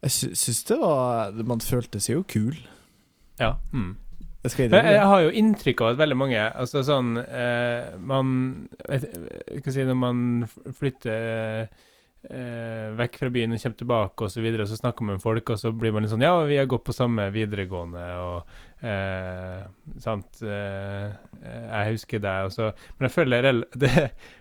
Jeg 0.02 0.10
sy 0.10 0.26
syns 0.36 0.64
det 0.68 0.76
var 0.80 1.32
Man 1.48 1.60
følte 1.64 2.00
seg 2.00 2.16
jo 2.18 2.22
kul. 2.28 2.56
Ja. 3.40 3.54
Mm. 3.72 3.96
Jeg 4.44 4.50
skal 4.50 4.62
Jeg, 4.64 4.70
innrømme 4.70 4.90
jeg 4.92 5.00
det. 5.00 5.08
har 5.08 5.20
jo 5.24 5.30
inntrykk 5.40 5.80
av 5.80 5.88
at 5.94 5.98
veldig 5.98 6.16
mange 6.20 6.40
Altså 6.60 6.82
sånn 6.84 7.16
eh, 7.16 7.94
Man 7.98 8.68
vet, 8.88 9.06
jeg 9.48 9.62
si 9.72 9.84
Når 9.88 9.96
man 9.96 10.20
flytter 10.76 11.10
eh, 11.62 11.66
vekk 12.24 13.18
fra 13.20 13.28
byen 13.34 13.52
og 13.52 13.60
kommer 13.60 13.78
tilbake 13.80 14.24
og 14.26 14.32
så 14.32 14.40
videre, 14.44 14.66
så 14.68 14.78
snakker 14.78 15.04
man 15.04 15.18
med 15.18 15.24
folk, 15.24 15.50
og 15.52 15.58
så 15.60 15.72
blir 15.76 15.92
man 15.92 16.04
litt 16.04 16.12
sånn 16.14 16.24
Ja, 16.24 16.38
vi 16.48 16.56
har 16.56 16.68
gått 16.70 16.86
på 16.86 16.94
samme 16.96 17.26
videregående, 17.34 18.04
og 18.22 18.84
eh, 18.84 19.60
Sant 20.00 20.40
eh, 20.40 21.12
Jeg 21.42 21.92
husker 21.92 22.24
deg, 22.24 22.48
og 22.48 22.54
så 22.54 22.70
Men 22.96 23.08
jeg 23.08 23.14
føler 23.18 23.50
det, 23.84 23.92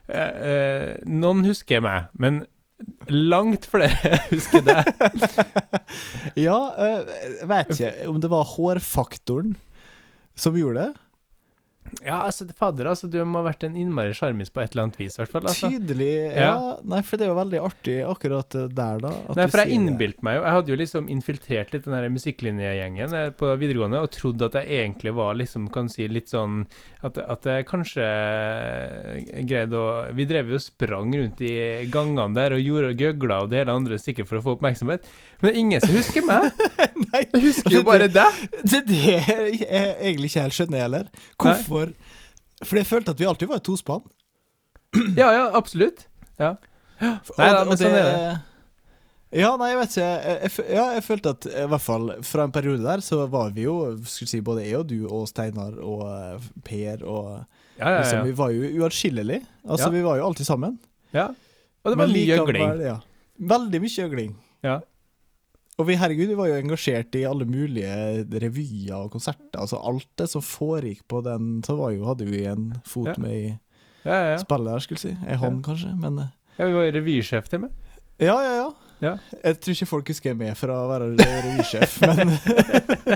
eh, 0.08 0.42
eh, 0.54 0.90
Noen 1.12 1.44
husker 1.50 1.84
meg, 1.84 2.10
men 2.16 2.44
langt 3.12 3.68
flere 3.70 4.18
husker 4.34 4.64
deg. 4.66 4.88
Ja, 6.48 6.58
eh, 6.80 7.14
jeg 7.42 7.50
vet 7.52 7.74
ikke 7.76 8.10
om 8.12 8.20
det 8.24 8.32
var 8.32 8.48
hårfaktoren 8.56 9.54
som 10.40 10.56
gjorde 10.58 10.88
det. 10.88 11.03
Ja, 12.04 12.24
altså, 12.26 12.46
fader, 12.58 12.88
altså, 12.90 13.08
du 13.12 13.20
må 13.28 13.42
ha 13.42 13.48
vært 13.50 13.64
en 13.68 13.76
innmari 13.80 14.14
sjarmis 14.18 14.52
på 14.54 14.64
et 14.64 14.74
eller 14.74 14.88
annet 14.88 15.00
vis, 15.00 15.18
i 15.18 15.22
hvert 15.22 15.32
fall. 15.34 15.46
Altså. 15.50 15.70
Tydelig. 15.72 16.10
Ja. 16.36 16.54
Nei, 16.90 17.02
for 17.06 17.20
det 17.20 17.28
er 17.28 17.32
jo 17.32 17.38
veldig 17.38 17.62
artig 17.64 17.98
akkurat 18.08 18.58
eh, 18.60 18.70
der, 18.72 19.02
da. 19.04 19.12
Nei, 19.38 19.48
for 19.52 19.64
jeg 19.64 19.78
innbilte 19.78 20.26
meg 20.26 20.38
jo 20.38 20.44
Jeg 20.44 20.58
hadde 20.58 20.74
jo 20.74 20.78
liksom 20.80 21.10
infiltrert 21.14 21.74
litt 21.76 21.86
den 21.88 21.96
her 21.96 22.08
musikklinjegjengen 22.14 23.16
eh, 23.20 23.28
på 23.38 23.52
videregående 23.62 24.02
og 24.04 24.12
trodde 24.16 24.50
at 24.50 24.58
jeg 24.60 24.82
egentlig 24.82 25.14
var 25.18 25.38
liksom, 25.40 25.68
kan 25.74 25.92
si, 25.92 26.08
litt 26.12 26.32
sånn 26.34 26.64
At, 27.06 27.20
at 27.20 27.48
jeg 27.50 27.68
kanskje 27.70 28.08
eh, 28.08 29.44
greide 29.48 29.80
å 29.80 29.88
Vi 30.18 30.28
drev 30.30 30.52
jo 30.54 30.60
og 30.60 30.66
sprang 30.66 31.14
rundt 31.14 31.44
i 31.46 31.54
gangene 31.94 32.34
der 32.38 32.58
og 32.58 32.64
gjorde 32.64 32.94
og 32.94 33.06
gøgla 33.06 33.42
og 33.44 33.54
det 33.54 33.64
hele 33.64 33.78
andre 33.78 34.00
sikkert 34.02 34.30
for 34.30 34.40
å 34.40 34.44
få 34.46 34.58
oppmerksomhet. 34.58 35.08
Men 35.44 35.50
det 35.50 35.54
er 35.54 35.60
ingen 35.60 35.82
som 35.84 35.92
husker 35.98 36.24
meg! 36.24 36.62
Nei, 37.12 37.22
Jeg 37.34 37.42
husker 37.44 37.74
jo 37.76 37.82
bare 37.84 38.08
deg! 38.08 38.38
det 38.64 38.78
er 38.80 38.86
det 38.88 39.00
jeg 39.04 39.90
egentlig 40.08 40.30
ikke 40.32 40.44
helt 40.46 40.56
skjønner 40.56 40.84
heller. 40.86 41.10
Hvorfor? 41.36 41.92
For 42.64 42.80
jeg 42.80 42.88
følte 42.88 43.12
at 43.12 43.20
vi 43.20 43.28
alltid 43.28 43.52
var 43.52 43.60
et 43.60 43.68
tospann. 43.68 44.06
Ja, 45.20 45.28
ja, 45.36 45.44
absolutt. 45.58 46.06
Ja. 46.40 46.54
Nei 47.04 47.48
da, 47.52 47.64
men 47.68 47.78
sånn 47.82 47.96
er 47.98 48.08
det. 48.08 48.34
Ja, 49.42 49.50
nei, 49.58 49.72
jeg 49.72 49.80
vet 49.82 49.96
ikke. 49.98 50.08
Jeg, 50.30 50.38
jeg, 50.46 50.66
ja, 50.78 50.84
jeg 50.94 51.04
følte 51.08 51.32
at 51.34 51.48
i 51.50 51.66
hvert 51.72 51.82
fall 51.82 52.12
fra 52.30 52.46
en 52.48 52.54
periode 52.54 52.84
der, 52.86 53.02
så 53.02 53.24
var 53.34 53.50
vi 53.56 53.66
jo 53.66 53.74
skulle 54.06 54.30
si, 54.30 54.40
både 54.46 54.64
jeg 54.68 54.78
og 54.78 54.86
du 54.92 55.00
og 55.10 55.24
Steinar 55.32 55.74
og 55.82 56.04
eh, 56.12 56.46
Per 56.68 57.02
og 57.10 57.28
Ja, 57.80 57.90
ja, 57.90 57.96
liksom. 58.04 58.22
Vi 58.30 58.36
var 58.38 58.54
jo 58.54 58.70
uatskillelige. 58.84 59.42
Altså, 59.66 59.90
vi 59.92 60.04
var 60.06 60.22
jo 60.22 60.28
alltid 60.30 60.48
sammen. 60.48 60.78
ja. 61.18 61.28
Og 61.84 61.92
det 61.92 61.98
var 62.00 62.08
mye 62.14 62.38
øgling. 62.40 62.78
Veldig 63.50 63.80
mye 63.84 63.92
gjøgling. 63.98 64.36
Ja. 64.64 64.78
Og 65.82 65.88
vi, 65.88 65.96
herregud, 65.98 66.28
vi 66.30 66.36
var 66.38 66.48
jo 66.52 66.58
engasjert 66.62 67.16
i 67.18 67.24
alle 67.26 67.46
mulige 67.50 67.94
revyer 68.44 68.94
og 69.00 69.12
konserter. 69.16 69.58
Altså 69.64 69.80
alt 69.82 70.06
det 70.22 70.28
som 70.30 70.44
foregikk 70.46 71.02
på 71.10 71.24
den, 71.26 71.64
så 71.66 71.74
var 71.80 71.96
jo, 71.96 72.04
hadde 72.12 72.28
vi 72.30 72.44
en 72.46 72.68
fot 72.86 73.08
Ja. 73.10 73.16
med 73.18 73.34
i 73.34 73.48
Ja, 74.06 74.18
ja, 74.34 74.38
spillet 74.38 74.68
der, 74.74 74.80
skulle 74.86 75.00
jeg 75.02 75.16
si. 75.18 75.28
Ei 75.32 75.36
hånd, 75.40 75.64
kanskje. 75.66 75.96
Men 75.98 76.20
eh, 76.20 76.32
ja 76.60 76.68
vi 76.70 76.74
var 76.78 76.92
revysjef 76.94 77.50
til 77.50 77.60
meg. 77.66 77.72
ja, 78.22 78.36
ja, 78.46 78.56
ja. 78.62 78.72
Ja. 79.04 79.18
Jeg 79.44 79.58
tror 79.60 79.74
ikke 79.74 79.86
folk 79.90 80.08
husker 80.14 80.36
meg 80.40 80.54
fra 80.56 80.76
å 80.80 80.88
være 80.88 81.10
revysjef, 81.20 81.98
men 82.08 82.30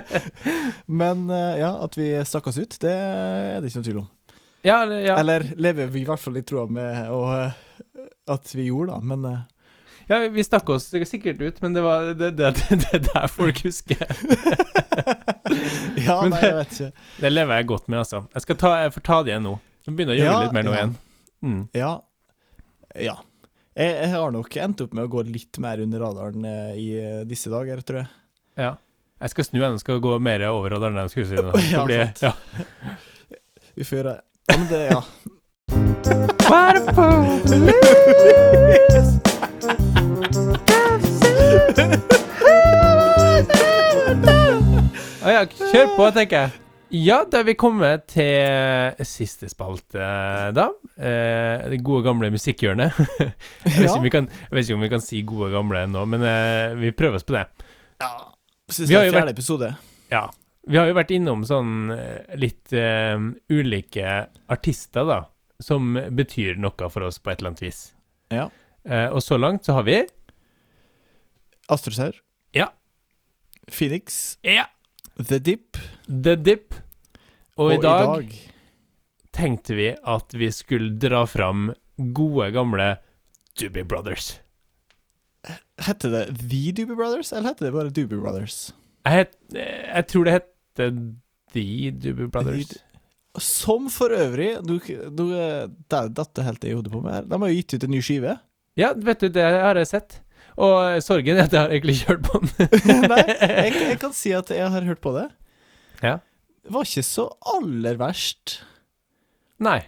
Men 0.88 1.30
eh, 1.30 1.60
ja, 1.62 1.72
at 1.84 1.97
vi 1.97 2.10
stakk 2.28 2.47
oss 2.51 2.58
ut, 2.60 2.76
det 2.82 2.91
er 2.91 3.62
det 3.62 3.70
ikke 3.70 3.82
noe 3.82 3.88
tvil 3.88 4.01
om. 4.01 4.10
Ja, 4.66 4.82
ja. 4.89 5.16
Eller 5.22 5.45
lever 5.55 5.88
vi 5.93 6.01
i 6.01 6.08
hvert 6.10 6.20
fall 6.20 6.39
i 6.39 6.43
troa 6.47 6.66
med 6.68 7.08
og, 7.14 7.30
eh, 7.38 8.10
at 8.34 8.51
vi 8.58 8.66
gjorde, 8.68 8.97
da. 8.97 8.99
Men 9.14 9.28
ja, 10.08 10.20
vi 10.32 10.43
stakk 10.45 10.70
oss 10.72 10.88
sikkert 11.10 11.41
ut, 11.41 11.62
men 11.62 11.74
det 11.76 11.82
var 11.84 12.14
det, 12.14 12.32
det, 12.39 12.51
det, 12.58 12.78
det 12.84 12.91
er 12.95 13.03
der 13.12 13.28
folk 13.32 13.64
husker. 13.68 14.05
Ja, 15.97 16.22
Men 16.22 16.32
nei, 16.34 16.41
jeg 16.43 16.55
vet 16.58 16.72
ikke. 16.76 16.91
Det 17.22 17.30
lever 17.32 17.55
jeg 17.60 17.66
godt 17.70 17.86
med, 17.91 17.99
altså. 18.01 18.20
Jeg 18.36 18.41
skal 18.43 18.58
ta, 18.60 18.70
jeg 18.84 18.91
får 18.95 19.03
ta 19.08 19.18
det 19.24 19.32
igjen 19.32 19.45
nå. 19.47 19.53
Så 19.86 19.91
begynner 19.95 20.14
å 20.14 20.18
gjøre 20.18 20.32
Ja, 20.34 20.39
litt 20.43 20.55
mer 20.58 20.66
nå 20.68 20.72
ja. 20.74 20.78
igjen. 20.80 20.93
Mm. 21.47 21.62
Ja. 21.78 21.91
Ja. 23.08 23.16
Jeg, 23.78 23.91
jeg 23.95 24.10
har 24.14 24.32
nok 24.36 24.58
endt 24.64 24.84
opp 24.84 24.93
med 24.97 25.03
å 25.08 25.12
gå 25.16 25.24
litt 25.28 25.60
mer 25.64 25.78
under 25.84 26.03
radaren 26.03 26.47
eh, 26.49 26.74
i 26.82 26.88
eh, 26.99 27.22
disse 27.30 27.51
dager, 27.53 27.82
tror 27.88 27.99
jeg. 28.03 28.10
Ja. 28.60 28.72
Jeg 29.24 29.30
skal 29.34 29.47
snu 29.47 29.60
henne, 29.64 29.80
skal 29.82 30.01
gå 30.03 30.14
mer 30.22 30.39
over 30.51 30.76
radaren. 30.76 30.97
enn 30.97 31.08
jeg 31.08 31.14
skulle 31.16 31.30
si. 31.32 31.36
Ja, 31.74 31.82
blir, 31.88 32.03
ja. 32.22 32.34
Vi 33.78 33.84
får 33.88 33.95
gjøre 34.01 34.16
Ja, 34.47 34.53
men 34.58 34.68
det, 34.72 34.82
ja. 34.91 35.01
Å 45.28 45.34
ja, 45.34 45.43
kjør 45.49 45.89
på, 45.97 46.08
tenker 46.16 46.43
jeg. 46.45 46.51
Ja, 47.03 47.18
da 47.28 47.41
er 47.41 47.47
vi 47.49 47.55
kommet 47.60 48.05
til 48.14 49.01
siste 49.08 49.49
spalte, 49.51 49.99
da. 50.55 50.68
Eh, 50.95 51.66
det 51.74 51.82
gode, 51.84 52.05
gamle 52.05 52.30
musikkhjørnet. 52.32 52.95
jeg, 53.20 53.34
vet 53.66 53.74
ikke 53.74 53.88
Ja. 53.89 53.95
om 53.97 54.05
vi 54.05 54.12
kan, 54.14 54.30
jeg 54.45 54.53
vet 54.55 54.64
ikke 54.70 54.78
om 54.78 54.86
vi 54.86 54.91
kan 54.93 55.03
si 55.03 55.22
gode, 55.28 55.49
gamle 55.51 55.82
ennå, 55.88 56.05
men 56.08 56.24
eh, 56.24 56.76
vi 56.80 56.93
prøver 56.95 57.20
oss 57.20 57.28
på 57.28 57.36
det. 57.36 57.45
ja. 58.03 58.12
Siste 58.68 58.89
fjerde 58.91 59.08
er 59.08 59.16
fjerde 59.16 59.32
episode. 59.32 59.68
Ja. 60.12 60.26
Vi 60.68 60.76
har 60.76 60.89
jo 60.89 60.95
vært 60.97 61.12
innom 61.16 61.43
sånn 61.47 61.91
eh, 61.95 62.34
litt 62.39 62.74
eh, 62.76 63.16
ulike 63.55 64.16
artister, 64.51 65.08
da, 65.08 65.20
som 65.64 65.93
betyr 65.95 66.60
noe 66.60 66.89
for 66.91 67.08
oss 67.08 67.20
på 67.24 67.32
et 67.32 67.39
eller 67.39 67.53
annet 67.53 67.64
vis. 67.68 67.80
Ja. 68.32 68.49
Eh, 68.88 69.09
og 69.11 69.21
så 69.23 69.38
langt 69.38 69.67
så 69.67 69.75
har 69.77 69.83
vi 69.88 69.99
Astrosaur. 71.67 72.15
Ja. 72.55 72.69
Phoenix. 73.67 74.38
Ja. 74.41 74.69
The 75.19 75.39
Dip. 75.39 75.77
The 76.07 76.35
Dip. 76.35 76.75
Og, 77.57 77.73
i, 77.73 77.77
dag 77.81 78.31
tenkte 79.33 79.75
vi 79.75 79.89
at 79.91 80.33
vi 80.38 80.49
skulle 80.53 80.95
dra 81.01 81.25
fram 81.27 81.71
gode, 81.97 82.51
gamle 82.53 82.95
Doobie 83.57 83.83
Brothers. 83.83 84.38
Heter 85.81 86.13
det 86.13 86.23
The 86.38 86.71
Doobie 86.77 86.95
Brothers, 86.95 87.33
eller 87.33 87.51
heter 87.51 87.67
det 87.67 87.73
bare 87.75 87.93
Doobie 87.93 88.21
Brothers? 88.21 88.59
Jeg, 89.07 89.25
het, 89.25 89.38
eh, 89.57 89.88
jeg 89.89 90.09
tror 90.13 90.27
det 90.27 90.38
heter 90.38 90.99
The 91.55 91.67
Doobie 91.91 92.29
Brothers. 92.31 92.77
Som 93.38 93.85
for 93.93 94.09
øvrig 94.09 94.55
Du, 94.65 94.79
du 95.13 95.27
Der 95.29 96.07
datt 96.09 96.31
det 96.33 96.45
helt 96.47 96.63
i 96.65 96.71
hodet 96.73 96.89
på 96.89 97.03
meg. 97.03 97.27
De 97.29 97.38
har 97.38 97.51
jo 97.51 97.57
gitt 97.59 97.75
ut 97.75 97.83
en 97.85 97.93
ny 97.93 97.99
skive. 98.01 98.38
Ja, 98.78 98.93
vet 98.93 99.25
du, 99.25 99.30
det 99.34 99.43
har 99.43 99.80
jeg 99.80 99.89
sett. 99.89 100.19
Og 100.57 100.73
eh, 100.84 101.01
sorgen 101.05 101.38
er 101.38 101.45
at 101.47 101.53
jeg 101.53 101.63
har 101.63 101.73
egentlig 101.73 101.97
ikke 101.97 102.15
hørt 102.15 102.25
på 102.30 102.41
den. 102.41 102.71
Nei, 103.11 103.21
jeg, 103.28 103.75
jeg 103.91 103.99
kan 104.01 104.15
si 104.15 104.34
at 104.38 104.49
jeg 104.53 104.71
har 104.73 104.88
hørt 104.89 105.01
på 105.03 105.13
det. 105.17 105.28
Ja. 106.01 106.17
Det 106.65 106.73
var 106.75 106.89
ikke 106.89 107.05
så 107.05 107.30
aller 107.55 107.99
verst. 107.99 108.59
Nei. 109.63 109.80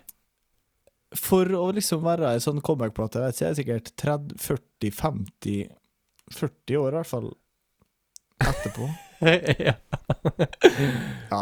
For 1.18 1.50
å 1.58 1.70
liksom 1.74 2.04
være 2.06 2.36
ei 2.36 2.42
sånn 2.42 2.62
comeback-plate, 2.66 3.22
vet 3.24 3.38
ikke, 3.38 3.46
jeg 3.46 3.52
er 3.52 3.60
sikkert 3.60 3.94
30, 3.98 4.42
40, 4.46 4.96
50 5.02 5.62
40 6.30 6.78
år 6.78 6.94
i 6.94 7.00
hvert 7.00 7.10
fall 7.10 7.32
etterpå. 8.46 8.90
ja. 9.68 9.74
Ja. 11.30 11.40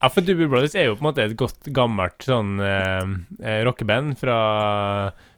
Ja, 0.00 0.08
for 0.08 0.24
Doobie 0.24 0.48
Brothers 0.48 0.74
er 0.78 0.86
jo 0.88 0.94
på 0.96 1.02
en 1.04 1.08
måte 1.10 1.24
et 1.26 1.34
godt, 1.36 1.66
gammelt 1.76 2.24
sånn 2.24 2.54
eh, 2.64 3.10
eh, 3.44 3.58
rockeband 3.66 4.14
fra 4.16 4.36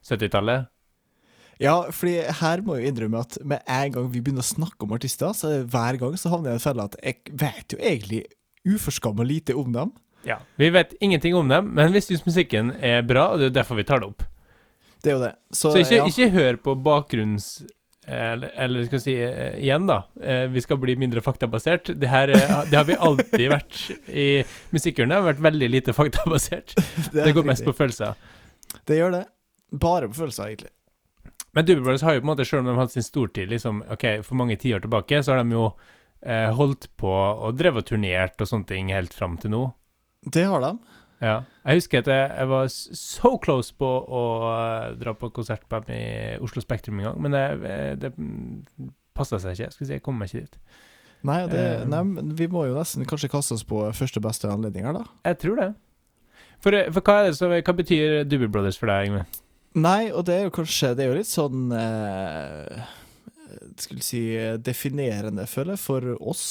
70-tallet. 0.07 0.69
Ja, 1.63 1.77
fordi 1.95 2.17
her 2.43 2.63
må 2.67 2.77
jeg 2.77 2.87
jo 2.87 2.93
innrømme 2.93 3.23
at 3.23 3.39
med 3.47 3.63
en 3.71 3.95
gang 3.95 4.09
vi 4.11 4.21
begynner 4.21 4.45
å 4.45 4.51
snakke 4.53 4.87
om 4.87 4.95
artister, 4.97 5.35
så 5.37 5.53
er 5.53 5.67
hver 5.71 5.99
gang 6.01 6.17
så 6.19 6.33
havner 6.33 6.53
jeg 6.53 6.59
i 6.59 6.61
en 6.61 6.65
felle 6.65 6.87
at 6.91 6.97
jeg 7.03 7.37
vet 7.39 7.77
jo 7.77 7.79
egentlig 7.79 8.23
uforskamma 8.67 9.27
lite 9.27 9.55
om 9.59 9.75
dem. 9.75 9.93
Ja. 10.27 10.41
Vi 10.61 10.71
vet 10.71 10.95
ingenting 11.01 11.35
om 11.35 11.49
dem, 11.49 11.73
men 11.75 11.93
vi 11.95 12.03
syns 12.03 12.27
musikken 12.27 12.75
er 12.79 13.03
bra, 13.07 13.33
og 13.33 13.43
det 13.43 13.51
er 13.51 13.61
derfor 13.61 13.79
vi 13.79 13.87
tar 13.87 14.03
det 14.03 14.11
opp. 14.11 14.27
Det 15.03 15.11
er 15.11 15.17
jo 15.17 15.23
det. 15.23 15.33
Så, 15.51 15.73
Så 15.73 15.79
ikke, 15.83 15.97
ja. 16.01 16.11
ikke 16.11 16.35
hør 16.35 16.61
på 16.69 16.77
bakgrunns... 16.83 17.55
Eller, 18.03 18.51
eller 18.59 18.83
skal 18.89 18.99
vi 18.99 19.03
si 19.05 19.13
eh, 19.23 19.61
igjen, 19.63 19.85
da. 19.87 20.01
Eh, 20.19 20.49
vi 20.51 20.59
skal 20.65 20.79
bli 20.83 20.97
mindre 20.99 21.23
faktabasert. 21.23 21.93
Det 22.03 22.09
her 22.11 22.33
eh, 22.35 22.55
det 22.67 22.75
har 22.75 22.87
vi 22.89 22.97
alltid 22.99 23.45
vært 23.53 23.77
i 24.11 24.27
musikkhjørnet. 24.75 25.21
har 25.21 25.29
vært 25.29 25.45
veldig 25.47 25.69
lite 25.71 25.95
faktabasert. 25.95 26.75
Det, 27.13 27.21
Det 27.21 27.29
går 27.31 27.45
går 27.45 27.51
mest 27.53 27.67
på 27.67 27.75
følelser. 27.79 28.19
Det 28.91 28.99
gjør 28.99 29.15
det. 29.21 29.23
Bare 29.71 30.11
på 30.11 30.19
følelser, 30.19 30.51
egentlig. 30.51 30.73
Men 31.53 31.67
Doobie 31.69 31.85
Brothers 31.85 32.05
har 32.07 32.17
jo 32.17 32.23
på 32.23 32.27
en 32.27 32.33
måte, 32.33 32.47
selv 32.49 32.63
om 32.63 32.71
de 32.71 32.75
har 32.77 32.87
hatt 32.87 32.95
sin 32.95 33.05
stortid 33.05 33.51
liksom, 33.53 33.83
ok, 33.93 34.07
for 34.25 34.41
mange 34.41 34.57
tiår 34.61 34.85
tilbake, 34.85 35.21
så 35.23 35.35
har 35.35 35.43
de 35.43 35.53
jo 35.53 35.67
eh, 36.25 36.49
holdt 36.57 36.89
på 37.01 37.13
og 37.13 37.59
drevet 37.59 37.85
og 37.85 37.91
turnert 37.93 38.41
og 38.41 38.49
sånne 38.49 38.69
ting 38.71 38.93
helt 38.95 39.13
fram 39.17 39.37
til 39.43 39.53
nå. 39.53 39.63
Det 40.33 40.47
har 40.49 40.65
de. 40.65 40.73
Ja. 41.23 41.35
Jeg 41.63 41.79
husker 41.79 42.03
at 42.03 42.09
jeg, 42.11 42.31
jeg 42.35 42.49
var 42.51 42.71
so 42.73 43.37
close 43.43 43.75
på 43.79 43.87
å 43.87 44.23
uh, 44.49 44.89
dra 44.99 45.15
på 45.15 45.31
konsert 45.35 45.69
på 45.71 45.79
dem 45.85 45.95
i 45.95 46.41
Oslo 46.43 46.65
Spektrum 46.65 46.99
en 46.99 47.11
gang, 47.11 47.21
men 47.23 47.37
det, 47.37 47.45
eh, 47.69 47.93
det 48.01 48.11
passa 49.15 49.39
seg 49.39 49.55
ikke. 49.55 49.71
Skal 49.75 49.85
vi 49.85 49.91
si, 49.91 49.99
jeg 50.01 50.05
kom 50.07 50.19
meg 50.19 50.33
ikke 50.33 50.49
dit. 50.49 50.59
Nei, 51.29 51.39
det, 51.53 51.63
uh, 51.85 51.87
nei, 51.87 52.03
men 52.09 52.35
vi 52.39 52.49
må 52.51 52.65
jo 52.67 52.75
nesten 52.75 53.07
kanskje 53.07 53.31
kaste 53.31 53.55
oss 53.55 53.67
på 53.69 53.85
første 53.95 54.23
beste 54.25 54.51
anledninger, 54.51 54.99
da. 54.99 55.05
Jeg 55.31 55.39
tror 55.45 55.63
det. 55.63 55.71
For, 56.63 56.75
for 56.95 57.07
hva, 57.07 57.21
det 57.29 57.37
som, 57.39 57.55
hva 57.55 57.77
betyr 57.79 58.23
Doobie 58.27 58.51
Brothers 58.51 58.81
for 58.81 58.91
deg, 58.91 59.13
Yngve? 59.13 59.27
Nei, 59.79 60.11
og 60.13 60.27
det 60.29 60.35
er 60.37 60.43
jo 60.45 60.53
kanskje 60.53 60.91
Det 60.99 61.05
er 61.05 61.09
jo 61.09 61.17
litt 61.17 61.31
sånn 61.31 61.73
eh, 61.73 62.83
Skulle 63.81 64.05
si 64.05 64.21
eh, 64.37 64.59
definerende, 64.61 65.47
føler 65.49 65.79
jeg, 65.79 65.83
for 65.87 66.09
oss. 66.21 66.47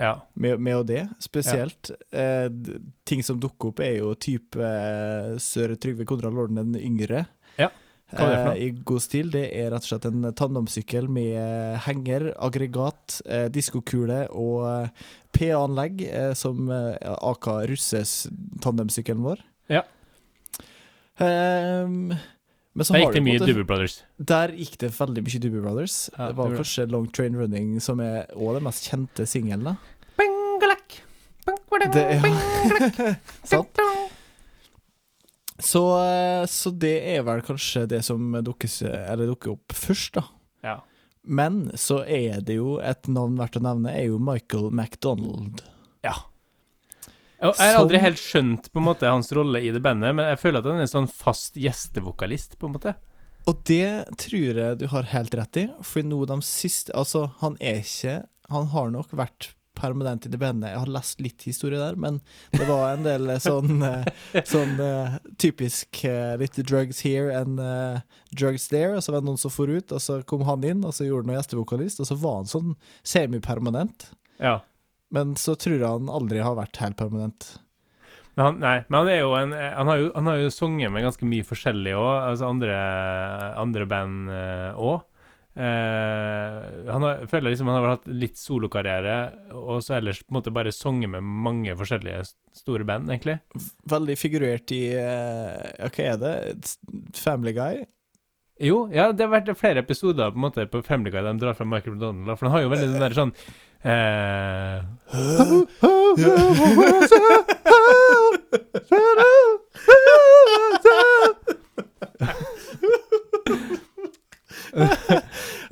Ja. 0.00 0.16
Med, 0.34 0.58
med 0.64 0.80
og 0.80 0.86
det, 0.88 1.04
spesielt. 1.22 1.90
Eh, 2.10 2.48
ting 3.06 3.22
som 3.26 3.38
dukker 3.42 3.70
opp, 3.70 3.82
er 3.84 3.98
jo 4.00 4.14
type 4.18 4.58
eh, 4.58 5.34
Søre 5.42 5.76
Trygve 5.78 6.06
Konrad 6.08 6.34
Lorden 6.34 6.58
den 6.62 6.78
yngre. 6.80 7.26
Ja. 7.60 7.68
Eh, 8.12 8.48
I 8.64 8.70
god 8.86 9.02
stil. 9.04 9.30
Det 9.34 9.44
er 9.54 9.70
rett 9.74 9.86
og 9.86 9.90
slett 9.92 10.08
en 10.08 10.28
tandemsykkel 10.36 11.08
med 11.12 11.78
henger, 11.86 12.30
aggregat, 12.42 13.20
eh, 13.26 13.46
diskokule 13.54 14.24
og 14.32 14.64
eh, 14.70 15.08
PA-anlegg, 15.36 16.04
eh, 16.10 16.32
som 16.38 16.68
eh, 16.72 16.94
aka 17.14 17.60
russes 17.70 18.24
tandemsykkelen 18.64 19.24
vår. 19.24 19.42
Ja. 19.72 19.84
Ehm, 21.22 22.14
men 22.74 22.84
så 22.86 22.92
Der 22.94 23.04
har 23.04 23.12
gikk 23.12 23.14
det 23.14 23.22
du 23.22 23.26
mye 23.30 23.38
Doobie 23.46 23.64
Brothers. 23.68 23.96
der 24.18 24.48
gikk 24.58 24.78
det 24.82 24.90
veldig 24.98 25.22
mye 25.22 25.40
Doobie 25.44 25.62
Brothers. 25.62 25.96
Ja, 26.18 26.28
det 26.28 26.36
var 26.36 26.50
det 26.50 26.58
kanskje 26.58 26.86
Long 26.90 27.06
Train 27.14 27.36
Running 27.38 27.76
som 27.80 28.00
er 28.02 28.26
òg 28.34 28.56
den 28.58 28.64
mest 28.66 28.88
kjente 28.90 29.26
singelen. 29.30 29.64
da. 29.64 29.76
Det 31.92 32.02
er 32.02 33.18
Sant? 33.44 33.78
Så, 35.60 35.82
eh, 36.02 36.44
så 36.50 36.70
det 36.74 36.94
er 37.14 37.22
vel 37.26 37.42
kanskje 37.46 37.84
det 37.90 38.00
som 38.04 38.34
eller 38.34 39.26
dukker 39.30 39.54
opp 39.54 39.74
først, 39.74 40.14
da. 40.18 40.24
Ja. 40.64 40.76
Men 41.24 41.70
så 41.78 42.02
er 42.04 42.40
det 42.44 42.56
jo 42.58 42.78
et 42.82 43.06
navn 43.08 43.38
verdt 43.38 43.56
å 43.60 43.62
nevne, 43.64 43.92
er 43.94 44.08
jo 44.10 44.18
Michael 44.18 44.70
McDonald. 44.70 45.62
ja. 46.02 46.14
Jeg 47.44 47.74
har 47.74 47.80
aldri 47.82 48.00
helt 48.00 48.20
skjønt 48.20 48.70
på 48.72 48.80
en 48.80 48.86
måte 48.86 49.10
hans 49.10 49.28
rolle 49.36 49.60
i 49.60 49.72
det 49.74 49.82
bandet, 49.84 50.14
men 50.16 50.30
jeg 50.32 50.40
føler 50.40 50.62
at 50.62 50.70
han 50.70 50.80
er 50.80 50.86
en 50.86 50.94
sånn 50.94 51.10
fast 51.12 51.58
gjestevokalist, 51.60 52.56
på 52.60 52.70
en 52.70 52.76
måte. 52.78 52.94
Og 53.50 53.60
det 53.68 54.16
tror 54.20 54.60
jeg 54.60 54.78
du 54.80 54.86
har 54.88 55.10
helt 55.12 55.34
rett 55.36 55.60
i, 55.60 55.66
for 55.84 56.06
nå 56.06 56.22
de 56.30 56.38
siste 56.46 56.94
Altså, 56.96 57.26
han 57.42 57.58
er 57.60 57.82
ikke 57.82 58.22
Han 58.52 58.70
har 58.72 58.88
nok 58.94 59.12
vært 59.12 59.50
permanent 59.74 60.26
i 60.26 60.30
det 60.30 60.38
bandet. 60.38 60.70
Jeg 60.70 60.80
har 60.84 60.90
lest 60.94 61.20
litt 61.20 61.42
historie 61.48 61.80
der, 61.80 61.96
men 61.98 62.20
det 62.54 62.66
var 62.68 62.92
en 62.92 63.02
del 63.02 63.26
eh, 63.32 63.40
sånn 63.42 63.82
eh, 63.82 64.06
Sånn 64.46 64.78
eh, 64.80 65.16
typisk 65.42 66.04
litt 66.38 66.60
drugs 66.62 67.02
here 67.02 67.34
and 67.34 67.58
drugs 68.30 68.68
there. 68.70 68.94
Og 68.94 69.02
så 69.02 69.12
var 69.12 69.24
det 69.24 69.28
noen 69.32 69.40
som 69.42 69.52
for 69.52 69.66
ut, 69.70 69.90
og 69.90 70.02
så 70.02 70.20
kom 70.22 70.46
han 70.46 70.64
inn, 70.64 70.84
og 70.86 70.94
så 70.94 71.08
gjorde 71.08 71.26
han 71.26 71.32
noe 71.32 71.40
gjestevokalist, 71.40 72.04
og 72.04 72.08
så 72.08 72.18
var 72.22 72.38
han 72.38 72.52
sånn 72.52 72.76
semipermanent. 73.02 74.12
Ja. 74.38 74.60
Men 75.14 75.36
så 75.38 75.54
tror 75.58 75.78
jeg 75.78 75.86
han 75.86 76.10
aldri 76.10 76.42
har 76.42 76.58
vært 76.58 76.80
helt 76.82 76.98
permanent. 76.98 77.48
Men 78.34 78.46
han, 78.48 78.60
nei, 78.62 78.76
men 78.88 78.98
han 78.98 79.08
er 79.12 79.20
jo 79.20 79.34
en 79.38 79.52
Han 79.54 79.90
har 79.92 79.98
jo, 80.00 80.06
han 80.16 80.26
har 80.26 80.38
jo 80.42 80.50
sunget 80.50 80.90
med 80.90 81.04
ganske 81.06 81.26
mye 81.28 81.46
forskjellig 81.46 81.92
òg, 81.94 82.14
altså 82.32 82.48
andre, 82.50 82.78
andre 83.62 83.86
band 83.86 84.32
òg. 84.74 85.04
han 85.54 87.04
har, 87.06 87.20
føler 87.30 87.52
liksom 87.52 87.70
han 87.70 87.78
har 87.78 87.92
hatt 87.92 88.08
litt 88.10 88.40
solokarriere, 88.40 89.18
og 89.54 89.78
så 89.86 90.00
ellers 90.00 90.24
på 90.24 90.34
en 90.34 90.40
måte 90.40 90.54
bare 90.56 90.74
sunget 90.74 91.12
med 91.12 91.22
mange 91.22 91.76
forskjellige 91.78 92.24
store 92.58 92.86
band, 92.88 93.10
egentlig. 93.10 93.38
Veldig 93.90 94.16
figurert 94.18 94.74
i 94.74 94.84
eh, 94.98 95.66
Ja, 95.78 95.90
hva 95.90 96.08
er 96.08 96.22
det? 96.22 96.74
Family 97.18 97.54
Guy? 97.54 97.84
Jo, 98.62 98.84
ja, 98.94 99.08
det 99.10 99.26
har 99.26 99.32
vært 99.32 99.50
flere 99.58 99.82
episoder 99.82 100.30
på 100.30 100.38
en 100.38 100.44
måte 100.46 100.66
på 100.70 100.82
Family 100.86 101.10
Guy 101.10 101.18
der 101.20 101.32
de 101.32 101.42
drar 101.42 101.56
fra 101.58 101.66
Michael 101.66 101.96
McDonald, 101.96 102.36
for 102.38 102.46
han 102.46 102.54
har 102.54 102.62
jo 102.62 102.70
veldig 102.70 102.92
den 102.92 103.02
der 103.02 103.16
sånn 103.16 103.32
eh, 103.34 103.73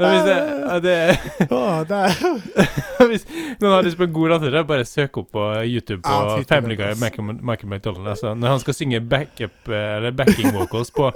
hvis 0.03 0.25
det, 0.27 0.37
det 0.83 1.19
det 1.89 2.03
Hvis 3.11 3.25
noen 3.61 3.73
har 3.73 3.83
lyst 3.87 3.97
på 3.99 4.07
en 4.07 4.13
god 4.15 4.29
latter, 4.35 4.59
bare 4.69 4.85
søk 4.89 5.17
opp 5.23 5.31
på 5.35 5.47
YouTube 5.65 6.03
på 6.05 6.13
ah, 6.13 6.43
Family 6.49 6.77
Guy. 6.79 6.93
Michael, 7.01 7.39
Michael 7.41 7.71
McDonald. 7.73 8.09
Altså, 8.09 8.35
når 8.35 8.49
han 8.55 8.61
skal 8.63 8.77
synge 8.77 9.01
backup, 9.01 9.57
eh, 9.69 9.97
eller 9.97 10.13
backing 10.17 10.53
vocals 10.55 10.93
på, 10.95 11.11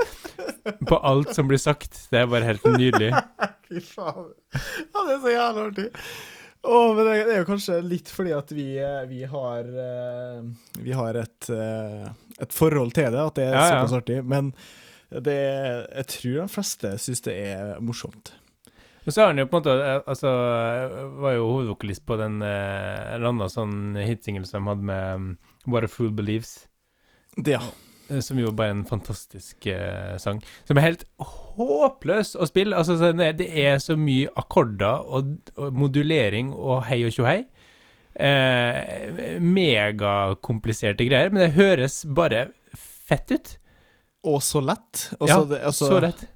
på 0.88 1.01
alt 1.03 1.34
som 1.36 1.49
blir 1.51 1.61
sagt, 1.62 2.09
det 2.11 2.24
er 2.24 2.32
bare 2.32 2.49
helt 2.49 2.64
nydelig. 2.76 3.12
Fy 3.68 3.84
faen. 3.84 4.32
Ja, 4.55 5.05
det 5.05 5.14
er 5.18 5.20
så 5.22 5.36
jævlig 5.36 5.68
artig. 5.68 5.88
Å, 6.66 6.78
men 6.96 7.06
det 7.06 7.14
er 7.20 7.38
jo 7.40 7.46
kanskje 7.48 7.76
litt 7.86 8.10
fordi 8.10 8.32
at 8.34 8.50
vi, 8.54 8.66
eh, 8.82 9.04
vi 9.06 9.22
har 9.30 9.68
eh, 9.70 10.40
Vi 10.82 10.96
har 10.96 11.18
et, 11.20 11.50
eh, 11.52 12.08
et 12.42 12.52
forhold 12.56 12.94
til 12.96 13.12
det, 13.14 13.22
at 13.22 13.38
det 13.38 13.46
er 13.46 13.54
Ja, 13.54 13.62
ja. 13.62 13.68
såpass 13.76 13.94
artig. 14.00 14.18
Men 14.26 14.50
det, 15.10 15.36
jeg 15.36 16.06
tror 16.10 16.40
de 16.40 16.48
fleste 16.50 16.92
syns 16.98 17.22
det 17.22 17.36
er 17.52 17.76
morsomt. 17.78 18.32
Og 19.06 19.14
så 19.14 19.22
har 19.22 19.30
han 19.30 19.38
jo 19.38 19.46
på 19.46 19.60
en 19.60 19.62
måte 19.62 20.02
Altså, 20.10 20.30
var 21.22 21.36
jo 21.36 21.46
hovedvokalist 21.52 22.02
på 22.08 22.16
den 22.18 22.40
en 22.42 23.26
annen 23.30 23.52
sånn 23.52 23.94
hitsingel 24.02 24.48
som 24.48 24.66
de 24.66 24.72
hadde 24.72 24.88
med 24.90 25.04
um, 25.14 25.28
What 25.70 25.86
a 25.86 25.90
Fool 25.90 26.10
Believes. 26.10 26.64
Det, 27.36 27.54
ja. 27.54 27.62
Eh, 28.11 28.20
Som 28.24 28.40
jo 28.40 28.52
bare 28.57 28.72
er 28.72 28.78
en 28.78 28.86
fantastisk 28.88 29.68
uh, 29.70 30.16
sang. 30.22 30.42
Som 30.68 30.78
er 30.78 30.88
helt 30.88 31.04
håpløs 31.20 32.34
å 32.36 32.48
spille. 32.48 32.76
Altså, 32.76 32.98
så 33.00 33.12
det, 33.16 33.48
er 33.48 33.78
så 33.82 33.98
mye 33.98 34.30
akkorder 34.38 35.07
og, 35.07 35.36
og 35.57 35.76
modulering 35.76 36.52
og 36.54 36.84
hei 36.90 37.02
og 37.07 37.14
tjohei. 37.16 37.42
Uh, 38.16 39.36
megakompliserte 39.44 41.04
greier, 41.04 41.32
men 41.32 41.44
det 41.44 41.57
høres 41.59 42.04
bare 42.09 42.48
fett 42.76 43.34
ut. 43.34 43.57
Og 44.26 44.40
så 44.42 44.62
lett. 44.64 45.11
Og 45.20 45.28
ja, 45.30 45.42
det, 45.46 45.61
altså, 45.68 45.90
så 45.92 46.00
lett. 46.02 46.26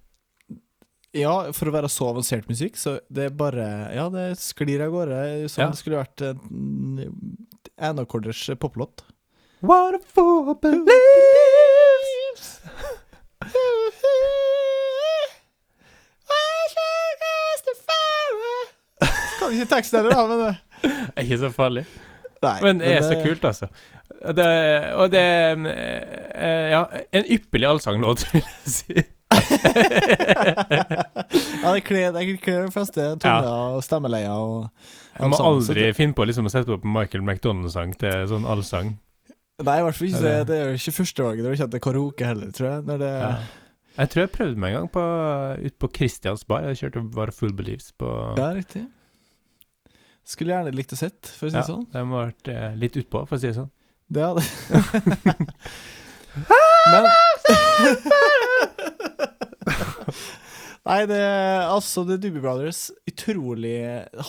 Ja, 1.16 1.32
for 1.56 1.66
å 1.66 1.74
være 1.74 1.88
så 1.90 2.12
avansert 2.12 2.46
musikk, 2.46 2.76
så 2.78 3.00
det 3.10 3.24
er 3.26 3.32
bare 3.34 3.64
Ja, 3.96 4.06
det 4.14 4.36
sklir 4.38 4.84
av 4.84 4.92
gårde 4.94 5.48
som 5.50 5.64
Ja. 5.64 5.70
det 5.72 5.80
skulle 5.80 6.04
vært 6.04 6.22
en 6.22 7.16
enakkorders 7.80 8.50
poplåt. 8.60 9.02
What 9.60 9.94
a 9.94 9.98
fool 9.98 10.54
believes 10.54 11.59
Kan 19.40 19.52
ikke 19.56 19.64
teksten 19.70 19.96
heller, 20.00 20.12
da, 20.14 20.20
men 20.28 20.38
det 20.40 20.48
er 21.16 21.22
ikke 21.24 21.38
så 21.40 21.50
farlig. 21.54 21.84
Nei, 22.40 22.56
Men 22.64 22.78
det 22.80 22.86
er 22.96 23.00
så 23.04 23.14
det- 23.14 23.24
kult, 23.26 23.44
altså. 23.44 23.66
Det, 24.20 24.46
og 25.00 25.10
det 25.12 25.20
er 25.20 25.56
eh, 26.34 26.70
Ja, 26.74 26.82
en 27.12 27.24
ypperlig 27.24 27.66
allsanglåt, 27.68 28.26
vil 28.32 28.42
jeg 28.42 28.50
si. 28.66 28.94
Ja, 31.62 31.72
det 31.74 31.84
kler 31.84 32.12
den 32.12 32.72
første 32.74 33.00
de 33.00 33.16
ja. 33.28 33.40
og 33.76 33.84
stemmeleier 33.84 34.30
og 34.32 34.68
Jeg 35.18 35.28
må 35.30 35.36
aldri 35.44 35.92
finne 35.96 36.14
på 36.16 36.24
liksom 36.26 36.46
å 36.48 36.50
sette 36.52 36.72
opp 36.74 36.84
Michael 36.84 37.22
McDonald-sang 37.24 37.92
til 38.00 38.26
sånn 38.28 38.44
allsang. 38.48 38.98
Nei, 39.66 39.76
i 39.78 39.82
hvert 39.84 39.96
fall 39.98 40.08
ikke. 40.08 40.22
Det, 40.24 40.32
det- 40.32 40.46
det 40.50 40.56
er 40.58 40.64
jo 40.70 40.76
ikke 40.80 40.96
første 40.98 41.20
valget 41.26 41.42
når 41.44 41.50
det 41.50 41.58
kommer 41.60 41.74
til 41.76 41.84
karaoke 41.86 42.24
heller, 42.30 42.48
tror 42.56 42.66
jeg. 42.70 42.78
Når 42.90 42.96
det, 43.04 43.12
Ja. 43.20 43.32
Jeg 44.00 44.06
tror 44.10 44.20
jeg 44.22 44.30
prøvde 44.32 44.56
meg 44.62 44.68
en 44.72 44.76
gang 44.78 44.90
på, 44.94 45.02
ut 45.66 45.76
på 45.82 45.86
Christians 45.96 46.42
bar. 46.48 46.62
Jeg 46.70 46.76
kjørte 46.78 47.00
bare 47.12 47.32
Full 47.34 47.52
Beliefs 47.52 47.88
på 47.98 48.08
ja, 48.38 48.48
riktig. 48.56 48.84
Skulle 50.24 50.52
gjerne 50.54 50.72
likt 50.72 50.92
å 50.94 50.96
sett, 50.96 51.26
for 51.26 51.46
å 51.48 51.50
si 51.50 51.56
Ja, 51.58 51.62
det 51.64 51.72
sånn. 51.72 51.86
ha 51.92 52.02
vært 52.06 52.48
eh, 52.48 52.74
litt 52.78 52.96
utpå, 52.96 53.24
for 53.28 53.36
å 53.36 53.40
si 53.42 53.46
det 53.50 53.56
sånn. 53.58 53.70
Det 54.08 54.22
hadde 54.22 54.40
Men 56.90 57.04
Nei, 60.86 61.00
det 61.10 61.20
Altså, 61.66 62.04
The 62.08 62.16
Doobie 62.22 62.42
Brothers 62.42 62.86
utrolig 63.10 63.76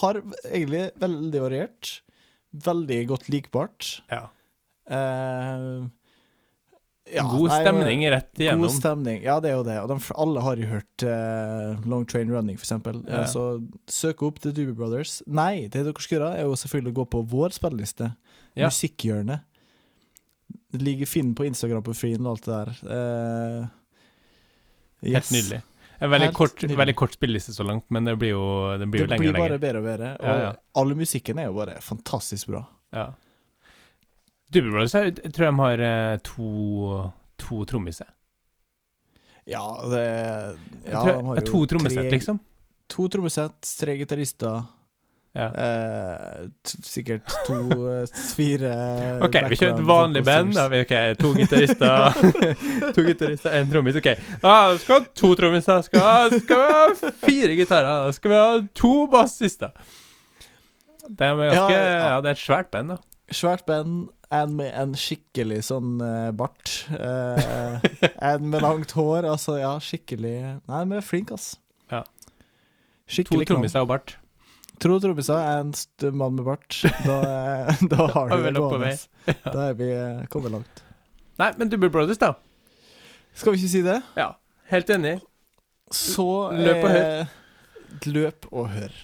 Har 0.01 0.19
egentlig 0.49 0.87
veldig 1.01 1.41
variert. 1.45 1.91
Veldig 2.51 2.97
godt 3.07 3.29
likbart. 3.31 4.01
Ja. 4.11 4.25
Eh, 4.87 5.81
ja, 7.11 7.23
God 7.27 7.49
nei, 7.49 7.59
stemning 7.65 8.03
rett 8.13 8.39
igjennom. 8.39 8.67
God 8.67 8.75
stemning, 8.75 9.23
ja 9.25 9.39
det 9.43 9.51
er 9.51 9.57
jo 9.57 9.63
det. 9.67 9.77
Og 9.83 9.89
de, 9.91 9.97
alle 10.23 10.43
har 10.45 10.61
jo 10.61 10.67
hørt 10.69 11.05
uh, 11.07 11.81
Long 11.89 12.05
Train 12.07 12.31
Running, 12.31 12.59
for 12.59 12.67
eksempel. 12.67 13.01
Ja. 13.07 13.23
Eh, 13.23 13.31
så 13.31 13.45
søk 13.91 14.21
opp 14.27 14.39
The 14.43 14.53
Doobie 14.55 14.77
Brothers. 14.77 15.19
Nei, 15.27 15.67
det 15.67 15.83
dere 15.87 16.03
skal 16.03 16.19
gjøre, 16.19 16.29
er 16.39 16.47
jo 16.47 16.59
selvfølgelig 16.61 16.93
å 16.93 16.99
gå 17.01 17.07
på 17.17 17.23
vår 17.33 17.57
spilleliste. 17.57 18.13
Ja. 18.55 18.69
Musikkhjørnet. 18.69 19.47
Det 20.71 20.79
ligger 20.83 21.09
Finn 21.09 21.33
på 21.35 21.43
Instagram-profilen 21.49 22.27
og 22.27 22.37
alt 22.37 22.47
det 22.47 22.59
der. 22.61 22.71
Eh, 22.95 23.67
Helt 25.11 25.33
nydelig. 25.33 25.61
En 26.01 26.09
veldig, 26.09 26.27
Helt 26.31 26.37
kort, 26.37 26.55
nydelig. 26.61 26.77
veldig 26.79 26.95
kort 26.97 27.17
spilleliste 27.17 27.53
så 27.53 27.65
langt, 27.65 27.85
men 27.93 28.07
det 28.07 28.15
blir 28.21 28.31
jo, 28.33 28.45
det 28.79 28.87
blir 28.89 29.03
jo 29.03 29.09
Det 29.09 29.11
lenger 29.17 29.25
blir 29.35 29.41
bare 29.41 29.59
bedre 29.61 29.81
og 29.81 29.85
bedre. 29.89 30.13
Og 30.17 30.39
Ja, 30.45 30.53
alle 30.81 30.97
musikken 30.97 31.41
er 31.41 31.49
jo 31.49 31.57
bare 31.59 31.75
fantastisk 31.83 32.53
bra. 32.53 32.63
Ja. 32.95 33.09
Doobie 34.51 34.71
Brothers 34.73 34.93
jeg 34.97 35.31
tror 35.33 35.45
de 35.47 35.53
har 35.61 35.83
eh, 35.87 36.17
to, 36.27 37.11
to 37.39 37.61
trommiser. 37.69 38.09
Ja, 39.49 39.63
det 39.89 40.03
ja, 40.85 41.01
tror- 41.01 41.17
de 41.17 41.25
har 41.27 41.39
jo 41.41 41.45
to 41.47 41.65
trommesett, 41.71 42.03
tre- 42.05 42.11
liksom. 42.17 42.39
To 42.91 43.07
trommesett, 43.09 43.71
tre 43.79 43.95
gitarister. 43.97 44.61
Ja. 45.33 45.45
Eh, 45.55 46.49
sikkert 46.83 47.23
to, 47.47 47.55
eh, 47.87 48.03
fire 48.35 48.71
OK, 49.23 49.37
vi 49.47 49.55
kjører 49.61 49.77
et 49.79 49.85
vanlig 49.87 50.23
band. 50.27 50.51
Da. 50.57 50.65
Ok, 50.81 50.91
To 51.21 51.31
gitarister, 51.37 52.19
to 52.97 53.05
gitarister, 53.07 53.55
en 53.61 53.71
trommis. 53.71 53.95
OK. 54.01 54.09
da 54.43 54.53
skal 54.77 54.91
vi 54.91 54.99
ha 54.99 55.07
to 55.23 55.31
trommiser, 55.39 55.81
skal, 55.87 56.35
skal 56.43 56.61
vi 56.65 56.75
ha 56.75 57.13
fire 57.23 57.55
gitarer, 57.61 57.87
da 58.09 58.11
skal 58.19 58.33
vi 58.35 58.41
ha 58.43 58.49
to 58.83 58.93
bassister. 59.13 59.71
Det 61.07 61.27
er, 61.31 61.35
ganske, 61.39 61.55
Ja, 61.55 61.69
ja, 61.79 62.09
ja. 62.11 62.19
det 62.21 62.33
er 62.33 62.37
et 62.37 62.43
svært 62.43 62.69
band, 62.75 62.91
da. 62.93 62.99
Svært 63.31 63.63
band, 63.65 64.09
en 64.31 64.55
med 64.55 64.71
en 64.77 64.95
skikkelig 64.97 65.59
sånn 65.67 65.99
uh, 65.99 66.31
bart. 66.35 66.71
Uh, 66.91 67.81
en 68.31 68.47
med 68.51 68.63
langt 68.63 68.95
hår. 68.95 69.27
Altså, 69.27 69.57
ja, 69.61 69.75
skikkelig 69.83 70.35
Nei, 70.69 70.81
men 70.87 71.03
flink, 71.05 71.33
ass. 71.35 71.53
Ja. 71.91 72.03
Skikkelig 73.11 73.49
to 73.49 73.55
trommiser 73.55 73.83
og 73.83 73.91
bart. 73.91 74.15
To 74.81 74.95
trommiser, 75.03 75.41
en 75.59 75.75
st 75.77 76.09
mann 76.15 76.37
med 76.39 76.47
bart. 76.47 76.79
Da, 77.05 77.17
eh, 77.21 77.83
da 77.91 78.07
har 78.15 78.31
er 78.31 78.39
du 78.39 78.47
det 78.47 78.55
gående. 78.57 78.93
Da 79.43 79.67
er 79.67 79.75
vi 79.77 79.91
uh, 79.91 80.23
kommet 80.31 80.55
langt. 80.55 80.81
Nei, 81.41 81.51
men 81.59 81.69
Double 81.69 81.91
Brothers, 81.93 82.21
da. 82.21 82.33
Skal 83.37 83.53
vi 83.53 83.61
ikke 83.61 83.75
si 83.75 83.83
det? 83.85 83.99
Ja, 84.17 84.33
helt 84.71 84.89
enig. 84.93 85.19
Så 85.91 86.25
Løp 86.55 86.85
og 86.85 86.91
hør. 86.95 87.31
Løp 88.07 88.47
og 88.51 88.69
hør. 88.71 88.99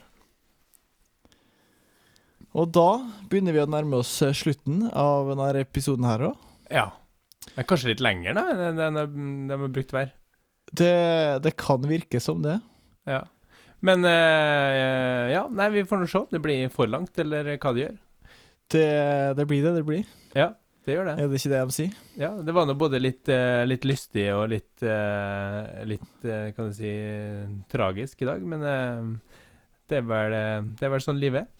Og 2.57 2.71
da 2.73 2.89
begynner 3.29 3.53
vi 3.53 3.61
å 3.61 3.69
nærme 3.69 3.99
oss 4.01 4.15
eh, 4.25 4.33
slutten 4.35 4.87
av 4.89 5.29
denne 5.29 5.61
episoden 5.61 6.07
her 6.09 6.31
òg. 6.31 6.45
Ja. 6.73 6.89
Det 7.47 7.61
er 7.63 7.67
kanskje 7.69 7.91
litt 7.93 8.03
lenger, 8.03 8.35
da, 8.37 8.45
enn 8.67 8.79
den 8.79 9.49
de 9.49 9.57
har 9.61 9.73
brukt 9.73 9.93
hver. 9.93 10.09
Det, 10.67 10.93
det 11.45 11.53
kan 11.59 11.85
virke 11.87 12.19
som 12.21 12.41
det. 12.43 12.57
Ja. 13.07 13.21
Men 13.85 14.03
eh, 14.09 15.31
ja, 15.35 15.45
nei, 15.53 15.69
vi 15.75 15.85
får 15.87 16.01
nå 16.01 16.07
se. 16.11 16.23
Det 16.33 16.41
blir 16.43 16.71
for 16.73 16.89
langt, 16.89 17.13
eller 17.21 17.53
hva 17.55 17.73
det 17.75 17.83
gjør. 17.83 17.99
det. 18.73 18.87
Det 19.37 19.45
blir 19.47 19.67
det 19.67 19.75
det 19.77 19.83
blir. 19.87 20.15
Ja, 20.35 20.49
det 20.87 20.97
gjør 20.97 21.11
det. 21.11 21.15
Er 21.21 21.29
det 21.29 21.39
ikke 21.39 21.53
det 21.53 21.61
de 21.61 21.75
sier? 21.77 21.99
Ja, 22.19 22.31
det 22.41 22.55
var 22.57 22.67
nå 22.67 22.75
både 22.79 22.99
litt, 22.99 23.29
eh, 23.31 23.61
litt 23.69 23.85
lystig 23.85 24.25
og 24.33 24.47
litt, 24.51 24.73
eh, 24.81 25.85
litt 25.93 26.25
kan 26.57 26.71
du 26.71 26.75
si, 26.75 26.95
tragisk 27.71 28.25
i 28.25 28.31
dag, 28.33 28.41
men 28.41 28.65
det, 28.65 30.01
er 30.01 30.09
vel, 30.09 30.37
det 30.73 30.89
er 30.89 30.93
vel 30.97 31.05
sånn 31.05 31.21
livet 31.21 31.45
er. 31.45 31.53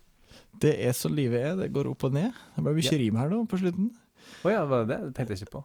Det 0.59 0.73
er 0.87 0.93
sånn 0.97 1.15
livet 1.17 1.43
er. 1.45 1.55
Det 1.59 1.71
går 1.75 1.89
opp 1.91 2.03
og 2.07 2.13
ned. 2.17 2.31
Det 2.55 2.63
ble 2.65 2.73
mye 2.77 2.83
Ja. 2.91 2.97
rim 2.97 3.15
her 3.21 3.29
nå 3.29 3.43
på 3.49 3.59
slutten. 3.61 3.91
Å 4.43 4.51
ja, 4.51 4.65
var 4.65 4.85
det 4.85 4.89
det? 4.95 4.99
Det 5.07 5.15
tenkte 5.15 5.33
jeg 5.35 5.41
ikke 5.47 5.55
på. 5.57 5.63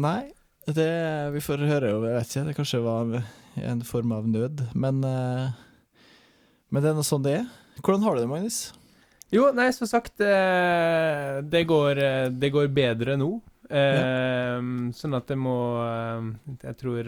Nei, 0.00 0.30
det 0.66 1.32
vi 1.34 1.40
får 1.44 1.66
høre 1.68 1.90
jo, 1.92 2.02
jeg 2.06 2.14
vet 2.16 2.30
ikke. 2.30 2.44
Det 2.46 2.56
kanskje 2.56 2.82
var 2.84 3.24
en 3.70 3.82
form 3.82 4.12
av 4.12 4.26
nød. 4.26 4.62
Men, 4.74 5.02
eh, 5.04 5.50
men 6.70 6.82
det 6.82 6.90
er 6.90 6.94
nå 6.98 7.04
sånn 7.06 7.22
det 7.24 7.34
er. 7.40 7.46
Hvordan 7.82 8.02
har 8.02 8.14
du 8.16 8.20
det, 8.22 8.28
Magnus? 8.28 8.72
Jo, 9.32 9.52
nei, 9.54 9.70
som 9.70 9.86
sagt, 9.86 10.20
eh, 10.20 11.40
det, 11.42 11.66
går, 11.70 11.98
eh, 12.02 12.28
det 12.30 12.50
går 12.52 12.66
bedre 12.74 13.16
nå. 13.16 13.40
Eh, 13.70 14.58
Sånn 14.98 15.14
at 15.14 15.28
det 15.28 15.36
må 15.38 15.54
Jeg 16.64 16.76
tror 16.80 17.04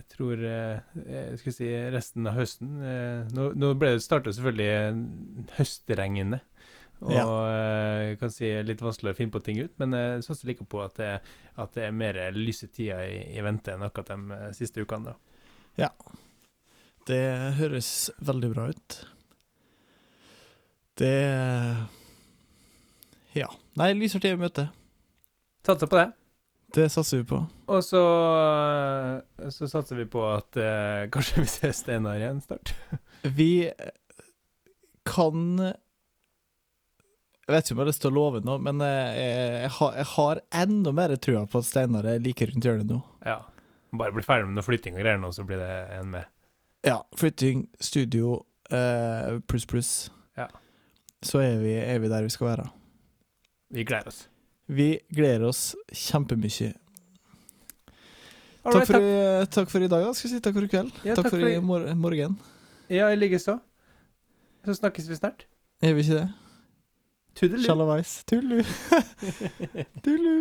Jeg 0.00 0.06
tror 0.14 0.40
eh, 0.48 0.78
jeg 1.04 1.38
skal 1.42 1.52
si 1.54 1.66
resten 1.92 2.26
av 2.30 2.38
høsten 2.38 2.70
eh, 2.80 3.26
Nå, 3.36 3.50
nå 3.60 3.74
ble 3.76 3.90
det 3.98 4.04
starta 4.04 4.32
selvfølgelig 4.32 5.50
høstregnende. 5.58 6.40
Og 7.00 7.12
Ja. 7.16 7.24
eh, 7.48 8.14
kan 8.20 8.32
si 8.32 8.48
litt 8.64 8.80
vanskelig 8.84 9.12
å 9.14 9.16
finne 9.18 9.32
på 9.32 9.42
ting 9.44 9.60
ut, 9.60 9.72
men 9.80 9.92
jeg 9.96 10.24
satser 10.26 10.50
like 10.50 10.64
på 10.68 10.82
at 10.84 10.96
det, 11.00 11.12
at 11.60 11.76
det 11.76 11.86
er 11.86 11.94
mer 11.96 12.18
lyse 12.36 12.68
tider 12.68 13.00
i, 13.08 13.20
i 13.38 13.44
vente 13.44 13.72
enn 13.72 13.84
akkurat 13.86 14.10
de 14.12 14.36
eh, 14.36 14.50
siste 14.56 14.84
ukene. 14.84 15.12
da. 15.14 15.88
Det 17.08 17.22
høres 17.56 18.10
veldig 18.20 18.50
bra 18.52 18.66
ut. 18.72 18.98
Det 21.00 21.14
Ja. 23.38 23.48
Nei, 23.80 23.92
lyser 23.96 24.20
tid 24.20 24.36
i 24.36 24.40
møte. 24.40 24.68
Satser 25.66 25.88
på 25.88 25.96
det. 26.00 26.08
Det 26.74 26.86
satser 26.92 27.22
vi 27.22 27.24
på. 27.32 27.40
Og 27.70 27.84
så, 27.84 28.00
eh, 29.42 29.50
så 29.50 29.68
satser 29.70 29.98
vi 29.98 30.06
på 30.10 30.22
at 30.30 30.56
eh, 30.60 31.08
kanskje 31.12 31.42
vi 31.42 31.48
ser 31.50 31.72
Steinar 31.76 32.20
igjen 32.20 32.40
snart. 32.44 32.74
Vi 33.40 33.70
kan 35.04 35.40
Jeg 35.60 37.52
vet 37.52 37.66
ikke 37.66 37.74
om 37.74 37.80
jeg 37.80 37.82
har 37.82 37.88
lyst 37.90 38.00
til 38.04 38.12
å 38.12 38.14
love 38.16 38.40
noe, 38.46 38.60
men 38.62 38.80
eh, 38.86 39.10
jeg, 39.18 39.50
jeg, 39.64 39.72
har, 39.76 39.96
jeg 39.98 40.08
har 40.14 40.40
enda 40.62 40.92
mer 40.94 41.12
trua 41.20 41.42
på 41.50 41.60
at 41.60 41.66
Steinar 41.68 42.06
er 42.06 42.22
like 42.22 42.46
rundt 42.48 42.64
hjørnet 42.64 42.88
nå. 42.88 43.00
Ja. 43.26 43.40
Bare 43.90 44.14
bli 44.14 44.22
ferdig 44.24 44.46
med 44.46 44.60
noe 44.60 44.64
flytting 44.64 44.94
og 44.94 45.02
greier 45.02 45.18
nå, 45.20 45.32
så 45.34 45.44
blir 45.44 45.58
det 45.60 45.72
en 45.98 46.12
med. 46.14 46.30
Ja. 46.86 47.00
Flytting, 47.18 47.66
studio, 47.82 48.38
eh, 48.70 49.40
pluss, 49.50 49.66
pluss. 49.68 49.92
Ja. 50.38 50.46
Så 51.26 51.42
er 51.42 51.58
vi, 51.60 51.74
er 51.82 51.98
vi 52.00 52.08
der 52.08 52.24
vi 52.24 52.32
skal 52.32 52.52
være. 52.54 52.70
Vi 53.74 53.84
gleder 53.84 54.14
oss. 54.14 54.29
Vi 54.70 55.00
gleder 55.10 55.48
oss 55.48 55.74
kjempemye. 55.90 56.70
Takk, 58.60 58.86
for, 58.86 59.06
takk 59.50 59.70
for 59.72 59.82
i 59.82 59.88
dag, 59.90 60.04
da. 60.04 60.12
Skal 60.14 60.28
jeg 60.28 60.36
si 60.36 60.42
takk 60.44 60.54
for 60.54 60.66
i 60.66 60.70
kveld. 60.70 60.92
Ja, 61.02 61.16
takk, 61.16 61.26
takk 61.26 61.34
for, 61.34 61.42
for 61.42 61.50
i 61.50 61.56
mor 61.64 61.86
morgen. 61.98 62.36
Ja, 62.92 63.08
i 63.10 63.18
likeså. 63.18 63.56
Så 64.68 64.76
snakkes 64.78 65.08
vi 65.10 65.18
snart. 65.18 65.46
Er 65.82 65.96
vi 65.96 66.04
ikke 66.04 66.20
det? 66.20 66.28
Tudelu. 67.40 67.64
Shalawais. 67.64 68.12
Tullu. 68.30 68.60
Tullu. 70.04 70.36